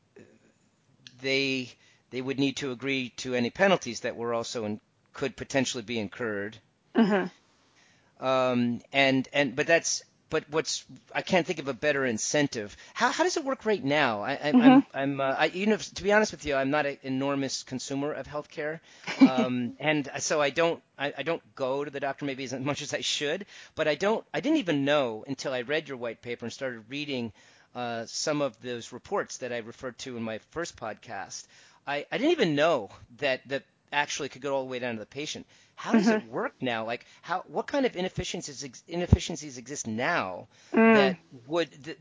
they 1.20 1.70
they 2.10 2.20
would 2.20 2.38
need 2.38 2.56
to 2.58 2.70
agree 2.70 3.10
to 3.16 3.34
any 3.34 3.50
penalties 3.50 4.00
that 4.00 4.16
were 4.16 4.32
also 4.32 4.64
in, 4.66 4.80
could 5.14 5.36
potentially 5.36 5.82
be 5.82 5.98
incurred. 5.98 6.58
Mm-hmm. 6.94 8.24
Um, 8.24 8.80
and 8.92 9.28
and 9.32 9.56
but 9.56 9.66
that's 9.66 10.02
but 10.30 10.44
what's 10.50 10.84
I 11.14 11.22
can't 11.22 11.46
think 11.46 11.58
of 11.58 11.68
a 11.68 11.74
better 11.74 12.04
incentive. 12.04 12.76
How 12.92 13.10
how 13.10 13.24
does 13.24 13.36
it 13.36 13.44
work 13.44 13.64
right 13.64 13.82
now? 13.82 14.22
I, 14.22 14.32
I, 14.32 14.36
mm-hmm. 14.36 14.60
I'm 14.60 14.86
I'm 14.92 15.20
uh, 15.20 15.34
I, 15.38 15.44
you 15.46 15.66
know 15.66 15.76
to 15.76 16.02
be 16.02 16.12
honest 16.12 16.32
with 16.32 16.44
you, 16.44 16.54
I'm 16.54 16.70
not 16.70 16.86
an 16.86 16.98
enormous 17.02 17.62
consumer 17.62 18.12
of 18.12 18.26
healthcare, 18.26 18.80
um, 19.30 19.74
and 19.78 20.10
so 20.18 20.40
I 20.40 20.50
don't 20.50 20.82
I, 20.98 21.12
I 21.18 21.22
don't 21.22 21.42
go 21.54 21.84
to 21.84 21.90
the 21.90 22.00
doctor 22.00 22.24
maybe 22.24 22.44
as 22.44 22.52
much 22.52 22.82
as 22.82 22.92
I 22.94 23.00
should. 23.00 23.46
But 23.74 23.88
I 23.88 23.94
don't 23.94 24.24
I 24.34 24.40
didn't 24.40 24.58
even 24.58 24.84
know 24.84 25.24
until 25.26 25.52
I 25.52 25.62
read 25.62 25.88
your 25.88 25.98
white 25.98 26.20
paper 26.22 26.44
and 26.44 26.52
started 26.52 26.84
reading 26.88 27.32
uh, 27.74 28.06
some 28.06 28.40
of 28.40 28.60
those 28.60 28.92
reports 28.92 29.38
that 29.38 29.52
I 29.52 29.58
referred 29.58 29.98
to 29.98 30.16
in 30.16 30.22
my 30.22 30.38
first 30.50 30.76
podcast. 30.76 31.46
I, 31.86 32.06
I 32.10 32.18
didn't 32.18 32.32
even 32.32 32.54
know 32.54 32.90
that 33.18 33.46
that 33.48 33.64
actually 33.94 34.28
could 34.28 34.42
go 34.42 34.54
all 34.54 34.64
the 34.64 34.70
way 34.70 34.78
down 34.78 34.94
to 34.94 35.00
the 35.00 35.06
patient. 35.06 35.46
How 35.76 35.92
does 35.92 36.06
mm-hmm. 36.06 36.26
it 36.26 36.30
work 36.30 36.54
now? 36.60 36.84
Like 36.84 37.06
how 37.22 37.44
what 37.48 37.66
kind 37.66 37.86
of 37.86 37.96
inefficiencies 37.96 38.82
inefficiencies 38.86 39.58
exist 39.58 39.86
now 39.86 40.48
mm. 40.72 40.94
that 40.94 41.16
would 41.46 41.96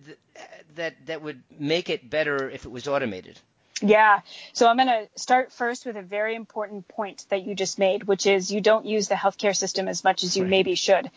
that 0.75 1.05
that 1.05 1.21
would 1.21 1.41
make 1.57 1.89
it 1.89 2.09
better 2.09 2.49
if 2.49 2.65
it 2.65 2.71
was 2.71 2.87
automated? 2.87 3.39
Yeah. 3.81 4.21
So 4.53 4.67
I'm 4.67 4.77
going 4.77 4.87
to 4.87 5.07
start 5.15 5.51
first 5.51 5.85
with 5.85 5.97
a 5.97 6.01
very 6.01 6.35
important 6.35 6.87
point 6.87 7.25
that 7.29 7.45
you 7.45 7.55
just 7.55 7.79
made, 7.79 8.03
which 8.05 8.25
is 8.25 8.51
you 8.51 8.61
don't 8.61 8.85
use 8.85 9.07
the 9.07 9.15
healthcare 9.15 9.55
system 9.55 9.87
as 9.87 10.03
much 10.03 10.23
as 10.23 10.37
you 10.37 10.43
right. 10.43 10.49
maybe 10.49 10.75
should. 10.75 11.09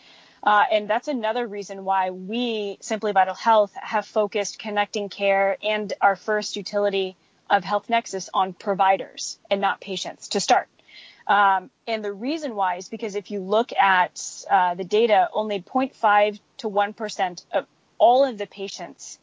Uh, 0.43 0.63
and 0.71 0.89
that's 0.89 1.07
another 1.07 1.47
reason 1.47 1.83
why 1.83 2.11
we, 2.11 2.77
Simply 2.81 3.11
Vital 3.11 3.33
Health, 3.33 3.73
have 3.75 4.05
focused 4.05 4.59
connecting 4.59 5.09
care 5.09 5.57
and 5.63 5.93
our 6.01 6.15
first 6.15 6.55
utility 6.55 7.15
of 7.49 7.63
Health 7.63 7.89
Nexus 7.89 8.29
on 8.33 8.53
providers 8.53 9.39
and 9.49 9.61
not 9.61 9.81
patients 9.81 10.29
to 10.29 10.39
start. 10.39 10.67
Um, 11.27 11.69
and 11.87 12.03
the 12.03 12.13
reason 12.13 12.55
why 12.55 12.75
is 12.75 12.87
because 12.87 13.15
if 13.15 13.31
you 13.31 13.41
look 13.41 13.73
at 13.73 14.45
uh, 14.49 14.75
the 14.75 14.83
data, 14.83 15.29
only 15.33 15.61
0.5 15.61 16.39
to 16.57 16.69
1% 16.69 17.45
of 17.51 17.65
all 17.97 18.23
of 18.25 18.37
the 18.37 18.47
patients 18.47 19.19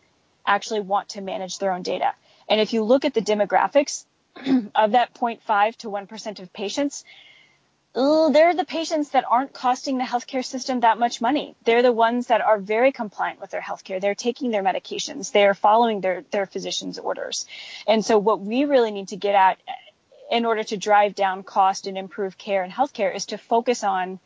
actually 0.46 0.80
want 0.80 1.10
to 1.10 1.20
manage 1.22 1.58
their 1.58 1.72
own 1.72 1.82
data. 1.82 2.12
And 2.48 2.60
if 2.60 2.72
you 2.74 2.82
look 2.82 3.04
at 3.04 3.14
the 3.14 3.22
demographics 3.22 4.04
of 4.74 4.92
that 4.92 5.14
0.5 5.14 5.76
to 5.76 5.88
1% 5.88 6.40
of 6.40 6.52
patients, 6.52 7.04
they're 7.94 8.54
the 8.54 8.64
patients 8.64 9.10
that 9.10 9.24
aren't 9.28 9.52
costing 9.52 9.98
the 9.98 10.04
healthcare 10.04 10.44
system 10.44 10.80
that 10.80 10.98
much 10.98 11.20
money. 11.20 11.54
They're 11.64 11.82
the 11.82 11.92
ones 11.92 12.26
that 12.26 12.40
are 12.40 12.58
very 12.58 12.90
compliant 12.90 13.40
with 13.40 13.50
their 13.50 13.60
healthcare. 13.60 14.00
They're 14.00 14.16
taking 14.16 14.50
their 14.50 14.64
medications. 14.64 15.30
They're 15.30 15.54
following 15.54 16.00
their, 16.00 16.24
their 16.30 16.46
physician's 16.46 16.98
orders. 16.98 17.46
And 17.86 18.04
so 18.04 18.18
what 18.18 18.40
we 18.40 18.64
really 18.64 18.90
need 18.90 19.08
to 19.08 19.16
get 19.16 19.34
at 19.36 19.58
in 20.30 20.44
order 20.44 20.64
to 20.64 20.76
drive 20.76 21.14
down 21.14 21.44
cost 21.44 21.86
and 21.86 21.96
improve 21.96 22.36
care 22.36 22.64
and 22.64 22.72
healthcare 22.72 23.14
is 23.14 23.26
to 23.26 23.38
focus 23.38 23.84
on 23.84 24.18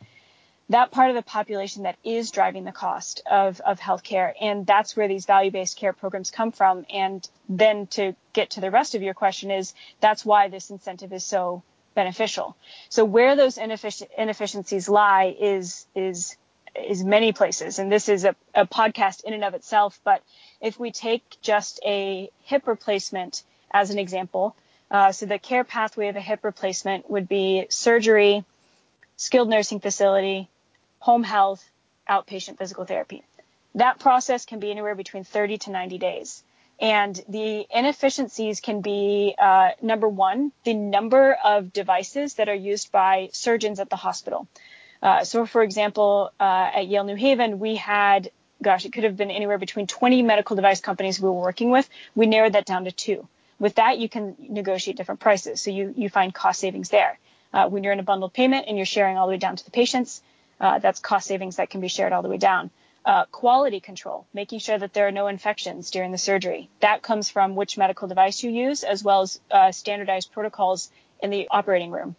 that 0.70 0.90
part 0.90 1.10
of 1.10 1.16
the 1.16 1.22
population 1.22 1.82
that 1.82 1.96
is 2.04 2.30
driving 2.30 2.64
the 2.64 2.72
cost 2.72 3.22
of, 3.30 3.60
of 3.60 3.80
healthcare. 3.80 4.32
And 4.40 4.66
that's 4.66 4.96
where 4.96 5.08
these 5.08 5.26
value 5.26 5.50
based 5.50 5.76
care 5.76 5.92
programs 5.92 6.30
come 6.30 6.52
from. 6.52 6.86
And 6.90 7.28
then 7.48 7.86
to 7.88 8.14
get 8.32 8.50
to 8.50 8.60
the 8.60 8.70
rest 8.70 8.94
of 8.94 9.02
your 9.02 9.14
question 9.14 9.50
is 9.50 9.74
that's 10.00 10.24
why 10.24 10.48
this 10.48 10.70
incentive 10.70 11.12
is 11.12 11.24
so 11.24 11.62
beneficial. 11.98 12.56
So 12.90 13.04
where 13.04 13.34
those 13.34 13.58
ineffic- 13.58 14.08
inefficiencies 14.16 14.88
lie 14.88 15.34
is 15.52 15.84
is 15.96 16.36
is 16.76 17.02
many 17.02 17.32
places, 17.32 17.80
and 17.80 17.90
this 17.90 18.08
is 18.08 18.24
a, 18.24 18.36
a 18.54 18.66
podcast 18.66 19.24
in 19.24 19.32
and 19.34 19.42
of 19.42 19.54
itself. 19.54 19.98
But 20.04 20.22
if 20.60 20.78
we 20.78 20.92
take 20.92 21.24
just 21.42 21.80
a 21.84 22.30
hip 22.44 22.68
replacement 22.68 23.42
as 23.72 23.90
an 23.90 23.98
example, 23.98 24.54
uh, 24.92 25.10
so 25.10 25.26
the 25.26 25.40
care 25.40 25.64
pathway 25.64 26.06
of 26.06 26.14
a 26.14 26.20
hip 26.20 26.44
replacement 26.44 27.10
would 27.10 27.28
be 27.28 27.66
surgery, 27.68 28.44
skilled 29.16 29.48
nursing 29.48 29.80
facility, 29.80 30.48
home 31.00 31.24
health, 31.24 31.68
outpatient 32.08 32.58
physical 32.58 32.84
therapy. 32.84 33.24
That 33.74 33.98
process 33.98 34.44
can 34.44 34.60
be 34.60 34.70
anywhere 34.70 34.94
between 34.94 35.24
30 35.24 35.58
to 35.64 35.70
90 35.72 35.98
days. 35.98 36.44
And 36.80 37.20
the 37.28 37.66
inefficiencies 37.70 38.60
can 38.60 38.82
be 38.82 39.34
uh, 39.36 39.70
number 39.82 40.08
one, 40.08 40.52
the 40.64 40.74
number 40.74 41.36
of 41.44 41.72
devices 41.72 42.34
that 42.34 42.48
are 42.48 42.54
used 42.54 42.92
by 42.92 43.30
surgeons 43.32 43.80
at 43.80 43.90
the 43.90 43.96
hospital. 43.96 44.46
Uh, 45.02 45.24
so, 45.24 45.44
for 45.44 45.62
example, 45.62 46.32
uh, 46.38 46.70
at 46.74 46.86
Yale 46.86 47.04
New 47.04 47.16
Haven, 47.16 47.58
we 47.58 47.76
had, 47.76 48.30
gosh, 48.62 48.84
it 48.84 48.92
could 48.92 49.04
have 49.04 49.16
been 49.16 49.30
anywhere 49.30 49.58
between 49.58 49.86
20 49.86 50.22
medical 50.22 50.54
device 50.54 50.80
companies 50.80 51.20
we 51.20 51.28
were 51.28 51.40
working 51.40 51.70
with. 51.70 51.88
We 52.14 52.26
narrowed 52.26 52.52
that 52.52 52.66
down 52.66 52.84
to 52.84 52.92
two. 52.92 53.26
With 53.58 53.76
that, 53.76 53.98
you 53.98 54.08
can 54.08 54.36
negotiate 54.38 54.96
different 54.96 55.20
prices. 55.20 55.60
So 55.60 55.70
you, 55.70 55.92
you 55.96 56.08
find 56.08 56.32
cost 56.32 56.60
savings 56.60 56.90
there. 56.90 57.18
Uh, 57.52 57.68
when 57.68 57.82
you're 57.82 57.92
in 57.92 58.00
a 58.00 58.04
bundled 58.04 58.34
payment 58.34 58.66
and 58.68 58.76
you're 58.76 58.86
sharing 58.86 59.16
all 59.16 59.26
the 59.26 59.32
way 59.32 59.38
down 59.38 59.56
to 59.56 59.64
the 59.64 59.70
patients, 59.70 60.22
uh, 60.60 60.78
that's 60.78 61.00
cost 61.00 61.26
savings 61.26 61.56
that 61.56 61.70
can 61.70 61.80
be 61.80 61.88
shared 61.88 62.12
all 62.12 62.22
the 62.22 62.28
way 62.28 62.36
down. 62.36 62.70
Uh, 63.04 63.24
quality 63.26 63.80
control, 63.80 64.26
making 64.34 64.58
sure 64.58 64.76
that 64.76 64.92
there 64.92 65.08
are 65.08 65.12
no 65.12 65.28
infections 65.28 65.90
during 65.90 66.12
the 66.12 66.18
surgery. 66.18 66.68
That 66.80 67.00
comes 67.00 67.30
from 67.30 67.54
which 67.54 67.78
medical 67.78 68.06
device 68.06 68.42
you 68.42 68.50
use, 68.50 68.84
as 68.84 69.02
well 69.02 69.22
as 69.22 69.40
uh, 69.50 69.72
standardized 69.72 70.30
protocols 70.30 70.90
in 71.22 71.30
the 71.30 71.48
operating 71.50 71.90
room. 71.90 72.16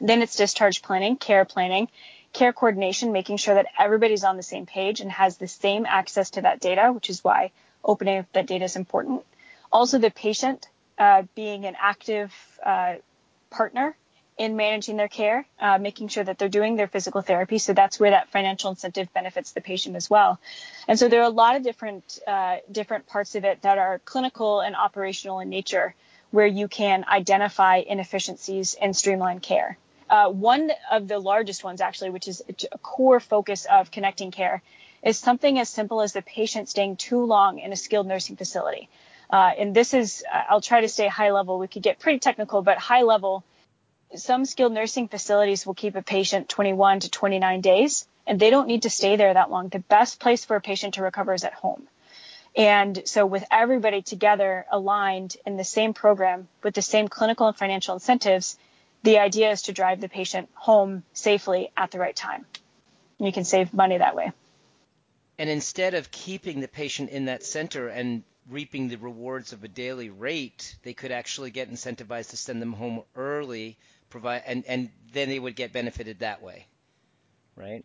Then 0.00 0.22
it's 0.22 0.34
discharge 0.34 0.82
planning, 0.82 1.16
care 1.16 1.44
planning, 1.44 1.88
care 2.32 2.52
coordination, 2.52 3.12
making 3.12 3.36
sure 3.36 3.54
that 3.54 3.66
everybody's 3.78 4.24
on 4.24 4.36
the 4.36 4.42
same 4.42 4.66
page 4.66 5.00
and 5.00 5.12
has 5.12 5.36
the 5.36 5.46
same 5.48 5.86
access 5.86 6.30
to 6.30 6.42
that 6.42 6.60
data, 6.60 6.90
which 6.92 7.10
is 7.10 7.22
why 7.22 7.52
opening 7.84 8.18
up 8.18 8.32
that 8.32 8.46
data 8.46 8.64
is 8.64 8.76
important. 8.76 9.24
Also, 9.70 9.98
the 9.98 10.10
patient 10.10 10.68
uh, 10.98 11.22
being 11.34 11.66
an 11.66 11.76
active 11.78 12.34
uh, 12.64 12.94
partner 13.50 13.94
in 14.40 14.56
managing 14.56 14.96
their 14.96 15.06
care, 15.06 15.44
uh, 15.60 15.76
making 15.76 16.08
sure 16.08 16.24
that 16.24 16.38
they're 16.38 16.48
doing 16.48 16.76
their 16.76 16.88
physical 16.88 17.20
therapy. 17.20 17.58
So 17.58 17.74
that's 17.74 18.00
where 18.00 18.12
that 18.12 18.30
financial 18.30 18.70
incentive 18.70 19.12
benefits 19.12 19.52
the 19.52 19.60
patient 19.60 19.96
as 19.96 20.08
well. 20.08 20.40
And 20.88 20.98
so 20.98 21.08
there 21.10 21.20
are 21.20 21.28
a 21.34 21.36
lot 21.44 21.56
of 21.56 21.62
different 21.62 22.18
uh, 22.26 22.56
different 22.72 23.06
parts 23.06 23.34
of 23.34 23.44
it 23.44 23.60
that 23.60 23.76
are 23.76 23.98
clinical 23.98 24.60
and 24.60 24.74
operational 24.74 25.40
in 25.40 25.50
nature, 25.50 25.94
where 26.30 26.46
you 26.46 26.68
can 26.68 27.04
identify 27.06 27.82
inefficiencies 27.86 28.74
and 28.80 28.96
streamline 28.96 29.40
care. 29.40 29.76
Uh, 30.08 30.30
one 30.30 30.72
of 30.90 31.06
the 31.06 31.18
largest 31.18 31.62
ones, 31.62 31.82
actually, 31.82 32.08
which 32.08 32.26
is 32.26 32.42
a 32.72 32.78
core 32.78 33.20
focus 33.20 33.66
of 33.66 33.90
connecting 33.90 34.30
care, 34.30 34.62
is 35.02 35.18
something 35.18 35.58
as 35.58 35.68
simple 35.68 36.00
as 36.00 36.14
the 36.14 36.22
patient 36.22 36.70
staying 36.70 36.96
too 36.96 37.22
long 37.26 37.58
in 37.58 37.72
a 37.72 37.76
skilled 37.76 38.06
nursing 38.06 38.36
facility. 38.36 38.88
Uh, 39.28 39.52
and 39.58 39.76
this 39.76 39.92
is, 39.92 40.24
I'll 40.48 40.62
try 40.62 40.80
to 40.80 40.88
stay 40.88 41.08
high 41.08 41.30
level. 41.30 41.58
We 41.58 41.68
could 41.68 41.82
get 41.82 42.00
pretty 42.00 42.18
technical, 42.18 42.62
but 42.62 42.78
high 42.78 43.02
level 43.02 43.44
some 44.16 44.44
skilled 44.44 44.72
nursing 44.72 45.08
facilities 45.08 45.64
will 45.64 45.74
keep 45.74 45.94
a 45.94 46.02
patient 46.02 46.48
21 46.48 47.00
to 47.00 47.10
29 47.10 47.60
days, 47.60 48.06
and 48.26 48.40
they 48.40 48.50
don't 48.50 48.66
need 48.66 48.82
to 48.82 48.90
stay 48.90 49.16
there 49.16 49.34
that 49.34 49.50
long. 49.50 49.68
The 49.68 49.78
best 49.78 50.20
place 50.20 50.44
for 50.44 50.56
a 50.56 50.60
patient 50.60 50.94
to 50.94 51.02
recover 51.02 51.34
is 51.34 51.44
at 51.44 51.54
home. 51.54 51.88
And 52.56 53.02
so, 53.04 53.24
with 53.26 53.44
everybody 53.50 54.02
together 54.02 54.66
aligned 54.70 55.36
in 55.46 55.56
the 55.56 55.64
same 55.64 55.94
program 55.94 56.48
with 56.64 56.74
the 56.74 56.82
same 56.82 57.06
clinical 57.06 57.46
and 57.46 57.56
financial 57.56 57.94
incentives, 57.94 58.58
the 59.04 59.18
idea 59.18 59.52
is 59.52 59.62
to 59.62 59.72
drive 59.72 60.00
the 60.00 60.08
patient 60.08 60.48
home 60.54 61.04
safely 61.12 61.70
at 61.76 61.92
the 61.92 61.98
right 61.98 62.16
time. 62.16 62.46
You 63.18 63.32
can 63.32 63.44
save 63.44 63.72
money 63.72 63.98
that 63.98 64.16
way. 64.16 64.32
And 65.38 65.48
instead 65.48 65.94
of 65.94 66.10
keeping 66.10 66.60
the 66.60 66.68
patient 66.68 67.10
in 67.10 67.26
that 67.26 67.44
center 67.44 67.88
and 67.88 68.24
reaping 68.50 68.88
the 68.88 68.96
rewards 68.96 69.52
of 69.52 69.62
a 69.62 69.68
daily 69.68 70.10
rate, 70.10 70.76
they 70.82 70.92
could 70.92 71.12
actually 71.12 71.50
get 71.50 71.70
incentivized 71.70 72.30
to 72.30 72.36
send 72.36 72.60
them 72.60 72.72
home 72.72 73.02
early 73.14 73.78
provide 74.10 74.42
and 74.46 74.64
and 74.66 74.90
then 75.12 75.28
they 75.28 75.38
would 75.38 75.56
get 75.56 75.72
benefited 75.72 76.18
that 76.20 76.42
way 76.42 76.66
right? 77.60 77.84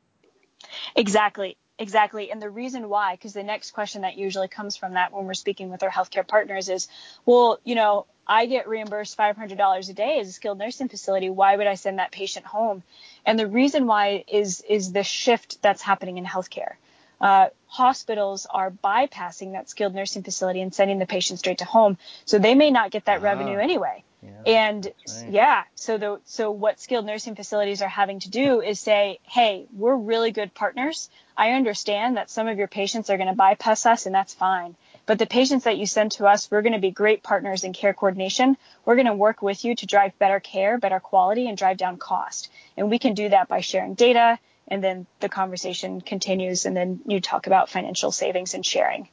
Exactly. 0.95 1.57
Exactly. 1.77 2.31
And 2.31 2.41
the 2.41 2.49
reason 2.49 2.87
why 2.87 3.15
because 3.15 3.33
the 3.33 3.43
next 3.43 3.71
question 3.71 4.03
that 4.03 4.17
usually 4.17 4.47
comes 4.47 4.77
from 4.77 4.93
that 4.93 5.11
when 5.11 5.25
we're 5.25 5.33
speaking 5.33 5.69
with 5.69 5.83
our 5.83 5.89
healthcare 5.89 6.25
partners 6.25 6.69
is 6.69 6.87
well 7.25 7.59
you 7.65 7.75
know 7.75 8.05
i 8.25 8.45
get 8.45 8.69
reimbursed 8.69 9.17
$500 9.17 9.89
a 9.89 9.93
day 9.93 10.19
as 10.19 10.29
a 10.29 10.31
skilled 10.31 10.57
nursing 10.57 10.87
facility. 10.87 11.29
Why 11.29 11.57
would 11.57 11.67
i 11.67 11.75
send 11.75 11.99
that 11.99 12.11
patient 12.11 12.45
home? 12.45 12.81
And 13.25 13.37
the 13.37 13.47
reason 13.47 13.87
why 13.87 14.23
is 14.27 14.61
is 14.61 14.93
the 14.93 15.03
shift 15.03 15.61
that's 15.61 15.81
happening 15.81 16.17
in 16.17 16.25
healthcare. 16.25 16.75
Uh, 17.19 17.47
hospitals 17.67 18.45
are 18.49 18.71
bypassing 18.71 19.53
that 19.53 19.69
skilled 19.69 19.95
nursing 19.95 20.23
facility 20.23 20.61
and 20.61 20.73
sending 20.73 20.99
the 20.99 21.05
patient 21.05 21.39
straight 21.39 21.57
to 21.57 21.65
home. 21.65 21.97
So 22.23 22.39
they 22.39 22.55
may 22.55 22.71
not 22.71 22.91
get 22.91 23.05
that 23.05 23.21
revenue 23.21 23.57
anyway 23.57 24.04
and 24.45 24.85
right. 24.85 25.31
yeah, 25.31 25.63
so 25.75 25.97
the 25.97 26.19
so 26.25 26.51
what 26.51 26.79
skilled 26.79 27.05
nursing 27.05 27.35
facilities 27.35 27.81
are 27.81 27.89
having 27.89 28.19
to 28.21 28.29
do 28.29 28.61
is 28.61 28.79
say, 28.79 29.19
hey, 29.23 29.65
we're 29.73 29.95
really 29.95 30.31
good 30.31 30.53
partners. 30.53 31.09
I 31.37 31.51
understand 31.51 32.17
that 32.17 32.29
some 32.29 32.47
of 32.47 32.57
your 32.57 32.67
patients 32.67 33.09
are 33.09 33.17
going 33.17 33.29
to 33.29 33.35
bypass 33.35 33.85
us, 33.85 34.05
and 34.05 34.15
that's 34.15 34.33
fine. 34.33 34.75
But 35.05 35.19
the 35.19 35.25
patients 35.25 35.65
that 35.65 35.77
you 35.77 35.85
send 35.85 36.13
to 36.13 36.25
us, 36.25 36.49
we're 36.49 36.61
going 36.61 36.73
to 36.73 36.79
be 36.79 36.91
great 36.91 37.23
partners 37.23 37.63
in 37.63 37.73
care 37.73 37.93
coordination. 37.93 38.57
We're 38.85 38.95
going 38.95 39.05
to 39.07 39.13
work 39.13 39.41
with 39.41 39.63
you 39.65 39.75
to 39.75 39.85
drive 39.85 40.17
better 40.17 40.39
care, 40.39 40.77
better 40.77 40.99
quality, 40.99 41.47
and 41.47 41.57
drive 41.57 41.77
down 41.77 41.97
cost. 41.97 42.49
And 42.77 42.89
we 42.89 42.99
can 42.99 43.13
do 43.13 43.29
that 43.29 43.47
by 43.47 43.61
sharing 43.61 43.93
data. 43.93 44.39
And 44.67 44.83
then 44.83 45.05
the 45.19 45.29
conversation 45.29 46.01
continues, 46.01 46.65
and 46.65 46.75
then 46.75 47.01
you 47.05 47.21
talk 47.21 47.45
about 47.45 47.69
financial 47.69 48.11
savings 48.11 48.55
and 48.55 48.65
sharing 48.65 49.07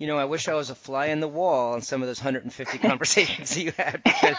you 0.00 0.06
know, 0.06 0.16
I 0.16 0.24
wish 0.24 0.48
I 0.48 0.54
was 0.54 0.70
a 0.70 0.74
fly 0.74 1.06
in 1.06 1.20
the 1.20 1.28
wall 1.28 1.74
on 1.74 1.82
some 1.82 2.00
of 2.00 2.08
those 2.08 2.20
150 2.20 2.78
conversations 2.88 3.56
you 3.56 3.70
had 3.76 4.02
because 4.02 4.36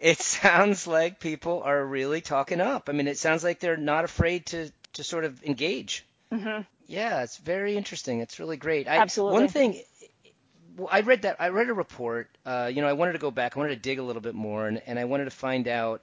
it 0.00 0.18
sounds 0.18 0.86
like 0.88 1.20
people 1.20 1.62
are 1.64 1.86
really 1.86 2.20
talking 2.20 2.60
up. 2.60 2.88
I 2.88 2.92
mean, 2.92 3.06
it 3.06 3.16
sounds 3.16 3.44
like 3.44 3.60
they're 3.60 3.76
not 3.76 4.04
afraid 4.04 4.46
to 4.46 4.70
to 4.94 5.04
sort 5.04 5.24
of 5.24 5.44
engage. 5.44 6.04
Mm-hmm. 6.32 6.62
Yeah, 6.88 7.22
it's 7.22 7.36
very 7.36 7.76
interesting. 7.76 8.18
It's 8.18 8.40
really 8.40 8.56
great. 8.56 8.88
I, 8.88 8.96
Absolutely. 8.96 9.38
One 9.38 9.48
thing, 9.48 9.80
I 10.90 11.02
read 11.02 11.22
that 11.22 11.36
I 11.38 11.50
read 11.50 11.68
a 11.68 11.74
report. 11.74 12.28
Uh, 12.44 12.68
you 12.74 12.82
know, 12.82 12.88
I 12.88 12.94
wanted 12.94 13.12
to 13.12 13.20
go 13.20 13.30
back. 13.30 13.56
I 13.56 13.60
wanted 13.60 13.76
to 13.76 13.80
dig 13.80 14.00
a 14.00 14.02
little 14.02 14.22
bit 14.22 14.34
more, 14.34 14.66
and, 14.66 14.82
and 14.86 14.98
I 14.98 15.04
wanted 15.04 15.26
to 15.26 15.30
find 15.30 15.68
out 15.68 16.02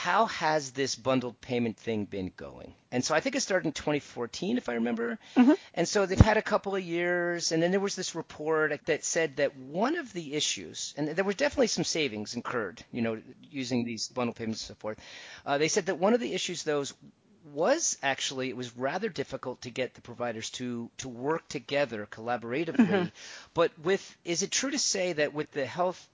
how 0.00 0.24
has 0.24 0.70
this 0.70 0.94
bundled 0.94 1.38
payment 1.42 1.76
thing 1.76 2.06
been 2.06 2.32
going? 2.34 2.72
And 2.90 3.04
so 3.04 3.14
I 3.14 3.20
think 3.20 3.36
it 3.36 3.40
started 3.40 3.66
in 3.66 3.72
2014, 3.72 4.56
if 4.56 4.70
I 4.70 4.74
remember. 4.74 5.18
Mm-hmm. 5.36 5.52
And 5.74 5.86
so 5.86 6.06
they've 6.06 6.18
had 6.18 6.38
a 6.38 6.42
couple 6.42 6.74
of 6.74 6.82
years, 6.82 7.52
and 7.52 7.62
then 7.62 7.70
there 7.70 7.80
was 7.80 7.96
this 7.96 8.14
report 8.14 8.80
that 8.86 9.04
said 9.04 9.36
that 9.36 9.58
one 9.58 9.98
of 9.98 10.10
the 10.14 10.32
issues, 10.32 10.94
and 10.96 11.08
there 11.08 11.22
were 11.22 11.34
definitely 11.34 11.66
some 11.66 11.84
savings 11.84 12.34
incurred, 12.34 12.82
you 12.90 13.02
know, 13.02 13.20
using 13.50 13.84
these 13.84 14.08
bundled 14.08 14.36
payments 14.36 14.62
and 14.62 14.68
so 14.74 14.80
forth. 14.80 14.98
Uh, 15.44 15.58
they 15.58 15.68
said 15.68 15.84
that 15.84 15.98
one 15.98 16.14
of 16.14 16.20
the 16.20 16.32
issues, 16.32 16.62
though, 16.62 16.84
was 17.52 17.98
actually 18.02 18.48
it 18.48 18.56
was 18.56 18.74
rather 18.78 19.10
difficult 19.10 19.60
to 19.62 19.70
get 19.70 19.92
the 19.92 20.00
providers 20.00 20.48
to 20.50 20.90
to 20.98 21.10
work 21.10 21.46
together 21.48 22.08
collaboratively. 22.10 22.76
Mm-hmm. 22.76 23.08
But 23.52 23.78
with 23.78 24.16
is 24.24 24.42
it 24.42 24.50
true 24.50 24.70
to 24.70 24.78
say 24.78 25.12
that 25.12 25.34
with 25.34 25.50
the 25.52 25.66
health 25.66 26.08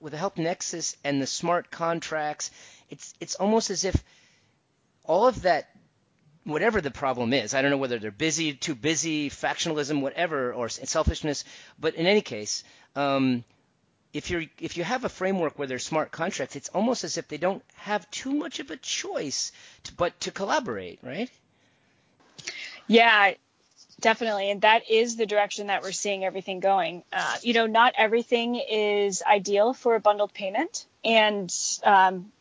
with 0.00 0.12
the 0.12 0.18
Health 0.18 0.38
Nexus 0.38 0.96
and 1.04 1.20
the 1.20 1.26
smart 1.26 1.70
contracts, 1.70 2.50
it's 2.88 3.14
it's 3.20 3.34
almost 3.34 3.70
as 3.70 3.84
if 3.84 4.02
all 5.04 5.26
of 5.26 5.42
that 5.42 5.68
whatever 6.44 6.80
the 6.80 6.90
problem 6.90 7.32
is, 7.32 7.54
I 7.54 7.62
don't 7.62 7.70
know 7.70 7.76
whether 7.76 7.98
they're 7.98 8.10
busy, 8.10 8.54
too 8.54 8.74
busy, 8.74 9.30
factionalism, 9.30 10.00
whatever, 10.00 10.52
or 10.52 10.68
selfishness, 10.68 11.44
but 11.78 11.94
in 11.94 12.06
any 12.06 12.22
case, 12.22 12.64
um, 12.96 13.44
if 14.12 14.30
you 14.30 14.48
if 14.58 14.76
you 14.76 14.84
have 14.84 15.04
a 15.04 15.08
framework 15.08 15.58
where 15.58 15.68
there's 15.68 15.84
smart 15.84 16.10
contracts, 16.10 16.56
it's 16.56 16.68
almost 16.70 17.04
as 17.04 17.18
if 17.18 17.28
they 17.28 17.36
don't 17.36 17.62
have 17.74 18.10
too 18.10 18.32
much 18.32 18.58
of 18.58 18.70
a 18.70 18.76
choice, 18.76 19.52
to, 19.84 19.94
but 19.94 20.18
to 20.20 20.30
collaborate, 20.30 20.98
right? 21.02 21.30
Yeah, 22.88 23.34
Definitely. 24.00 24.50
And 24.50 24.62
that 24.62 24.90
is 24.90 25.16
the 25.16 25.26
direction 25.26 25.66
that 25.66 25.82
we're 25.82 25.92
seeing 25.92 26.24
everything 26.24 26.60
going. 26.60 27.02
Uh, 27.12 27.36
you 27.42 27.52
know, 27.52 27.66
not 27.66 27.94
everything 27.96 28.54
is 28.56 29.22
ideal 29.22 29.74
for 29.74 29.94
a 29.94 30.00
bundled 30.00 30.32
payment. 30.32 30.86
And 31.04 31.52
um, 31.84 32.32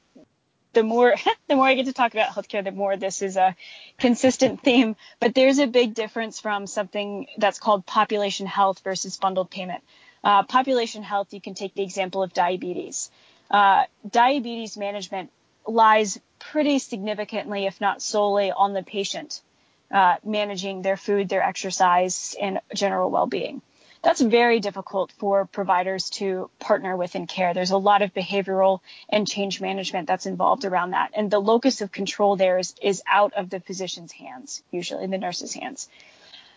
the 0.74 0.84
more 0.84 1.16
the 1.48 1.56
more 1.56 1.68
I 1.68 1.76
get 1.76 1.88
to 1.88 1.94
talk 1.94 2.14
about 2.14 2.30
healthcare, 2.30 2.64
the 2.64 2.72
more 2.72 2.96
this 2.96 3.22
is 3.22 3.36
a 3.36 3.56
consistent 3.98 4.62
theme. 4.64 4.96
But 5.20 5.36
there's 5.36 5.60
a 5.60 5.68
big 5.68 5.94
difference 5.94 6.40
from 6.40 6.66
something 6.66 7.28
that's 7.38 7.60
called 7.60 7.86
population 7.86 8.48
health 8.48 8.80
versus 8.84 9.18
bundled 9.18 9.50
payment. 9.50 9.84
Uh, 10.24 10.44
population 10.44 11.04
health, 11.04 11.34
you 11.34 11.42
can 11.42 11.56
take 11.56 11.74
the 11.74 11.84
example 11.84 12.24
of 12.24 12.34
diabetes. 12.34 13.10
Uh, 13.52 13.84
diabetes 14.10 14.78
management 14.78 15.32
lies 15.66 16.20
pretty 16.40 16.80
significantly, 16.80 17.66
if 17.66 17.82
not 17.82 18.02
solely, 18.02 18.52
on 18.52 18.74
the 18.74 18.84
patient 18.84 19.42
uh, 19.92 20.16
managing 20.24 20.82
their 20.82 20.98
food, 20.98 21.30
their 21.30 21.44
exercise, 21.44 22.36
and 22.40 22.60
general 22.74 23.10
well-being. 23.10 23.62
That's 24.02 24.22
very 24.22 24.62
difficult 24.62 25.12
for 25.18 25.46
providers 25.46 26.10
to 26.12 26.50
partner 26.60 26.96
with 26.96 27.16
in 27.16 27.28
care. 27.28 27.54
There's 27.54 27.72
a 27.72 27.78
lot 27.78 28.02
of 28.02 28.14
behavioral 28.14 28.80
and 29.10 29.28
change 29.28 29.60
management 29.60 30.08
that's 30.08 30.26
involved 30.26 30.64
around 30.64 30.92
that. 30.92 31.12
And 31.16 31.30
the 31.30 31.40
locus 31.40 31.82
of 31.82 31.92
control 31.92 32.38
there 32.38 32.58
is, 32.60 32.74
is 32.82 33.04
out 33.06 33.34
of 33.34 33.50
the 33.50 33.60
physician's 33.60 34.14
hands, 34.14 34.64
usually 34.72 35.08
the 35.08 35.18
nurse's 35.18 35.54
hands. 35.54 35.90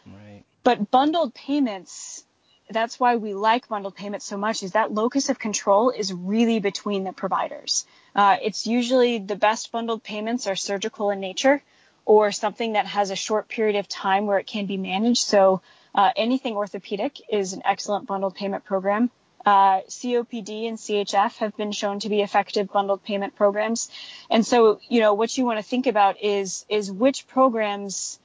Right. 0.07 0.45
But 0.63 0.93
bundled 0.93 1.35
payments, 1.35 2.25
that's 2.71 3.01
why 3.01 3.17
we 3.17 3.35
like 3.35 3.69
bundled 3.69 3.97
payments 3.97 4.25
so 4.25 4.37
much, 4.37 4.63
is 4.63 4.73
that 4.73 4.93
locus 4.93 5.29
of 5.29 5.41
control 5.41 5.91
is 5.91 6.13
really 6.13 6.61
between 6.61 7.03
the 7.03 7.13
providers. 7.13 7.87
Uh, 8.15 8.37
it's 8.41 8.69
usually 8.69 9.19
the 9.19 9.37
best 9.37 9.73
bundled 9.73 10.05
payments 10.05 10.47
are 10.47 10.55
surgical 10.55 11.11
in 11.11 11.19
nature 11.19 11.61
or 12.05 12.33
something 12.33 12.73
that 12.73 12.87
has 12.87 13.11
a 13.11 13.17
short 13.17 13.49
period 13.49 13.77
of 13.77 13.89
time 13.89 14.27
where 14.27 14.39
it 14.39 14.47
can 14.47 14.67
be 14.67 14.77
managed. 14.77 15.25
So 15.27 15.63
uh, 15.95 16.11
anything 16.17 16.55
orthopedic 16.55 17.21
is 17.31 17.53
an 17.53 17.63
excellent 17.65 18.07
bundled 18.07 18.35
payment 18.35 18.65
program. 18.65 19.11
Uh, 19.45 19.81
COPD 19.89 20.69
and 20.69 20.79
CHF 20.79 21.37
have 21.39 21.57
been 21.57 21.73
shown 21.73 21.99
to 22.01 22.09
be 22.09 22.23
effective 22.23 22.71
bundled 22.73 23.03
payment 23.03 23.35
programs. 23.35 23.91
And 24.31 24.47
so, 24.47 24.81
you 24.89 25.01
know, 25.01 25.15
what 25.15 25.37
you 25.37 25.45
want 25.45 25.59
to 25.59 25.65
think 25.65 25.87
about 25.87 26.23
is 26.23 26.65
is 26.69 26.91
which 26.91 27.27
programs 27.27 28.21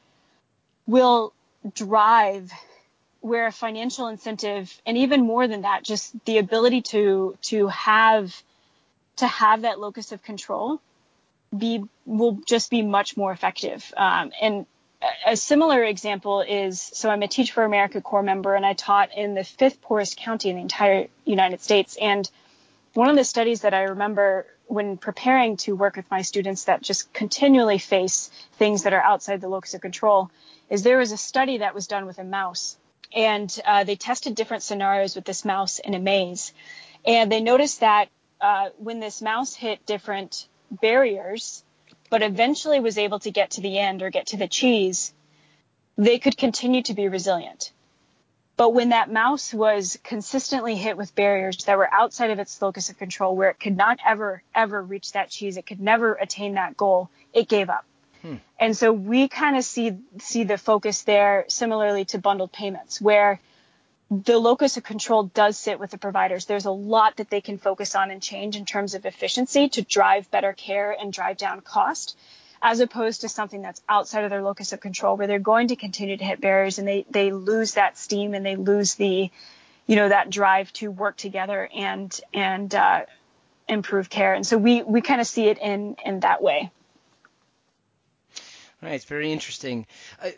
will 0.86 1.34
drive 1.73 2.51
where 3.21 3.47
a 3.47 3.51
financial 3.51 4.07
incentive 4.07 4.80
and 4.86 4.95
even 4.97 5.21
more 5.21 5.47
than 5.47 5.61
that, 5.61 5.84
just 5.84 6.13
the 6.25 6.38
ability 6.38 6.82
to 6.82 7.36
to 7.43 7.67
have 7.67 8.43
to 9.17 9.25
have 9.25 9.63
that 9.63 9.80
locus 9.80 10.11
of 10.11 10.21
control 10.21 10.80
be 11.55 11.83
will 12.05 12.39
just 12.45 12.69
be 12.69 12.81
much 12.81 13.17
more 13.17 13.31
effective. 13.31 13.93
Um, 13.95 14.31
and 14.41 14.65
a 15.25 15.37
similar 15.37 15.83
example 15.83 16.41
is 16.41 16.81
so 16.81 17.09
I'm 17.09 17.21
a 17.21 17.27
Teach 17.27 17.51
for 17.51 17.63
America 17.63 18.01
Corps 18.01 18.23
member 18.23 18.55
and 18.55 18.65
I 18.65 18.73
taught 18.73 19.15
in 19.15 19.35
the 19.35 19.43
fifth 19.43 19.81
poorest 19.81 20.17
county 20.17 20.49
in 20.49 20.55
the 20.55 20.61
entire 20.61 21.07
United 21.25 21.61
States. 21.61 21.97
And 22.01 22.29
one 22.93 23.09
of 23.09 23.15
the 23.15 23.23
studies 23.23 23.61
that 23.61 23.73
I 23.73 23.83
remember 23.83 24.47
when 24.65 24.97
preparing 24.97 25.57
to 25.57 25.75
work 25.75 25.95
with 25.95 26.09
my 26.11 26.23
students 26.23 26.65
that 26.65 26.81
just 26.81 27.13
continually 27.13 27.77
face 27.77 28.31
things 28.53 28.83
that 28.83 28.93
are 28.93 29.01
outside 29.01 29.39
the 29.39 29.47
locus 29.47 29.73
of 29.75 29.81
control 29.81 30.29
is 30.69 30.83
there 30.83 30.97
was 30.97 31.11
a 31.11 31.17
study 31.17 31.59
that 31.59 31.75
was 31.75 31.87
done 31.87 32.05
with 32.05 32.17
a 32.17 32.23
mouse. 32.23 32.77
And 33.13 33.55
uh, 33.65 33.83
they 33.85 33.95
tested 33.95 34.35
different 34.35 34.63
scenarios 34.63 35.15
with 35.15 35.23
this 35.23 35.45
mouse 35.45 35.79
in 35.79 35.93
a 35.93 35.99
maze. 35.99 36.53
And 37.05 37.31
they 37.31 37.39
noticed 37.39 37.79
that 37.79 38.09
uh, 38.41 38.69
when 38.77 38.99
this 38.99 39.21
mouse 39.21 39.53
hit 39.55 39.85
different 39.85 40.47
barriers, 40.72 41.63
but 42.09 42.22
eventually 42.22 42.80
was 42.80 42.97
able 42.97 43.20
to 43.20 43.32
get 43.32 43.51
to 43.51 43.61
the 43.61 43.78
end 43.78 44.01
or 44.01 44.09
get 44.09 44.28
to 44.28 44.38
the 44.38 44.47
cheese, 44.47 45.13
they 45.97 46.20
could 46.20 46.38
continue 46.38 46.84
to 46.84 46.93
be 46.93 47.07
resilient. 47.07 47.72
But 48.55 48.74
when 48.74 48.89
that 48.89 49.11
mouse 49.11 49.53
was 49.53 49.99
consistently 50.03 50.76
hit 50.76 50.97
with 50.97 51.13
barriers 51.13 51.65
that 51.65 51.78
were 51.78 51.93
outside 51.93 52.32
of 52.32 52.39
its 52.39 52.59
locus 52.59 52.89
of 52.89 52.97
control, 52.97 53.36
where 53.36 53.51
it 53.51 53.59
could 53.59 53.78
not 53.78 53.99
ever, 54.03 54.41
ever 54.55 54.82
reach 54.82 55.11
that 55.11 55.30
cheese, 55.30 55.57
it 55.57 55.68
could 55.68 55.80
never 55.80 56.13
attain 56.13 56.55
that 56.55 56.76
goal, 56.76 57.09
it 57.34 57.47
gave 57.47 57.70
up. 57.70 57.86
Hmm. 58.24 58.36
And 58.59 58.76
so 58.76 58.91
we 58.91 59.28
kind 59.28 59.57
of 59.57 59.63
see 59.63 59.97
see 60.18 60.43
the 60.43 60.57
focus 60.57 61.03
there 61.03 61.45
similarly 61.49 62.05
to 62.05 62.18
bundled 62.18 62.51
payments, 62.51 62.99
where 62.99 63.39
the 64.09 64.37
locus 64.37 64.77
of 64.77 64.83
control 64.83 65.23
does 65.23 65.57
sit 65.57 65.79
with 65.79 65.91
the 65.91 65.97
providers. 65.97 66.45
There's 66.45 66.65
a 66.65 66.71
lot 66.71 67.17
that 67.17 67.29
they 67.29 67.41
can 67.41 67.57
focus 67.57 67.95
on 67.95 68.09
and 68.09 68.21
change 68.21 68.55
in 68.55 68.65
terms 68.65 68.93
of 68.93 69.05
efficiency 69.05 69.69
to 69.69 69.81
drive 69.81 70.31
better 70.31 70.53
care 70.53 70.95
and 70.97 71.11
drive 71.11 71.37
down 71.37 71.61
cost, 71.61 72.17
as 72.61 72.79
opposed 72.79 73.21
to 73.21 73.29
something 73.29 73.61
that's 73.61 73.81
outside 73.89 74.23
of 74.23 74.29
their 74.29 74.41
locus 74.41 74.71
of 74.71 74.79
control 74.79 75.17
where 75.17 75.27
they're 75.27 75.39
going 75.39 75.67
to 75.69 75.75
continue 75.75 76.15
to 76.15 76.23
hit 76.23 76.39
barriers 76.39 76.79
and 76.79 76.87
they, 76.87 77.05
they 77.09 77.31
lose 77.31 77.73
that 77.73 77.97
steam 77.97 78.33
and 78.33 78.45
they 78.45 78.55
lose 78.55 78.95
the, 78.95 79.29
you 79.87 79.95
know, 79.95 80.07
that 80.07 80.29
drive 80.29 80.71
to 80.73 80.89
work 80.89 81.17
together 81.17 81.69
and, 81.75 82.19
and, 82.33 82.73
uh, 82.73 83.01
improve 83.67 84.09
care. 84.09 84.33
And 84.33 84.47
so 84.47 84.57
we, 84.57 84.83
we 84.83 85.01
kind 85.01 85.19
of 85.19 85.27
see 85.27 85.47
it 85.47 85.57
in, 85.57 85.97
in 86.05 86.21
that 86.21 86.41
way. 86.41 86.71
Right, 88.81 88.93
it's 88.93 89.05
very 89.05 89.33
interesting. 89.33 89.87
Uh, 90.21 90.29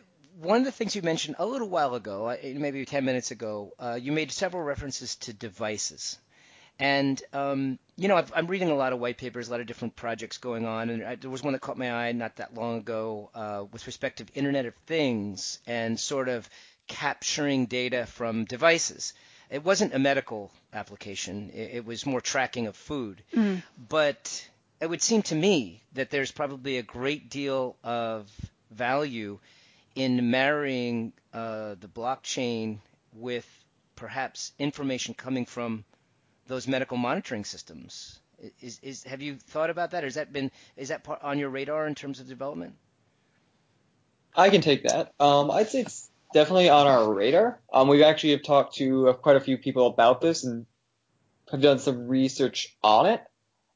one 0.42 0.60
of 0.60 0.66
the 0.66 0.72
things 0.72 0.96
you 0.96 1.02
mentioned 1.02 1.36
a 1.38 1.46
little 1.46 1.68
while 1.68 1.96
ago, 1.96 2.30
uh, 2.30 2.38
maybe 2.44 2.86
10 2.86 3.04
minutes 3.04 3.32
ago, 3.32 3.74
uh, 3.80 3.98
you 4.02 4.12
made 4.12 4.32
several 4.32 4.64
references 4.64 5.16
to 5.18 5.34
devices. 5.34 6.18
And, 6.80 7.22
um, 7.34 7.78
you 7.98 8.08
know, 8.08 8.16
i 8.16 8.24
am 8.40 8.48
reading 8.48 8.70
a 8.70 8.76
lot 8.76 8.94
of 8.94 9.00
white 9.00 9.18
papers, 9.18 9.50
a 9.50 9.52
lot 9.52 9.60
of 9.60 9.68
different 9.68 9.98
projects 9.98 10.38
going 10.38 10.66
on. 10.66 10.90
And 10.90 11.04
I, 11.04 11.16
there 11.16 11.30
was 11.30 11.44
one 11.44 11.52
that 11.54 11.60
caught 11.60 11.78
my 11.78 11.92
eye 11.92 12.14
not 12.14 12.38
that 12.38 12.54
long 12.54 12.78
ago 12.78 13.30
uh, 13.36 13.66
with 13.70 13.86
respect 13.86 14.20
to 14.20 14.26
Internet 14.34 14.66
of 14.66 14.76
Things 14.88 15.60
and 15.68 16.00
sort 16.00 16.30
of 16.30 16.50
capturing 16.88 17.66
data 17.66 18.06
from 18.06 18.46
devices. 18.46 19.14
It 19.50 19.66
wasn't 19.66 19.94
a 19.94 20.00
medical 20.00 20.52
application, 20.74 21.50
it, 21.54 21.72
it 21.74 21.86
was 21.86 22.06
more 22.06 22.22
tracking 22.22 22.68
of 22.68 22.78
food. 22.78 23.22
Mm. 23.36 23.62
But 23.90 24.48
it 24.80 24.90
would 24.90 25.02
seem 25.02 25.22
to 25.24 25.36
me 25.36 25.84
that 25.94 26.12
there's 26.12 26.32
probably 26.32 26.78
a 26.78 26.84
great 26.84 27.30
deal 27.30 27.76
of 27.84 28.32
value 28.72 29.40
in 29.96 30.32
marrying 30.32 31.14
uh, 31.34 31.76
the 31.80 31.88
blockchain 31.88 32.80
with 33.14 33.48
perhaps 33.96 34.54
information 34.60 35.14
coming 35.14 35.46
from 35.46 35.84
those 36.48 36.68
medical 36.68 36.98
monitoring 36.98 37.46
systems. 37.46 38.20
Is, 38.62 38.80
is 38.82 39.04
have 39.04 39.22
you 39.22 39.36
thought 39.36 39.70
about 39.70 39.92
that? 39.92 40.04
Or 40.04 40.08
has 40.08 40.16
that 40.16 40.32
been 40.32 40.52
is 40.78 40.90
that 40.90 41.04
part 41.04 41.22
on 41.24 41.40
your 41.40 41.50
radar 41.50 41.86
in 41.88 41.96
terms 41.96 42.20
of 42.20 42.28
development? 42.28 42.76
I 44.36 44.50
can 44.50 44.62
take 44.62 44.84
that. 44.84 45.14
Um, 45.20 45.52
I'd 45.52 45.70
say 45.70 45.82
it's 45.82 46.10
definitely 46.34 46.70
on 46.70 46.88
our 46.88 47.12
radar. 47.14 47.60
Um, 47.74 47.88
we've 47.88 48.02
actually 48.04 48.32
have 48.32 48.44
talked 48.44 48.76
to 48.76 49.10
uh, 49.10 49.14
quite 49.14 49.36
a 49.36 49.42
few 49.42 49.58
people 49.58 49.88
about 49.88 50.22
this 50.22 50.46
and 50.46 50.66
have 51.52 51.62
done 51.62 51.80
some 51.80 52.08
research 52.08 52.78
on 52.84 53.08
it. 53.08 53.22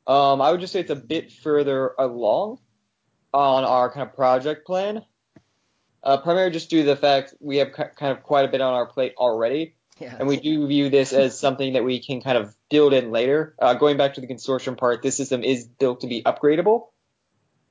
Um, 0.05 0.41
I 0.41 0.51
would 0.51 0.59
just 0.59 0.74
say 0.74 0.82
it's 0.82 0.91
a 0.91 0.95
bit 0.95 1.32
further 1.32 1.93
along 1.97 2.59
on 3.34 3.64
our 3.64 3.91
kind 3.91 4.07
of 4.07 4.16
project 4.16 4.66
plan. 4.66 5.03
Uh, 6.04 6.18
primarily 6.18 6.51
just 6.51 6.70
due 6.70 6.82
to 6.82 6.88
the 6.88 6.95
fact 6.95 7.34
we 7.39 7.58
have 7.58 7.72
kind 7.72 8.12
of 8.12 8.24
quite 8.24 8.45
a 8.45 8.49
bit 8.49 8.62
on 8.62 8.74
our 8.74 8.86
plate 8.86 9.14
already. 9.18 9.76
Yeah. 9.99 10.16
And 10.20 10.28
we 10.28 10.38
do 10.38 10.68
view 10.68 10.89
this 10.89 11.14
as 11.14 11.39
something 11.39 11.74
that 11.74 11.84
we 11.84 11.99
can 11.99 12.22
kind 12.22 12.38
of 12.38 12.56
build 12.70 12.93
in 12.93 13.12
later. 13.12 13.56
Uh, 13.62 13.76
going 13.76 13.95
back 13.95 14.16
to 14.16 14.22
the 14.22 14.28
consortium 14.28 14.78
part, 14.78 15.01
this 15.01 15.16
system 15.16 15.43
is 15.43 15.66
built 15.66 16.01
to 16.01 16.08
be 16.08 16.24
upgradable. 16.24 16.88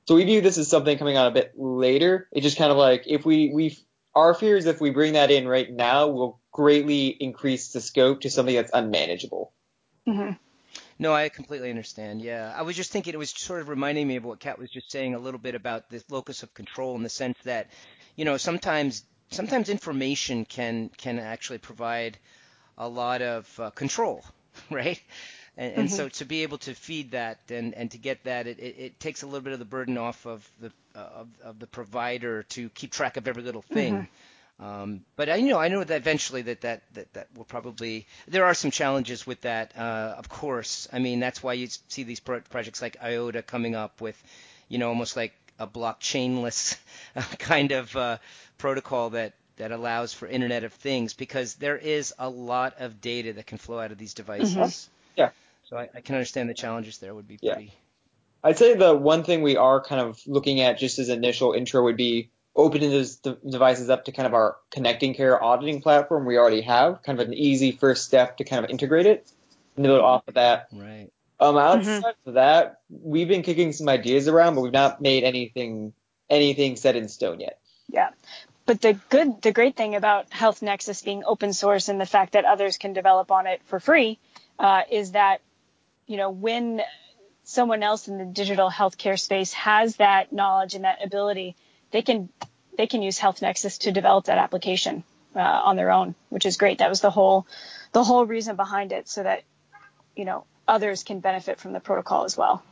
So 0.07 0.15
we 0.15 0.23
view 0.23 0.41
this 0.41 0.57
as 0.57 0.67
something 0.67 0.97
coming 0.97 1.17
on 1.17 1.27
a 1.27 1.31
bit 1.31 1.53
later. 1.55 2.27
It's 2.31 2.43
just 2.43 2.57
kind 2.57 2.71
of 2.71 2.77
like 2.77 3.03
if 3.05 3.25
we, 3.25 3.51
we, 3.53 3.77
our 4.15 4.33
fear 4.33 4.57
is 4.57 4.65
if 4.65 4.81
we 4.81 4.89
bring 4.89 5.13
that 5.13 5.31
in 5.31 5.47
right 5.47 5.71
now, 5.71 6.07
we'll 6.07 6.39
greatly 6.51 7.07
increase 7.07 7.71
the 7.71 7.81
scope 7.81 8.21
to 8.21 8.29
something 8.29 8.55
that's 8.55 8.71
unmanageable. 8.73 9.53
Mm-hmm. 10.07 10.31
No, 10.99 11.13
I 11.13 11.29
completely 11.29 11.69
understand. 11.69 12.21
Yeah, 12.21 12.53
I 12.55 12.61
was 12.61 12.75
just 12.75 12.91
thinking 12.91 13.13
it 13.13 13.17
was 13.17 13.31
sort 13.31 13.61
of 13.61 13.69
reminding 13.69 14.07
me 14.07 14.15
of 14.17 14.23
what 14.23 14.39
Kat 14.39 14.59
was 14.59 14.69
just 14.69 14.91
saying 14.91 15.15
a 15.15 15.19
little 15.19 15.39
bit 15.39 15.55
about 15.55 15.89
the 15.89 16.01
locus 16.09 16.43
of 16.43 16.53
control 16.53 16.95
in 16.95 17.03
the 17.03 17.09
sense 17.09 17.37
that 17.43 17.69
you 18.15 18.25
know, 18.25 18.37
sometimes 18.37 19.03
sometimes 19.31 19.69
information 19.69 20.45
can 20.45 20.89
can 20.97 21.19
actually 21.19 21.57
provide 21.57 22.17
a 22.77 22.87
lot 22.87 23.21
of 23.21 23.59
uh, 23.59 23.69
control, 23.71 24.23
right? 24.69 25.01
And, 25.55 25.73
and 25.73 25.87
mm-hmm. 25.87 25.95
so 25.95 26.09
to 26.09 26.25
be 26.25 26.41
able 26.41 26.57
to 26.59 26.73
feed 26.73 27.11
that 27.11 27.39
and, 27.51 27.75
and 27.75 27.91
to 27.91 27.99
get 27.99 28.23
that, 28.23 28.47
it, 28.47 28.57
it, 28.57 28.75
it 28.79 28.99
takes 28.99 29.21
a 29.21 29.27
little 29.27 29.41
bit 29.41 29.53
of 29.53 29.59
the 29.59 29.65
burden 29.65 29.99
off 29.99 30.25
of 30.25 30.49
the 30.59 30.71
uh, 30.95 30.99
of, 30.99 31.27
of 31.43 31.59
the 31.59 31.67
provider 31.67 32.43
to 32.43 32.69
keep 32.69 32.91
track 32.91 33.17
of 33.17 33.27
every 33.27 33.43
little 33.43 33.61
thing. 33.61 33.93
Mm-hmm. 33.93 34.05
Um, 34.59 35.01
but 35.15 35.29
I 35.29 35.35
you 35.35 35.49
know 35.49 35.59
I 35.59 35.67
know 35.67 35.83
that 35.83 35.95
eventually 35.95 36.43
that, 36.43 36.61
that 36.61 36.83
that 36.93 37.13
that 37.13 37.27
will 37.35 37.43
probably 37.43 38.07
there 38.27 38.45
are 38.45 38.53
some 38.53 38.71
challenges 38.71 39.25
with 39.25 39.41
that. 39.41 39.73
Uh, 39.77 40.15
of 40.17 40.29
course, 40.29 40.87
I 40.93 40.99
mean 40.99 41.19
that's 41.19 41.41
why 41.41 41.53
you 41.53 41.67
see 41.87 42.03
these 42.03 42.19
pro- 42.19 42.41
projects 42.41 42.81
like 42.81 42.97
IOTA 43.01 43.41
coming 43.43 43.75
up 43.75 43.99
with, 43.99 44.21
you 44.69 44.77
know, 44.77 44.89
almost 44.89 45.17
like 45.17 45.33
a 45.59 45.67
blockchainless 45.67 46.77
kind 47.39 47.71
of 47.71 47.95
uh, 47.95 48.17
protocol 48.57 49.11
that 49.11 49.33
that 49.57 49.71
allows 49.71 50.13
for 50.13 50.27
Internet 50.27 50.63
of 50.63 50.73
Things 50.73 51.13
because 51.13 51.55
there 51.55 51.77
is 51.77 52.13
a 52.17 52.29
lot 52.29 52.75
of 52.79 53.01
data 53.01 53.33
that 53.33 53.45
can 53.45 53.57
flow 53.57 53.79
out 53.79 53.91
of 53.91 53.97
these 53.97 54.13
devices. 54.13 54.55
Mm-hmm. 54.55 55.21
Yeah. 55.21 55.29
So 55.65 55.77
I, 55.77 55.89
I, 55.93 56.01
can 56.01 56.15
understand 56.15 56.49
the 56.49 56.55
challenges 56.55 56.97
there 56.97 57.13
would 57.13 57.27
be 57.27 57.37
pretty. 57.37 57.65
Yeah. 57.65 57.71
I'd 58.43 58.57
say 58.57 58.73
the 58.73 58.95
one 58.95 59.23
thing 59.23 59.41
we 59.41 59.55
are 59.55 59.81
kind 59.81 60.01
of 60.01 60.19
looking 60.25 60.61
at 60.61 60.79
just 60.79 60.99
as 60.99 61.09
initial 61.09 61.53
intro 61.53 61.83
would 61.83 61.97
be 61.97 62.29
opening 62.55 62.89
those 62.89 63.17
de- 63.17 63.37
devices 63.47 63.89
up 63.89 64.05
to 64.05 64.11
kind 64.11 64.27
of 64.27 64.33
our 64.33 64.57
connecting 64.69 65.13
care 65.13 65.41
auditing 65.41 65.81
platform 65.81 66.25
we 66.25 66.37
already 66.37 66.61
have, 66.61 67.01
kind 67.03 67.19
of 67.19 67.27
an 67.27 67.33
easy 67.33 67.71
first 67.71 68.05
step 68.05 68.37
to 68.37 68.43
kind 68.43 68.63
of 68.65 68.71
integrate 68.71 69.05
it. 69.05 69.31
And 69.75 69.83
build 69.83 70.01
off 70.01 70.27
of 70.27 70.33
that. 70.33 70.67
Right. 70.71 71.09
Um, 71.43 71.57
outside 71.57 72.03
mm-hmm. 72.03 72.29
of 72.29 72.35
that, 72.35 72.79
we've 72.89 73.27
been 73.27 73.41
kicking 73.41 73.73
some 73.73 73.89
ideas 73.89 74.29
around, 74.29 74.55
but 74.55 74.61
we've 74.61 74.71
not 74.71 75.01
made 75.01 75.23
anything 75.23 75.93
anything 76.29 76.77
set 76.77 76.95
in 76.95 77.09
stone 77.09 77.41
yet. 77.41 77.59
Yeah. 77.89 78.09
But 78.65 78.81
the 78.81 78.93
good, 79.09 79.41
the 79.41 79.51
great 79.51 79.75
thing 79.75 79.95
about 79.95 80.31
Health 80.31 80.61
Nexus 80.61 81.01
being 81.01 81.23
open 81.25 81.51
source 81.51 81.89
and 81.89 81.99
the 81.99 82.05
fact 82.05 82.33
that 82.33 82.45
others 82.45 82.77
can 82.77 82.93
develop 82.93 83.29
on 83.29 83.45
it 83.45 83.61
for 83.65 83.79
free 83.79 84.19
uh, 84.57 84.83
is 84.89 85.11
that, 85.11 85.41
you 86.07 86.15
know, 86.15 86.29
when 86.29 86.81
someone 87.43 87.83
else 87.83 88.07
in 88.07 88.17
the 88.17 88.25
digital 88.25 88.71
healthcare 88.71 89.19
space 89.19 89.51
has 89.51 89.97
that 89.97 90.31
knowledge 90.31 90.75
and 90.75 90.85
that 90.85 91.03
ability, 91.03 91.57
they 91.91 92.01
can 92.01 92.29
they 92.77 92.87
can 92.87 93.01
use 93.01 93.17
Health 93.17 93.41
Nexus 93.41 93.79
to 93.79 93.91
develop 93.91 94.25
that 94.25 94.37
application 94.37 95.03
uh, 95.35 95.39
on 95.39 95.75
their 95.75 95.91
own, 95.91 96.15
which 96.29 96.45
is 96.45 96.55
great. 96.55 96.77
That 96.77 96.89
was 96.89 97.01
the 97.01 97.11
whole 97.11 97.45
the 97.91 98.03
whole 98.03 98.25
reason 98.25 98.55
behind 98.55 98.93
it, 98.93 99.09
so 99.09 99.23
that 99.23 99.43
you 100.15 100.23
know 100.23 100.45
others 100.67 101.03
can 101.03 101.19
benefit 101.19 101.59
from 101.59 101.73
the 101.73 101.79
protocol 101.79 102.23
as 102.23 102.37
well. 102.37 102.63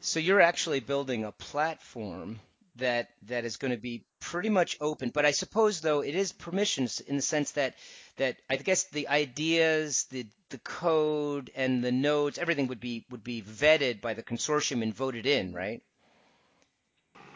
So 0.00 0.18
you're 0.20 0.40
actually 0.40 0.80
building 0.80 1.24
a 1.24 1.32
platform 1.32 2.40
that 2.76 3.10
that 3.26 3.44
is 3.44 3.56
going 3.56 3.72
to 3.72 3.76
be 3.76 4.04
pretty 4.20 4.48
much 4.48 4.76
open. 4.80 5.10
But 5.10 5.26
I 5.26 5.30
suppose 5.30 5.80
though 5.80 6.00
it 6.00 6.14
is 6.14 6.32
permissions 6.32 7.00
in 7.00 7.16
the 7.16 7.22
sense 7.22 7.52
that 7.52 7.74
that 8.16 8.36
I 8.48 8.56
guess 8.56 8.84
the 8.84 9.08
ideas, 9.08 10.04
the 10.10 10.26
the 10.48 10.58
code 10.58 11.50
and 11.54 11.84
the 11.84 11.92
nodes, 11.92 12.38
everything 12.38 12.68
would 12.68 12.80
be 12.80 13.04
would 13.10 13.24
be 13.24 13.42
vetted 13.42 14.00
by 14.00 14.14
the 14.14 14.22
consortium 14.22 14.82
and 14.82 14.94
voted 14.94 15.26
in, 15.26 15.52
right? 15.52 15.82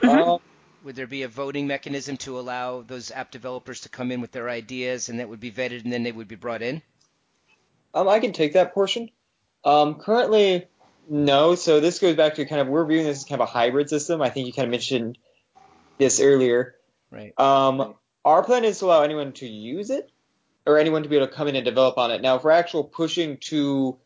Mm-hmm. 0.00 0.30
Uh, 0.30 0.38
would 0.84 0.96
there 0.96 1.06
be 1.06 1.22
a 1.22 1.28
voting 1.28 1.66
mechanism 1.66 2.16
to 2.18 2.38
allow 2.38 2.82
those 2.82 3.10
app 3.10 3.30
developers 3.30 3.80
to 3.80 3.88
come 3.88 4.12
in 4.12 4.20
with 4.20 4.32
their 4.32 4.50
ideas 4.50 5.08
and 5.08 5.18
that 5.18 5.28
would 5.28 5.40
be 5.40 5.50
vetted 5.50 5.84
and 5.84 5.92
then 5.92 6.02
they 6.02 6.12
would 6.12 6.28
be 6.28 6.34
brought 6.34 6.62
in? 6.62 6.82
Um, 7.94 8.08
I 8.08 8.18
can 8.18 8.32
take 8.32 8.54
that 8.54 8.74
portion. 8.74 9.10
Um, 9.64 9.94
currently, 9.94 10.66
no. 11.08 11.54
So 11.54 11.80
this 11.80 11.98
goes 12.00 12.16
back 12.16 12.34
to 12.34 12.44
kind 12.44 12.60
of 12.60 12.68
we're 12.68 12.84
viewing 12.84 13.04
this 13.04 13.18
as 13.18 13.24
kind 13.24 13.40
of 13.40 13.48
a 13.48 13.50
hybrid 13.50 13.88
system. 13.88 14.20
I 14.20 14.30
think 14.30 14.46
you 14.46 14.52
kind 14.52 14.66
of 14.66 14.70
mentioned 14.70 15.16
this 15.98 16.20
earlier. 16.20 16.74
Right. 17.10 17.38
Um, 17.38 17.94
our 18.24 18.42
plan 18.42 18.64
is 18.64 18.78
to 18.80 18.86
allow 18.86 19.02
anyone 19.02 19.32
to 19.34 19.46
use 19.46 19.90
it 19.90 20.10
or 20.66 20.78
anyone 20.78 21.02
to 21.02 21.08
be 21.08 21.16
able 21.16 21.28
to 21.28 21.32
come 21.32 21.48
in 21.48 21.56
and 21.56 21.64
develop 21.64 21.98
on 21.98 22.10
it. 22.10 22.22
Now, 22.22 22.36
if 22.36 22.44
we're 22.44 22.50
actual 22.50 22.84
pushing 22.84 23.36
to, 23.48 23.98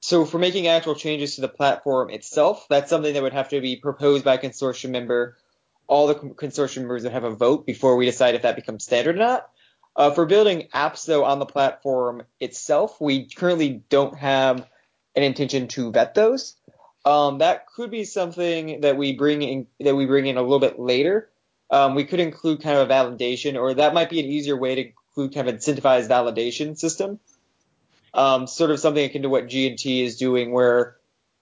so 0.00 0.24
for 0.24 0.38
making 0.38 0.68
actual 0.68 0.94
changes 0.94 1.34
to 1.34 1.40
the 1.40 1.48
platform 1.48 2.10
itself, 2.10 2.66
that's 2.70 2.88
something 2.88 3.12
that 3.12 3.22
would 3.22 3.32
have 3.32 3.48
to 3.50 3.60
be 3.60 3.76
proposed 3.76 4.24
by 4.24 4.34
a 4.34 4.38
consortium 4.38 4.90
member. 4.90 5.36
All 5.86 6.06
the 6.06 6.14
consortium 6.14 6.78
members 6.78 7.02
would 7.02 7.12
have 7.12 7.24
a 7.24 7.34
vote 7.34 7.66
before 7.66 7.96
we 7.96 8.06
decide 8.06 8.34
if 8.34 8.42
that 8.42 8.56
becomes 8.56 8.84
standard 8.84 9.16
or 9.16 9.18
not. 9.18 9.50
Uh, 9.96 10.10
for 10.10 10.26
building 10.26 10.68
apps 10.74 11.06
though 11.06 11.24
on 11.24 11.38
the 11.38 11.46
platform 11.46 12.22
itself, 12.40 13.00
we 13.00 13.26
currently 13.26 13.82
don't 13.88 14.16
have 14.16 14.66
an 15.14 15.22
intention 15.22 15.68
to 15.68 15.92
vet 15.92 16.14
those. 16.14 16.56
Um, 17.04 17.38
that 17.38 17.66
could 17.66 17.90
be 17.90 18.04
something 18.04 18.80
that 18.80 18.96
we 18.96 19.14
bring 19.14 19.42
in 19.42 19.66
that 19.80 19.94
we 19.94 20.06
bring 20.06 20.26
in 20.26 20.36
a 20.36 20.42
little 20.42 20.58
bit 20.58 20.78
later. 20.78 21.28
Um, 21.70 21.94
we 21.94 22.04
could 22.04 22.20
include 22.20 22.62
kind 22.62 22.78
of 22.78 22.88
a 22.88 22.92
validation, 22.92 23.60
or 23.60 23.74
that 23.74 23.94
might 23.94 24.10
be 24.10 24.20
an 24.20 24.26
easier 24.26 24.56
way 24.56 24.74
to 24.74 24.86
include 24.86 25.34
kind 25.34 25.48
of 25.48 25.56
incentivized 25.56 26.08
validation 26.08 26.78
system. 26.78 27.20
Um, 28.12 28.46
sort 28.46 28.70
of 28.70 28.78
something 28.78 29.04
akin 29.04 29.22
to 29.22 29.28
what 29.28 29.48
G&T 29.48 30.04
is 30.04 30.16
doing, 30.16 30.52
where 30.52 30.96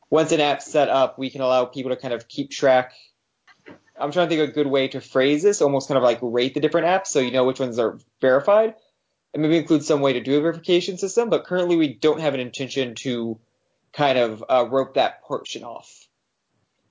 once 0.09 0.33
an 0.33 0.41
app's 0.41 0.67
set 0.67 0.89
up, 0.89 1.19
we 1.19 1.29
can 1.31 1.43
allow 1.43 1.67
people 1.67 1.91
to 1.91 1.97
kind 1.97 2.15
of 2.15 2.29
keep 2.29 2.51
track. 2.51 2.93
I'm 4.03 4.11
trying 4.11 4.29
to 4.29 4.35
think 4.35 4.43
of 4.43 4.51
a 4.51 4.53
good 4.53 4.67
way 4.67 4.89
to 4.89 5.01
phrase 5.01 5.43
this, 5.43 5.63
almost 5.63 5.89
kind 5.89 5.97
of 5.97 6.03
like 6.03 6.19
rate 6.21 6.55
the 6.55 6.61
different 6.61 6.89
apps 6.89 7.07
so 7.09 7.21
you 7.21 7.31
know 7.31 7.45
which 7.45 7.61
ones 7.61 7.79
are 7.79 7.99
verified, 8.21 8.75
and 9.33 9.43
maybe 9.43 9.57
include 9.57 9.85
some 9.85 10.01
way 10.01 10.15
to 10.15 10.21
do 10.21 10.37
a 10.37 10.41
verification 10.41 10.99
system. 10.99 11.31
But 11.31 11.45
currently, 11.45 11.77
we 11.77 11.95
don't 11.95 12.21
have 12.21 12.35
an 12.35 12.41
intention 12.41 12.97
to 12.97 13.39
kind 13.93 14.19
of 14.19 14.45
uh, 14.49 14.67
rope 14.69 14.95
that 14.95 15.23
portion 15.23 15.63
off. 15.63 16.09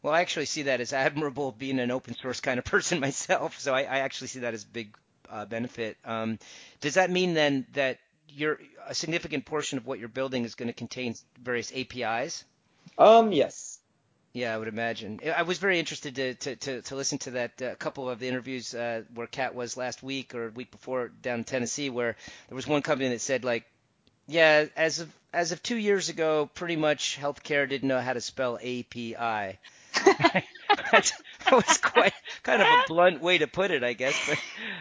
Well, 0.01 0.13
I 0.13 0.21
actually 0.21 0.45
see 0.45 0.63
that 0.63 0.81
as 0.81 0.93
admirable 0.93 1.51
being 1.51 1.79
an 1.79 1.91
open 1.91 2.15
source 2.15 2.39
kind 2.39 2.57
of 2.57 2.65
person 2.73 2.99
myself. 2.99 3.59
So 3.59 3.73
I, 3.73 3.81
I 3.81 3.97
actually 3.99 4.27
see 4.27 4.39
that 4.39 4.53
as 4.53 4.63
a 4.63 4.67
big 4.67 4.95
uh, 5.29 5.45
benefit. 5.45 5.97
Um, 6.05 6.39
does 6.79 6.95
that 6.95 7.11
mean 7.11 7.33
then 7.33 7.67
that 7.73 7.99
your 8.29 8.59
a 8.87 8.95
significant 8.95 9.45
portion 9.45 9.77
of 9.77 9.85
what 9.85 9.99
you're 9.99 10.07
building 10.07 10.45
is 10.45 10.55
going 10.55 10.67
to 10.67 10.73
contain 10.73 11.15
various 11.41 11.71
APIs? 11.75 12.45
Um, 12.97 13.31
yes. 13.31 13.80
Yeah, 14.33 14.55
I 14.55 14.57
would 14.57 14.69
imagine. 14.69 15.19
I 15.35 15.41
was 15.41 15.57
very 15.57 15.77
interested 15.77 16.15
to 16.15 16.33
to, 16.35 16.55
to, 16.55 16.81
to 16.83 16.95
listen 16.95 17.17
to 17.19 17.31
that 17.31 17.61
uh, 17.61 17.75
couple 17.75 18.09
of 18.09 18.19
the 18.19 18.29
interviews 18.29 18.73
uh, 18.73 19.03
where 19.13 19.27
Cat 19.27 19.55
was 19.55 19.75
last 19.75 20.01
week 20.01 20.33
or 20.35 20.49
week 20.51 20.71
before 20.71 21.09
down 21.21 21.39
in 21.39 21.43
Tennessee, 21.43 21.89
where 21.89 22.15
there 22.47 22.55
was 22.55 22.65
one 22.65 22.81
company 22.81 23.09
that 23.09 23.19
said 23.19 23.43
like, 23.43 23.65
yeah, 24.27 24.65
as 24.77 25.01
of 25.01 25.13
as 25.33 25.51
of 25.51 25.61
two 25.61 25.75
years 25.75 26.07
ago, 26.07 26.49
pretty 26.53 26.77
much 26.77 27.17
healthcare 27.19 27.67
didn't 27.67 27.89
know 27.89 27.99
how 27.99 28.13
to 28.13 28.21
spell 28.21 28.57
API. 28.57 29.15
that 29.93 31.11
was 31.51 31.77
quite 31.77 32.13
kind 32.43 32.61
of 32.61 32.67
a 32.67 32.83
blunt 32.87 33.21
way 33.21 33.37
to 33.37 33.47
put 33.47 33.71
it, 33.71 33.83
I 33.83 33.93
guess. 33.93 34.15
But 34.27 34.37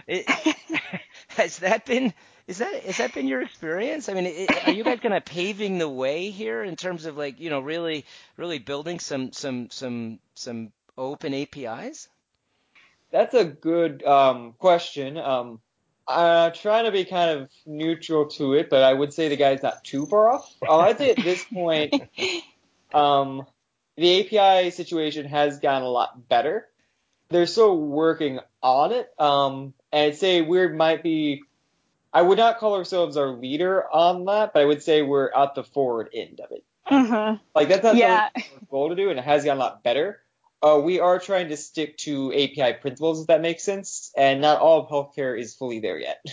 it, 0.07 0.29
has 1.29 1.59
that 1.59 1.87
been 1.87 2.15
is 2.51 2.59
that 2.59 2.83
has 2.83 2.97
that 2.97 3.15
been 3.15 3.29
your 3.29 3.43
experience? 3.43 4.09
I 4.09 4.15
mean, 4.15 4.27
it, 4.27 4.67
are 4.67 4.73
you 4.73 4.83
guys 4.83 4.99
kind 4.99 5.15
of 5.15 5.25
paving 5.25 5.79
the 5.79 5.89
way 5.89 6.31
here 6.31 6.65
in 6.65 6.75
terms 6.75 7.07
of 7.07 7.17
like 7.17 7.39
you 7.39 7.49
know 7.49 7.61
really 7.61 8.05
really 8.37 8.59
building 8.59 8.99
some 8.99 9.31
some 9.31 9.71
some 9.71 10.19
some 10.35 10.73
open 10.99 11.33
APIs? 11.33 12.09
That's 13.13 13.35
a 13.35 13.45
good 13.45 14.03
um, 14.03 14.55
question. 14.59 15.17
Um, 15.17 15.61
I'm 16.09 16.53
trying 16.53 16.87
to 16.87 16.93
be 16.93 17.05
kind 17.05 17.39
of 17.39 17.51
neutral 17.67 18.27
to 18.31 18.55
it, 18.55 18.69
but 18.69 18.83
I 18.83 18.93
would 18.93 19.15
say 19.15 19.29
the 19.29 19.37
guy's 19.37 19.63
not 19.63 19.85
too 19.85 20.07
far 20.07 20.31
off. 20.31 20.53
I'd 20.69 20.99
say 20.99 21.11
at 21.11 21.23
this 21.23 21.45
point, 21.45 21.95
um, 22.93 23.47
the 23.97 24.39
API 24.39 24.71
situation 24.73 25.27
has 25.27 25.61
gotten 25.61 25.83
a 25.83 25.89
lot 25.91 26.29
better. 26.29 26.67
They're 27.29 27.47
still 27.47 27.79
working 27.79 28.41
on 28.61 28.91
it. 28.91 29.09
Um, 29.21 29.73
and 29.93 30.07
I'd 30.07 30.17
say 30.17 30.43
we 30.43 30.67
might 30.69 31.05
be, 31.05 31.43
I 32.13 32.23
would 32.23 32.39
not 32.39 32.59
call 32.59 32.75
ourselves 32.75 33.17
our 33.17 33.29
leader 33.29 33.85
on 33.93 34.25
that, 34.25 34.53
but 34.53 34.63
I 34.63 34.65
would 34.65 34.83
say 34.83 35.03
we're 35.03 35.31
at 35.31 35.55
the 35.55 35.63
forward 35.63 36.11
end 36.13 36.41
of 36.41 36.51
it. 36.51 36.65
Mm-hmm. 36.91 37.43
Like 37.55 37.69
that's 37.69 37.85
not 37.85 37.97
yeah. 37.97 38.29
something 38.35 38.67
goal 38.71 38.89
to 38.89 38.97
do, 38.97 39.11
and 39.11 39.19
it 39.19 39.25
has 39.25 39.45
gotten 39.45 39.59
a 39.59 39.61
lot 39.61 39.83
better. 39.85 40.21
Uh, 40.63 40.81
we 40.83 41.01
are 41.01 41.19
trying 41.19 41.49
to 41.49 41.57
stick 41.57 41.97
to 41.99 42.33
API 42.33 42.75
principles, 42.75 43.23
if 43.23 43.27
that 43.29 43.41
makes 43.41 43.63
sense, 43.63 44.13
and 44.17 44.41
not 44.41 44.61
all 44.61 44.81
of 44.81 44.89
healthcare 44.89 45.39
is 45.39 45.55
fully 45.55 45.81
there 45.81 45.99
yet. 45.99 46.25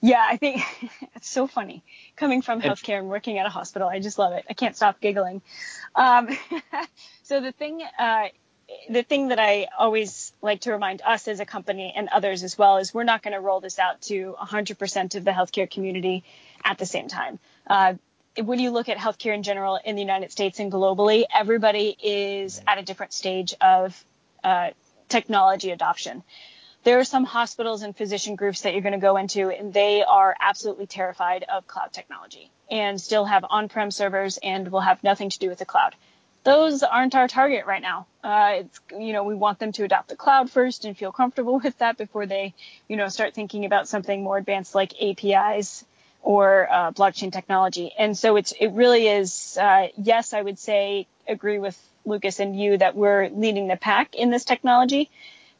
Yeah, 0.00 0.22
I 0.22 0.36
think 0.36 0.62
it's 1.16 1.28
so 1.30 1.46
funny 1.46 1.82
coming 2.14 2.42
from 2.42 2.60
healthcare 2.60 2.98
and 2.98 3.08
working 3.08 3.38
at 3.38 3.46
a 3.46 3.48
hospital. 3.48 3.88
I 3.88 4.00
just 4.00 4.18
love 4.18 4.34
it. 4.34 4.44
I 4.50 4.52
can't 4.52 4.76
stop 4.76 5.00
giggling. 5.00 5.40
Um, 5.94 6.28
so 7.22 7.40
the 7.40 7.52
thing, 7.52 7.82
uh, 7.98 8.26
the 8.88 9.02
thing 9.02 9.28
that 9.28 9.38
I 9.38 9.68
always 9.78 10.32
like 10.42 10.62
to 10.62 10.72
remind 10.72 11.02
us 11.02 11.28
as 11.28 11.40
a 11.40 11.46
company 11.46 11.92
and 11.94 12.08
others 12.08 12.42
as 12.42 12.56
well 12.56 12.78
is 12.78 12.92
we're 12.92 13.04
not 13.04 13.22
going 13.22 13.34
to 13.34 13.40
roll 13.40 13.60
this 13.60 13.78
out 13.78 14.00
to 14.02 14.34
100% 14.38 15.14
of 15.14 15.24
the 15.24 15.30
healthcare 15.30 15.70
community 15.70 16.24
at 16.64 16.78
the 16.78 16.86
same 16.86 17.08
time. 17.08 17.38
Uh, 17.66 17.94
when 18.42 18.58
you 18.58 18.70
look 18.70 18.88
at 18.88 18.96
healthcare 18.96 19.34
in 19.34 19.42
general 19.42 19.78
in 19.84 19.94
the 19.94 20.02
United 20.02 20.32
States 20.32 20.58
and 20.58 20.72
globally, 20.72 21.24
everybody 21.32 21.96
is 22.02 22.60
at 22.66 22.78
a 22.78 22.82
different 22.82 23.12
stage 23.12 23.54
of 23.60 24.04
uh, 24.42 24.70
technology 25.08 25.70
adoption 25.70 26.22
there 26.84 26.98
are 26.98 27.04
some 27.04 27.24
hospitals 27.24 27.82
and 27.82 27.96
physician 27.96 28.36
groups 28.36 28.60
that 28.60 28.72
you're 28.74 28.82
going 28.82 28.92
to 28.92 28.98
go 28.98 29.16
into 29.16 29.50
and 29.50 29.72
they 29.72 30.04
are 30.04 30.36
absolutely 30.38 30.86
terrified 30.86 31.42
of 31.42 31.66
cloud 31.66 31.92
technology 31.92 32.50
and 32.70 33.00
still 33.00 33.24
have 33.24 33.44
on-prem 33.48 33.90
servers 33.90 34.38
and 34.42 34.68
will 34.68 34.80
have 34.80 35.02
nothing 35.02 35.30
to 35.30 35.38
do 35.38 35.48
with 35.48 35.58
the 35.58 35.64
cloud 35.64 35.94
those 36.44 36.82
aren't 36.82 37.14
our 37.14 37.28
target 37.28 37.66
right 37.66 37.82
now 37.82 38.06
uh, 38.22 38.52
it's 38.56 38.80
you 38.92 39.12
know 39.12 39.24
we 39.24 39.34
want 39.34 39.58
them 39.58 39.72
to 39.72 39.84
adopt 39.84 40.08
the 40.08 40.16
cloud 40.16 40.50
first 40.50 40.84
and 40.84 40.96
feel 40.96 41.12
comfortable 41.12 41.58
with 41.64 41.76
that 41.78 41.96
before 41.96 42.26
they 42.26 42.54
you 42.88 42.96
know 42.96 43.08
start 43.08 43.34
thinking 43.34 43.64
about 43.64 43.88
something 43.88 44.22
more 44.22 44.38
advanced 44.38 44.74
like 44.74 44.94
apis 45.00 45.84
or 46.22 46.68
uh, 46.70 46.92
blockchain 46.92 47.32
technology 47.32 47.92
and 47.98 48.16
so 48.16 48.36
it's 48.36 48.52
it 48.52 48.68
really 48.68 49.08
is 49.08 49.58
uh, 49.60 49.88
yes 49.96 50.32
i 50.32 50.40
would 50.40 50.58
say 50.58 51.06
agree 51.28 51.58
with 51.58 51.78
lucas 52.04 52.40
and 52.40 52.58
you 52.58 52.76
that 52.76 52.94
we're 52.94 53.28
leading 53.30 53.68
the 53.68 53.76
pack 53.76 54.14
in 54.14 54.30
this 54.30 54.44
technology 54.44 55.10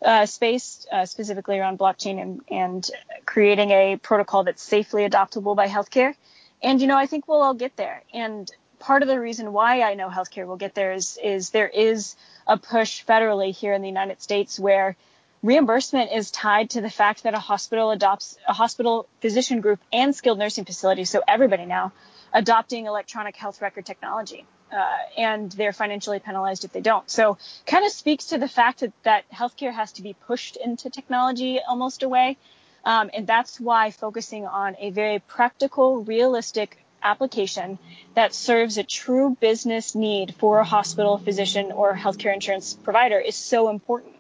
uh, 0.05 0.26
space, 0.26 0.87
uh, 0.93 1.07
specifically 1.07 1.59
around 1.59 1.78
blockchain 1.78 2.20
and, 2.20 2.43
and 2.51 2.91
creating 3.24 3.70
a 3.70 3.97
protocol 3.97 4.45
that's 4.45 4.62
safely 4.62 5.09
adoptable 5.09 5.57
by 5.57 5.66
healthcare. 5.66 6.14
And, 6.62 6.80
you 6.80 6.87
know, 6.87 6.97
I 6.97 7.07
think 7.07 7.26
we'll 7.26 7.43
all 7.43 7.55
get 7.55 7.76
there. 7.76 8.03
And 8.12 8.51
part 8.85 9.01
of 9.03 9.09
the 9.09 9.18
reason 9.18 9.55
why 9.55 9.80
I 9.80 9.95
know 9.95 10.11
healthcare 10.11 10.47
will 10.47 10.59
get 10.59 10.74
there 10.74 10.93
is, 10.93 11.18
is 11.22 11.49
there 11.51 11.68
is 11.68 12.16
a 12.47 12.59
push 12.59 13.03
federally 13.05 13.51
here 13.55 13.72
in 13.72 13.80
the 13.80 13.89
United 13.89 14.20
States 14.20 14.61
where 14.61 14.95
reimbursement 15.43 16.12
is 16.12 16.30
tied 16.30 16.68
to 16.70 16.82
the 16.82 16.91
fact 16.91 17.22
that 17.22 17.32
a 17.32 17.39
hospital 17.39 17.93
adopts 17.93 18.37
a 18.47 18.53
hospital 18.53 19.09
physician 19.22 19.62
group 19.62 19.80
and 19.91 20.14
skilled 20.14 20.39
nursing 20.39 20.66
facility. 20.66 21.07
So 21.07 21.22
everybody 21.26 21.64
now 21.64 21.93
adopting 22.35 22.85
electronic 22.85 23.37
health 23.37 23.62
record 23.62 23.87
technology 23.87 24.45
uh, 24.70 24.97
and 25.16 25.51
they're 25.53 25.72
financially 25.72 26.18
penalized 26.18 26.66
if 26.66 26.72
they 26.72 26.82
don't. 26.82 27.09
So, 27.09 27.39
kind 27.66 27.87
of 27.87 27.93
speaks 27.93 28.26
to 28.26 28.39
the 28.39 28.49
fact 28.49 28.80
that, 28.80 28.93
that 29.05 29.30
healthcare 29.30 29.72
has 29.72 29.93
to 29.93 30.03
be 30.03 30.14
pushed 30.26 30.57
into 30.57 30.91
technology 30.91 31.61
almost 31.66 32.03
a 32.03 32.09
way. 32.09 32.37
Um, 32.85 33.09
and 33.14 33.26
that's 33.26 33.59
why 33.59 33.93
focusing 33.93 34.47
on 34.47 34.76
a 34.78 34.91
very 34.91 35.20
practical, 35.20 36.05
realistic 36.05 36.84
application 37.05 37.79
that 38.15 38.35
serves 38.35 38.79
a 38.79 38.83
true 38.83 39.37
business 39.39 39.95
need 39.95 40.35
for 40.37 40.59
a 40.59 40.65
hospital, 40.65 41.19
physician, 41.19 41.71
or 41.71 41.95
healthcare 41.95 42.35
insurance 42.35 42.75
provider 42.75 43.19
is 43.19 43.37
so 43.37 43.69
important. 43.69 44.15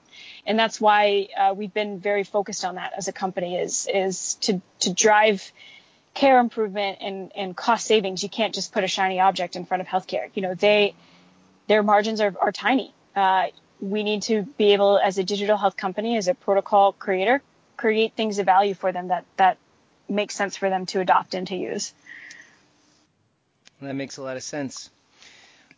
And 0.46 0.58
that's 0.58 0.80
why 0.80 1.28
uh, 1.36 1.54
we've 1.56 1.72
been 1.72 1.98
very 1.98 2.22
focused 2.22 2.64
on 2.64 2.74
that 2.76 2.92
as 2.96 3.08
a 3.08 3.12
company 3.12 3.56
is 3.56 3.88
is 3.92 4.34
to 4.42 4.60
to 4.80 4.92
drive 4.92 5.50
care 6.12 6.38
improvement 6.38 6.98
and, 7.00 7.32
and 7.34 7.56
cost 7.56 7.86
savings, 7.86 8.22
you 8.22 8.28
can't 8.28 8.54
just 8.54 8.72
put 8.72 8.84
a 8.84 8.88
shiny 8.88 9.18
object 9.18 9.56
in 9.56 9.64
front 9.64 9.80
of 9.80 9.88
healthcare. 9.88 10.30
You 10.34 10.42
know, 10.42 10.54
they 10.54 10.94
their 11.66 11.82
margins 11.82 12.20
are, 12.20 12.34
are 12.40 12.52
tiny. 12.52 12.94
Uh, 13.16 13.46
we 13.80 14.02
need 14.02 14.22
to 14.22 14.42
be 14.42 14.72
able, 14.72 14.98
as 14.98 15.18
a 15.18 15.24
digital 15.24 15.56
health 15.56 15.76
company, 15.76 16.16
as 16.16 16.28
a 16.28 16.34
protocol 16.34 16.92
creator, 16.92 17.42
create 17.76 18.14
things 18.14 18.38
of 18.38 18.46
value 18.46 18.74
for 18.74 18.92
them 18.92 19.08
that 19.08 19.24
that 19.36 19.58
makes 20.08 20.34
sense 20.34 20.56
for 20.56 20.68
them 20.68 20.86
to 20.86 21.00
adopt 21.00 21.34
and 21.34 21.48
to 21.48 21.56
use. 21.56 21.92
That 23.80 23.94
makes 23.94 24.16
a 24.16 24.22
lot 24.22 24.36
of 24.36 24.42
sense. 24.42 24.90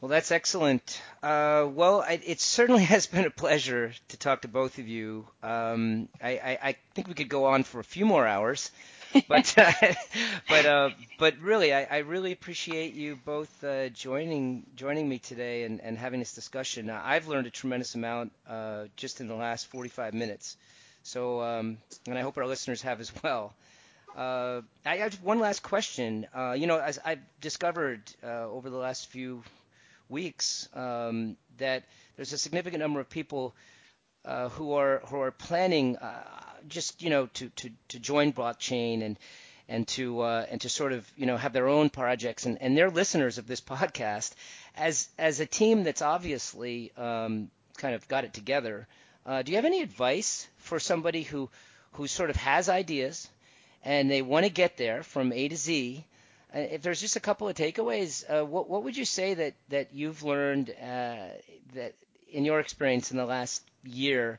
Well, 0.01 0.11
that's 0.11 0.31
excellent. 0.31 1.01
Uh, 1.23 1.67
well, 1.71 2.03
I, 2.03 2.21
it 2.25 2.41
certainly 2.41 2.85
has 2.95 3.07
been 3.07 3.25
a 3.25 3.31
pleasure 3.31 3.93
to 4.09 4.17
talk 4.17 4.43
to 4.43 4.49
both 4.49 4.79
of 4.79 4.87
you. 4.87 5.27
Um, 5.43 6.09
I, 6.23 6.31
I, 6.31 6.59
I, 6.63 6.77
think 6.95 7.09
we 7.09 7.15
could 7.15 7.31
go 7.31 7.47
on 7.47 7.65
for 7.65 7.81
a 7.81 7.85
few 7.85 8.05
more 8.05 8.27
hours, 8.27 8.71
but 9.29 9.57
uh, 9.57 9.73
but 10.49 10.67
uh, 10.67 10.91
but 11.19 11.39
really, 11.39 11.73
I, 11.73 11.85
I, 11.85 11.99
really 11.99 12.33
appreciate 12.33 12.93
you 12.93 13.19
both 13.25 13.65
uh, 13.65 13.89
joining 13.89 14.65
joining 14.77 15.09
me 15.09 15.19
today 15.19 15.65
and, 15.65 15.81
and 15.81 15.97
having 15.97 16.21
this 16.21 16.35
discussion. 16.35 16.91
I've 16.91 17.27
learned 17.27 17.47
a 17.47 17.51
tremendous 17.51 17.95
amount 17.95 18.33
uh, 18.47 18.85
just 18.97 19.23
in 19.23 19.29
the 19.29 19.35
last 19.35 19.67
45 19.69 20.13
minutes. 20.13 20.59
So, 21.05 21.41
um, 21.41 21.79
and 22.07 22.19
I 22.19 22.21
hope 22.21 22.37
our 22.37 22.47
listeners 22.47 22.83
have 22.83 23.01
as 23.01 23.13
well. 23.23 23.55
Uh, 24.17 24.63
I 24.85 24.97
have 24.97 25.23
one 25.23 25.39
last 25.39 25.63
question. 25.63 26.27
you 26.57 26.67
know, 26.67 26.79
as 26.79 26.99
I've 27.05 27.21
discovered 27.41 28.03
over 28.25 28.71
the 28.71 28.79
last 28.79 29.09
few 29.09 29.43
weeks 30.09 30.69
um, 30.75 31.37
that 31.59 31.85
there's 32.17 32.33
a 32.33 32.39
significant 32.39 32.81
number 32.81 33.01
of 33.01 33.09
people 33.09 33.55
uh, 34.25 34.49
who 34.51 34.73
are 34.73 35.03
who 35.07 35.21
are 35.21 35.31
planning 35.31 35.97
uh, 35.97 36.23
just 36.69 37.03
you 37.03 37.11
know 37.11 37.27
to, 37.27 37.49
to, 37.51 37.71
to 37.89 37.99
join 37.99 38.33
blockchain 38.33 39.03
and 39.03 39.19
and 39.69 39.87
to 39.89 40.21
uh, 40.21 40.47
and 40.51 40.61
to 40.61 40.69
sort 40.69 40.93
of 40.93 41.09
you 41.17 41.27
know 41.27 41.37
have 41.37 41.53
their 41.53 41.69
own 41.69 41.91
projects 41.91 42.47
and, 42.47 42.61
and 42.61 42.77
they're 42.77 42.91
listeners 42.91 43.39
of 43.39 43.47
this 43.47 43.61
podcast 43.61 44.33
as 44.77 45.09
as 45.19 45.41
a 45.41 45.47
team 45.47 45.85
that's 45.85 46.03
obviously 46.03 46.93
um, 46.97 47.51
kind 47.77 47.95
of 47.95 48.07
got 48.09 48.25
it 48.25 48.33
together. 48.33 48.87
Uh, 49.25 49.43
do 49.43 49.51
you 49.51 49.57
have 49.57 49.65
any 49.65 49.83
advice 49.83 50.47
for 50.59 50.79
somebody 50.79 51.23
who 51.23 51.49
who 51.93 52.07
sort 52.07 52.31
of 52.31 52.37
has 52.37 52.69
ideas 52.69 53.29
and 53.87 54.11
they 54.11 54.21
want 54.21 54.45
to 54.45 54.51
get 54.51 54.77
there 54.77 55.05
from 55.05 55.33
A 55.33 55.49
to 55.49 55.57
Z? 55.57 56.05
Uh, 56.55 56.59
if 56.59 56.83
there's 56.83 57.01
just 57.01 57.17
a 57.17 57.21
couple 57.21 57.49
of 57.49 57.55
takeaways, 57.55 58.25
uh, 58.29 58.45
what 58.45 58.69
what 58.69 58.83
would 58.83 58.97
you 58.97 59.05
say 59.05 59.35
that 59.35 59.55
that 59.69 59.95
you've 59.95 60.23
learned 60.25 60.71
uh, 60.71 61.29
that 61.75 61.95
in 62.31 62.45
your 62.45 62.59
experience 62.59 63.13
in 63.13 63.17
the 63.17 63.25
last 63.25 63.63
year 63.85 64.39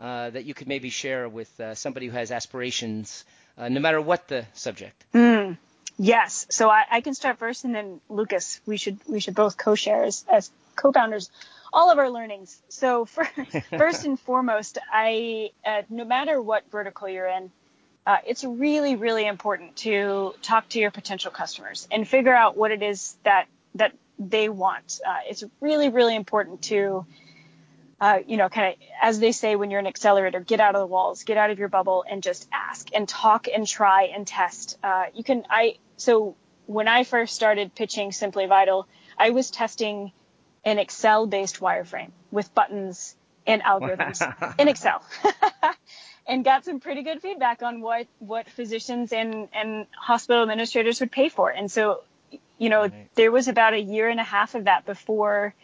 uh, 0.00 0.30
that 0.30 0.44
you 0.44 0.52
could 0.52 0.66
maybe 0.66 0.90
share 0.90 1.28
with 1.28 1.48
uh, 1.60 1.74
somebody 1.74 2.06
who 2.06 2.12
has 2.12 2.32
aspirations, 2.32 3.24
no 3.56 3.80
matter 3.80 4.00
what 4.00 4.26
the 4.28 4.44
subject? 4.52 5.04
Mm, 5.14 5.56
yes. 5.96 6.46
So 6.50 6.68
I, 6.68 6.84
I, 6.90 7.00
can 7.00 7.14
start 7.14 7.38
first, 7.38 7.64
and 7.64 7.74
then 7.74 8.00
Lucas, 8.08 8.60
we 8.66 8.76
should 8.76 8.98
we 9.06 9.20
should 9.20 9.34
both 9.34 9.56
co-share 9.56 10.04
as, 10.04 10.24
as 10.28 10.50
co-founders 10.74 11.30
all 11.72 11.90
of 11.90 11.98
our 11.98 12.10
learnings. 12.10 12.60
So 12.68 13.04
for, 13.14 13.24
first 13.76 14.04
and 14.04 14.18
foremost, 14.18 14.78
I 14.92 15.50
no 15.88 16.04
matter 16.04 16.42
what 16.42 16.68
vertical 16.70 17.08
you're 17.08 17.28
in 17.28 17.52
uh, 18.08 18.16
it's 18.26 18.42
really, 18.42 18.96
really 18.96 19.26
important 19.26 19.76
to 19.76 20.34
talk 20.40 20.66
to 20.70 20.78
your 20.78 20.90
potential 20.90 21.30
customers 21.30 21.86
and 21.90 22.08
figure 22.08 22.34
out 22.34 22.56
what 22.56 22.70
it 22.70 22.82
is 22.82 23.14
that 23.22 23.48
that 23.74 23.92
they 24.18 24.48
want. 24.48 24.98
Uh, 25.06 25.18
it's 25.28 25.44
really, 25.60 25.90
really 25.90 26.16
important 26.16 26.62
to, 26.62 27.04
uh, 28.00 28.20
you 28.26 28.38
know, 28.38 28.48
kind 28.48 28.68
of 28.68 28.88
as 29.02 29.20
they 29.20 29.30
say 29.30 29.56
when 29.56 29.70
you're 29.70 29.78
an 29.78 29.86
accelerator, 29.86 30.40
get 30.40 30.58
out 30.58 30.74
of 30.74 30.80
the 30.80 30.86
walls, 30.86 31.24
get 31.24 31.36
out 31.36 31.50
of 31.50 31.58
your 31.58 31.68
bubble, 31.68 32.02
and 32.10 32.22
just 32.22 32.48
ask 32.50 32.88
and 32.94 33.06
talk 33.06 33.46
and 33.46 33.66
try 33.66 34.04
and 34.04 34.26
test. 34.26 34.78
Uh, 34.82 35.04
you 35.12 35.22
can, 35.22 35.44
I 35.50 35.76
so 35.98 36.34
when 36.64 36.88
I 36.88 37.04
first 37.04 37.34
started 37.34 37.74
pitching 37.74 38.12
Simply 38.12 38.46
Vital, 38.46 38.88
I 39.18 39.30
was 39.30 39.50
testing 39.50 40.12
an 40.64 40.78
Excel-based 40.78 41.60
wireframe 41.60 42.12
with 42.30 42.54
buttons 42.54 43.16
and 43.46 43.60
algorithms 43.62 44.54
in 44.58 44.68
Excel. 44.68 45.02
and 46.28 46.44
got 46.44 46.64
some 46.64 46.78
pretty 46.78 47.02
good 47.02 47.22
feedback 47.22 47.62
on 47.62 47.80
what 47.80 48.06
what 48.18 48.48
physicians 48.48 49.12
and 49.12 49.48
and 49.52 49.86
hospital 49.96 50.42
administrators 50.42 51.00
would 51.00 51.10
pay 51.10 51.30
for. 51.30 51.50
And 51.50 51.70
so, 51.70 52.02
you 52.58 52.68
know, 52.68 52.82
right. 52.82 53.08
there 53.14 53.32
was 53.32 53.48
about 53.48 53.72
a 53.72 53.80
year 53.80 54.08
and 54.08 54.20
a 54.20 54.24
half 54.24 54.54
of 54.54 54.64
that 54.64 54.84
before 54.84 55.54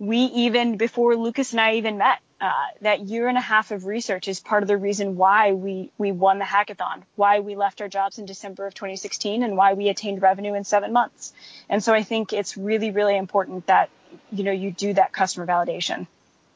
we 0.00 0.18
even 0.18 0.76
before 0.76 1.16
Lucas 1.16 1.52
and 1.52 1.60
I 1.60 1.74
even 1.74 1.96
met. 1.96 2.18
Uh, 2.40 2.52
that 2.82 3.00
year 3.00 3.26
and 3.26 3.36
a 3.36 3.40
half 3.40 3.72
of 3.72 3.84
research 3.84 4.28
is 4.28 4.38
part 4.38 4.62
of 4.62 4.68
the 4.68 4.76
reason 4.76 5.16
why 5.16 5.52
we 5.52 5.90
we 5.98 6.12
won 6.12 6.38
the 6.38 6.44
hackathon, 6.44 7.02
why 7.16 7.40
we 7.40 7.56
left 7.56 7.80
our 7.80 7.88
jobs 7.88 8.20
in 8.20 8.26
December 8.26 8.64
of 8.64 8.74
2016, 8.74 9.42
and 9.42 9.56
why 9.56 9.74
we 9.74 9.88
attained 9.88 10.22
revenue 10.22 10.54
in 10.54 10.62
seven 10.62 10.92
months. 10.92 11.32
And 11.68 11.82
so 11.82 11.92
I 11.92 12.04
think 12.04 12.32
it's 12.32 12.56
really 12.56 12.92
really 12.92 13.16
important 13.16 13.66
that 13.66 13.90
you 14.30 14.44
know 14.44 14.52
you 14.52 14.70
do 14.70 14.94
that 14.94 15.12
customer 15.12 15.46
validation. 15.46 16.06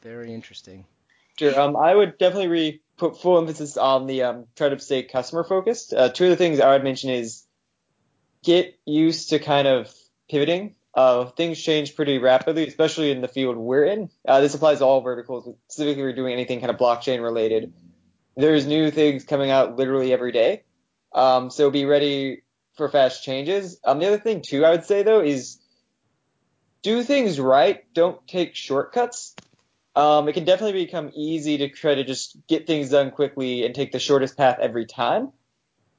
Very 0.01 0.33
interesting. 0.33 0.85
Sure. 1.37 1.59
Um, 1.59 1.75
I 1.75 1.93
would 1.93 2.17
definitely 2.17 2.47
re- 2.47 2.81
put 3.03 3.21
full 3.21 3.37
emphasis 3.37 3.75
on 3.75 4.07
the 4.07 4.23
um, 4.23 4.45
try 4.55 4.69
to 4.69 4.79
stay 4.79 5.03
customer 5.03 5.43
focused. 5.43 5.93
Uh, 5.93 6.07
two 6.07 6.23
of 6.23 6.29
the 6.29 6.37
things 6.37 6.61
I 6.61 6.71
would 6.71 6.85
mention 6.85 7.09
is 7.09 7.43
get 8.43 8.79
used 8.85 9.29
to 9.29 9.39
kind 9.39 9.67
of 9.67 9.93
pivoting. 10.29 10.75
Uh, 10.95 11.25
things 11.25 11.61
change 11.61 11.95
pretty 11.97 12.19
rapidly, 12.19 12.65
especially 12.65 13.11
in 13.11 13.19
the 13.19 13.27
field 13.27 13.57
we're 13.57 13.83
in. 13.83 14.09
Uh, 14.25 14.39
this 14.39 14.53
applies 14.53 14.77
to 14.77 14.85
all 14.85 15.01
verticals, 15.01 15.53
specifically 15.67 15.91
if 15.91 15.97
you're 15.97 16.13
doing 16.13 16.31
anything 16.31 16.61
kind 16.61 16.71
of 16.71 16.77
blockchain 16.77 17.21
related. 17.21 17.73
There's 18.37 18.65
new 18.65 18.89
things 18.89 19.25
coming 19.25 19.51
out 19.51 19.75
literally 19.75 20.13
every 20.13 20.31
day. 20.31 20.63
Um, 21.13 21.49
so 21.49 21.69
be 21.71 21.85
ready 21.85 22.43
for 22.75 22.87
fast 22.87 23.23
changes. 23.23 23.79
Um, 23.83 23.99
the 23.99 24.07
other 24.07 24.17
thing 24.17 24.43
too, 24.47 24.63
I 24.63 24.71
would 24.71 24.85
say 24.85 25.03
though, 25.03 25.21
is 25.21 25.59
do 26.83 27.03
things 27.03 27.37
right. 27.37 27.83
Don't 27.93 28.25
take 28.27 28.55
shortcuts 28.55 29.35
um, 29.95 30.27
it 30.27 30.33
can 30.33 30.45
definitely 30.45 30.85
become 30.85 31.11
easy 31.13 31.59
to 31.59 31.69
try 31.69 31.95
to 31.95 32.03
just 32.03 32.35
get 32.47 32.65
things 32.65 32.89
done 32.89 33.11
quickly 33.11 33.65
and 33.65 33.75
take 33.75 33.91
the 33.91 33.99
shortest 33.99 34.35
path 34.35 34.57
every 34.59 34.85
time. 34.85 35.31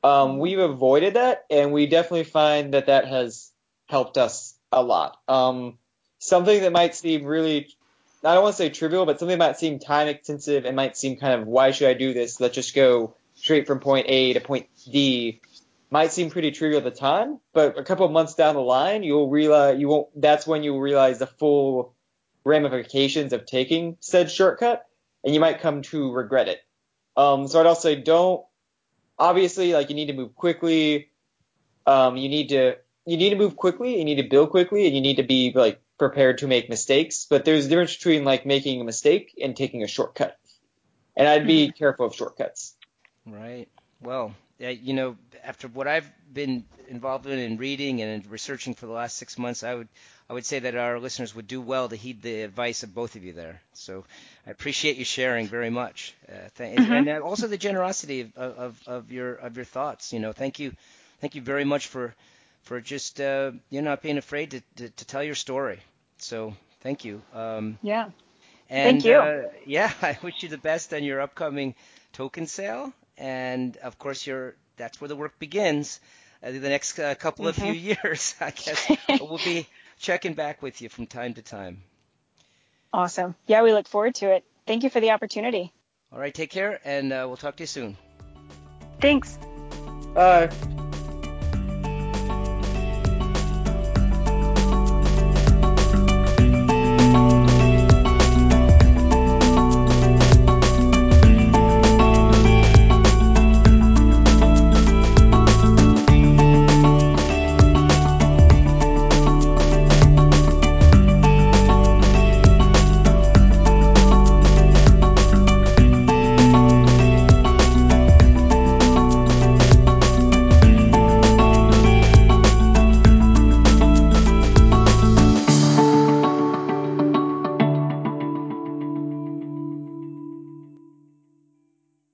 Um, 0.03 0.33
mm-hmm. 0.33 0.39
we've 0.41 0.59
avoided 0.59 1.15
that, 1.15 1.45
and 1.51 1.73
we 1.73 1.87
definitely 1.87 2.25
find 2.25 2.75
that 2.75 2.87
that 2.87 3.07
has 3.07 3.51
helped 3.87 4.19
us 4.19 4.55
a 4.73 4.83
lot. 4.83 5.19
Um, 5.29 5.79
something 6.19 6.61
that 6.63 6.73
might 6.73 6.95
seem 6.95 7.25
really, 7.25 7.69
I 8.25 8.35
don't 8.35 8.43
want 8.43 8.57
to 8.57 8.63
say 8.63 8.69
trivial, 8.69 9.07
but 9.07 9.19
something 9.19 9.39
that 9.39 9.47
might 9.47 9.59
seem 9.59 9.79
time 9.79 10.09
intensive 10.09 10.65
and 10.65 10.75
might 10.75 10.97
seem 10.97 11.17
kind 11.17 11.41
of, 11.41 11.47
why 11.47 11.71
should 11.71 11.89
I 11.89 11.95
do 11.95 12.13
this? 12.13 12.41
Let's 12.41 12.55
just 12.55 12.75
go 12.75 13.15
straight 13.35 13.67
from 13.67 13.81
point 13.81 14.07
A 14.09 14.33
to 14.33 14.41
point 14.41 14.67
D. 14.91 15.41
Might 15.91 16.13
seem 16.13 16.31
pretty 16.31 16.51
trivial 16.51 16.79
at 16.79 16.85
the 16.85 16.91
time, 16.91 17.39
but 17.53 17.79
a 17.79 17.85
couple 17.85 18.05
of 18.05 18.11
months 18.11 18.35
down 18.35 18.57
the 18.57 18.61
line, 18.61 19.05
you'll 19.05 19.31
realize 19.31 19.79
you 19.79 19.89
won't. 19.89 20.09
That's 20.21 20.45
when 20.45 20.65
you'll 20.65 20.81
realize 20.81 21.21
the 21.21 21.29
full 21.29 21.94
ramifications 22.45 23.33
of 23.33 23.47
taking 23.47 23.97
said 24.01 24.31
shortcut, 24.31 24.87
and 25.25 25.35
you 25.35 25.41
might 25.41 25.61
come 25.61 25.83
to 25.83 26.13
regret 26.13 26.49
it. 26.49 26.61
Um, 27.17 27.49
so 27.49 27.61
I'd 27.61 27.67
also 27.67 27.89
say 27.89 28.01
don't. 28.01 28.45
Obviously, 29.19 29.73
like 29.73 29.89
you 29.89 29.95
need 29.95 30.07
to 30.07 30.13
move 30.13 30.35
quickly. 30.35 31.11
Um, 31.87 32.17
you 32.17 32.29
need 32.29 32.49
to 32.49 32.77
you 33.07 33.17
need 33.17 33.31
to 33.31 33.37
move 33.37 33.57
quickly. 33.57 33.99
You 33.99 34.05
need 34.05 34.17
to 34.17 34.29
build 34.29 34.51
quickly, 34.51 34.87
and 34.87 34.95
you 34.95 35.01
need 35.01 35.17
to 35.17 35.23
be 35.23 35.53
like 35.55 35.81
prepared 35.99 36.39
to 36.39 36.47
make 36.47 36.69
mistakes. 36.69 37.27
But 37.29 37.45
there's 37.45 37.67
a 37.67 37.69
difference 37.69 37.97
between 37.97 38.25
like 38.25 38.47
making 38.47 38.81
a 38.81 38.85
mistake 38.85 39.39
and 39.41 39.57
taking 39.57 39.83
a 39.83 39.89
shortcut. 39.89 40.37
And 41.17 41.29
I'd 41.29 41.47
be 41.47 41.69
mm-hmm. 41.69 41.79
careful 41.79 42.07
of 42.07 42.15
shortcuts. 42.15 42.75
Right. 43.25 43.69
Well, 44.01 44.35
you 44.71 44.95
know, 44.95 45.17
after 45.43 45.69
what 45.69 45.87
I've 45.87 46.11
been 46.33 46.65
involved 46.89 47.27
in 47.27 47.39
and 47.39 47.59
reading 47.59 48.03
and 48.03 48.27
researching 48.27 48.75
for 48.75 48.87
the 48.87 48.93
last 48.93 49.17
six 49.17 49.39
months, 49.39 49.63
I 49.63 49.75
would 49.75 49.89
I 50.29 50.33
would 50.33 50.47
say 50.47 50.59
that 50.61 50.75
our 50.75 50.99
listeners 50.99 51.35
would 51.35 51.47
do 51.47 51.61
well 51.61 51.89
to 51.89 51.97
heed 51.97 52.23
the 52.23 52.43
advice 52.43 52.83
of 52.83 52.95
both 52.95 53.15
of 53.15 53.25
you 53.25 53.35
there. 53.35 53.61
So 53.75 54.05
I 54.47 54.51
appreciate 54.51 54.97
you 54.97 55.05
sharing 55.05 55.47
very 55.47 55.69
much, 55.71 56.15
uh, 56.29 56.49
th- 56.57 56.79
mm-hmm. 56.79 56.93
and, 56.93 57.09
and, 57.09 57.23
also 57.23 57.47
the 57.47 57.59
generosity 57.59 58.23
of, 58.23 58.37
of, 58.37 58.83
of, 58.87 59.13
your 59.13 59.35
of 59.35 59.57
your 59.57 59.67
thoughts. 59.67 60.13
You 60.13 60.21
know, 60.21 60.33
thank 60.33 60.59
you, 60.59 60.73
thank 61.21 61.35
you 61.35 61.43
very 61.43 61.65
much 61.65 61.89
for 61.89 62.15
for 62.63 62.81
just 62.81 63.21
uh, 63.21 63.53
you 63.71 63.83
know 63.83 63.91
not 63.91 64.03
being 64.03 64.19
afraid 64.19 64.53
to, 64.53 64.63
to, 64.77 64.89
to, 64.89 65.05
tell 65.05 65.23
your 65.23 65.35
story. 65.35 65.81
So 66.19 66.55
thank 66.81 67.05
you. 67.05 67.21
Um, 67.35 67.79
yeah. 67.83 68.11
And, 68.71 69.03
thank 69.03 69.05
you. 69.05 69.17
Uh, 69.17 69.43
yeah, 69.67 69.93
I 70.03 70.19
wish 70.23 70.43
you 70.43 70.49
the 70.49 70.59
best 70.59 70.95
on 70.95 71.05
your 71.05 71.21
upcoming 71.21 71.75
token 72.15 72.47
sale, 72.47 72.93
and 73.19 73.77
of 73.79 73.99
course 73.99 74.27
your 74.27 74.57
that's 74.77 75.01
where 75.01 75.09
the 75.09 75.17
work 75.17 75.39
begins. 75.39 76.01
Uh, 76.43 76.51
the 76.51 76.69
next 76.69 76.99
uh, 76.99 77.15
couple 77.15 77.47
mm-hmm. 77.47 77.63
of 77.63 77.69
few 77.69 77.73
years, 77.73 78.35
I 78.41 78.51
guess 78.51 78.91
we'll 79.21 79.39
be 79.39 79.67
checking 79.99 80.35
back 80.35 80.63
with 80.63 80.83
you 80.83 80.89
from 80.89 81.07
time 81.07 81.35
to 81.35 81.43
time. 81.43 81.83
Awesome. 82.93 83.35
Yeah, 83.47 83.63
we 83.63 83.73
look 83.73 83.89
forward 83.89 84.15
to 84.17 84.31
it. 84.33 84.45
Thank 84.67 84.83
you 84.83 84.91
for 84.91 85.01
the 85.01 85.11
opportunity. 85.11 85.73
All 86.13 86.19
right, 86.19 86.33
take 86.33 86.51
care, 86.51 86.81
and 86.85 87.13
uh, 87.13 87.25
we'll 87.27 87.37
talk 87.37 87.57
to 87.57 87.63
you 87.65 87.67
soon. 87.67 87.97
Thanks. 89.01 89.37
Bye. 90.15 90.51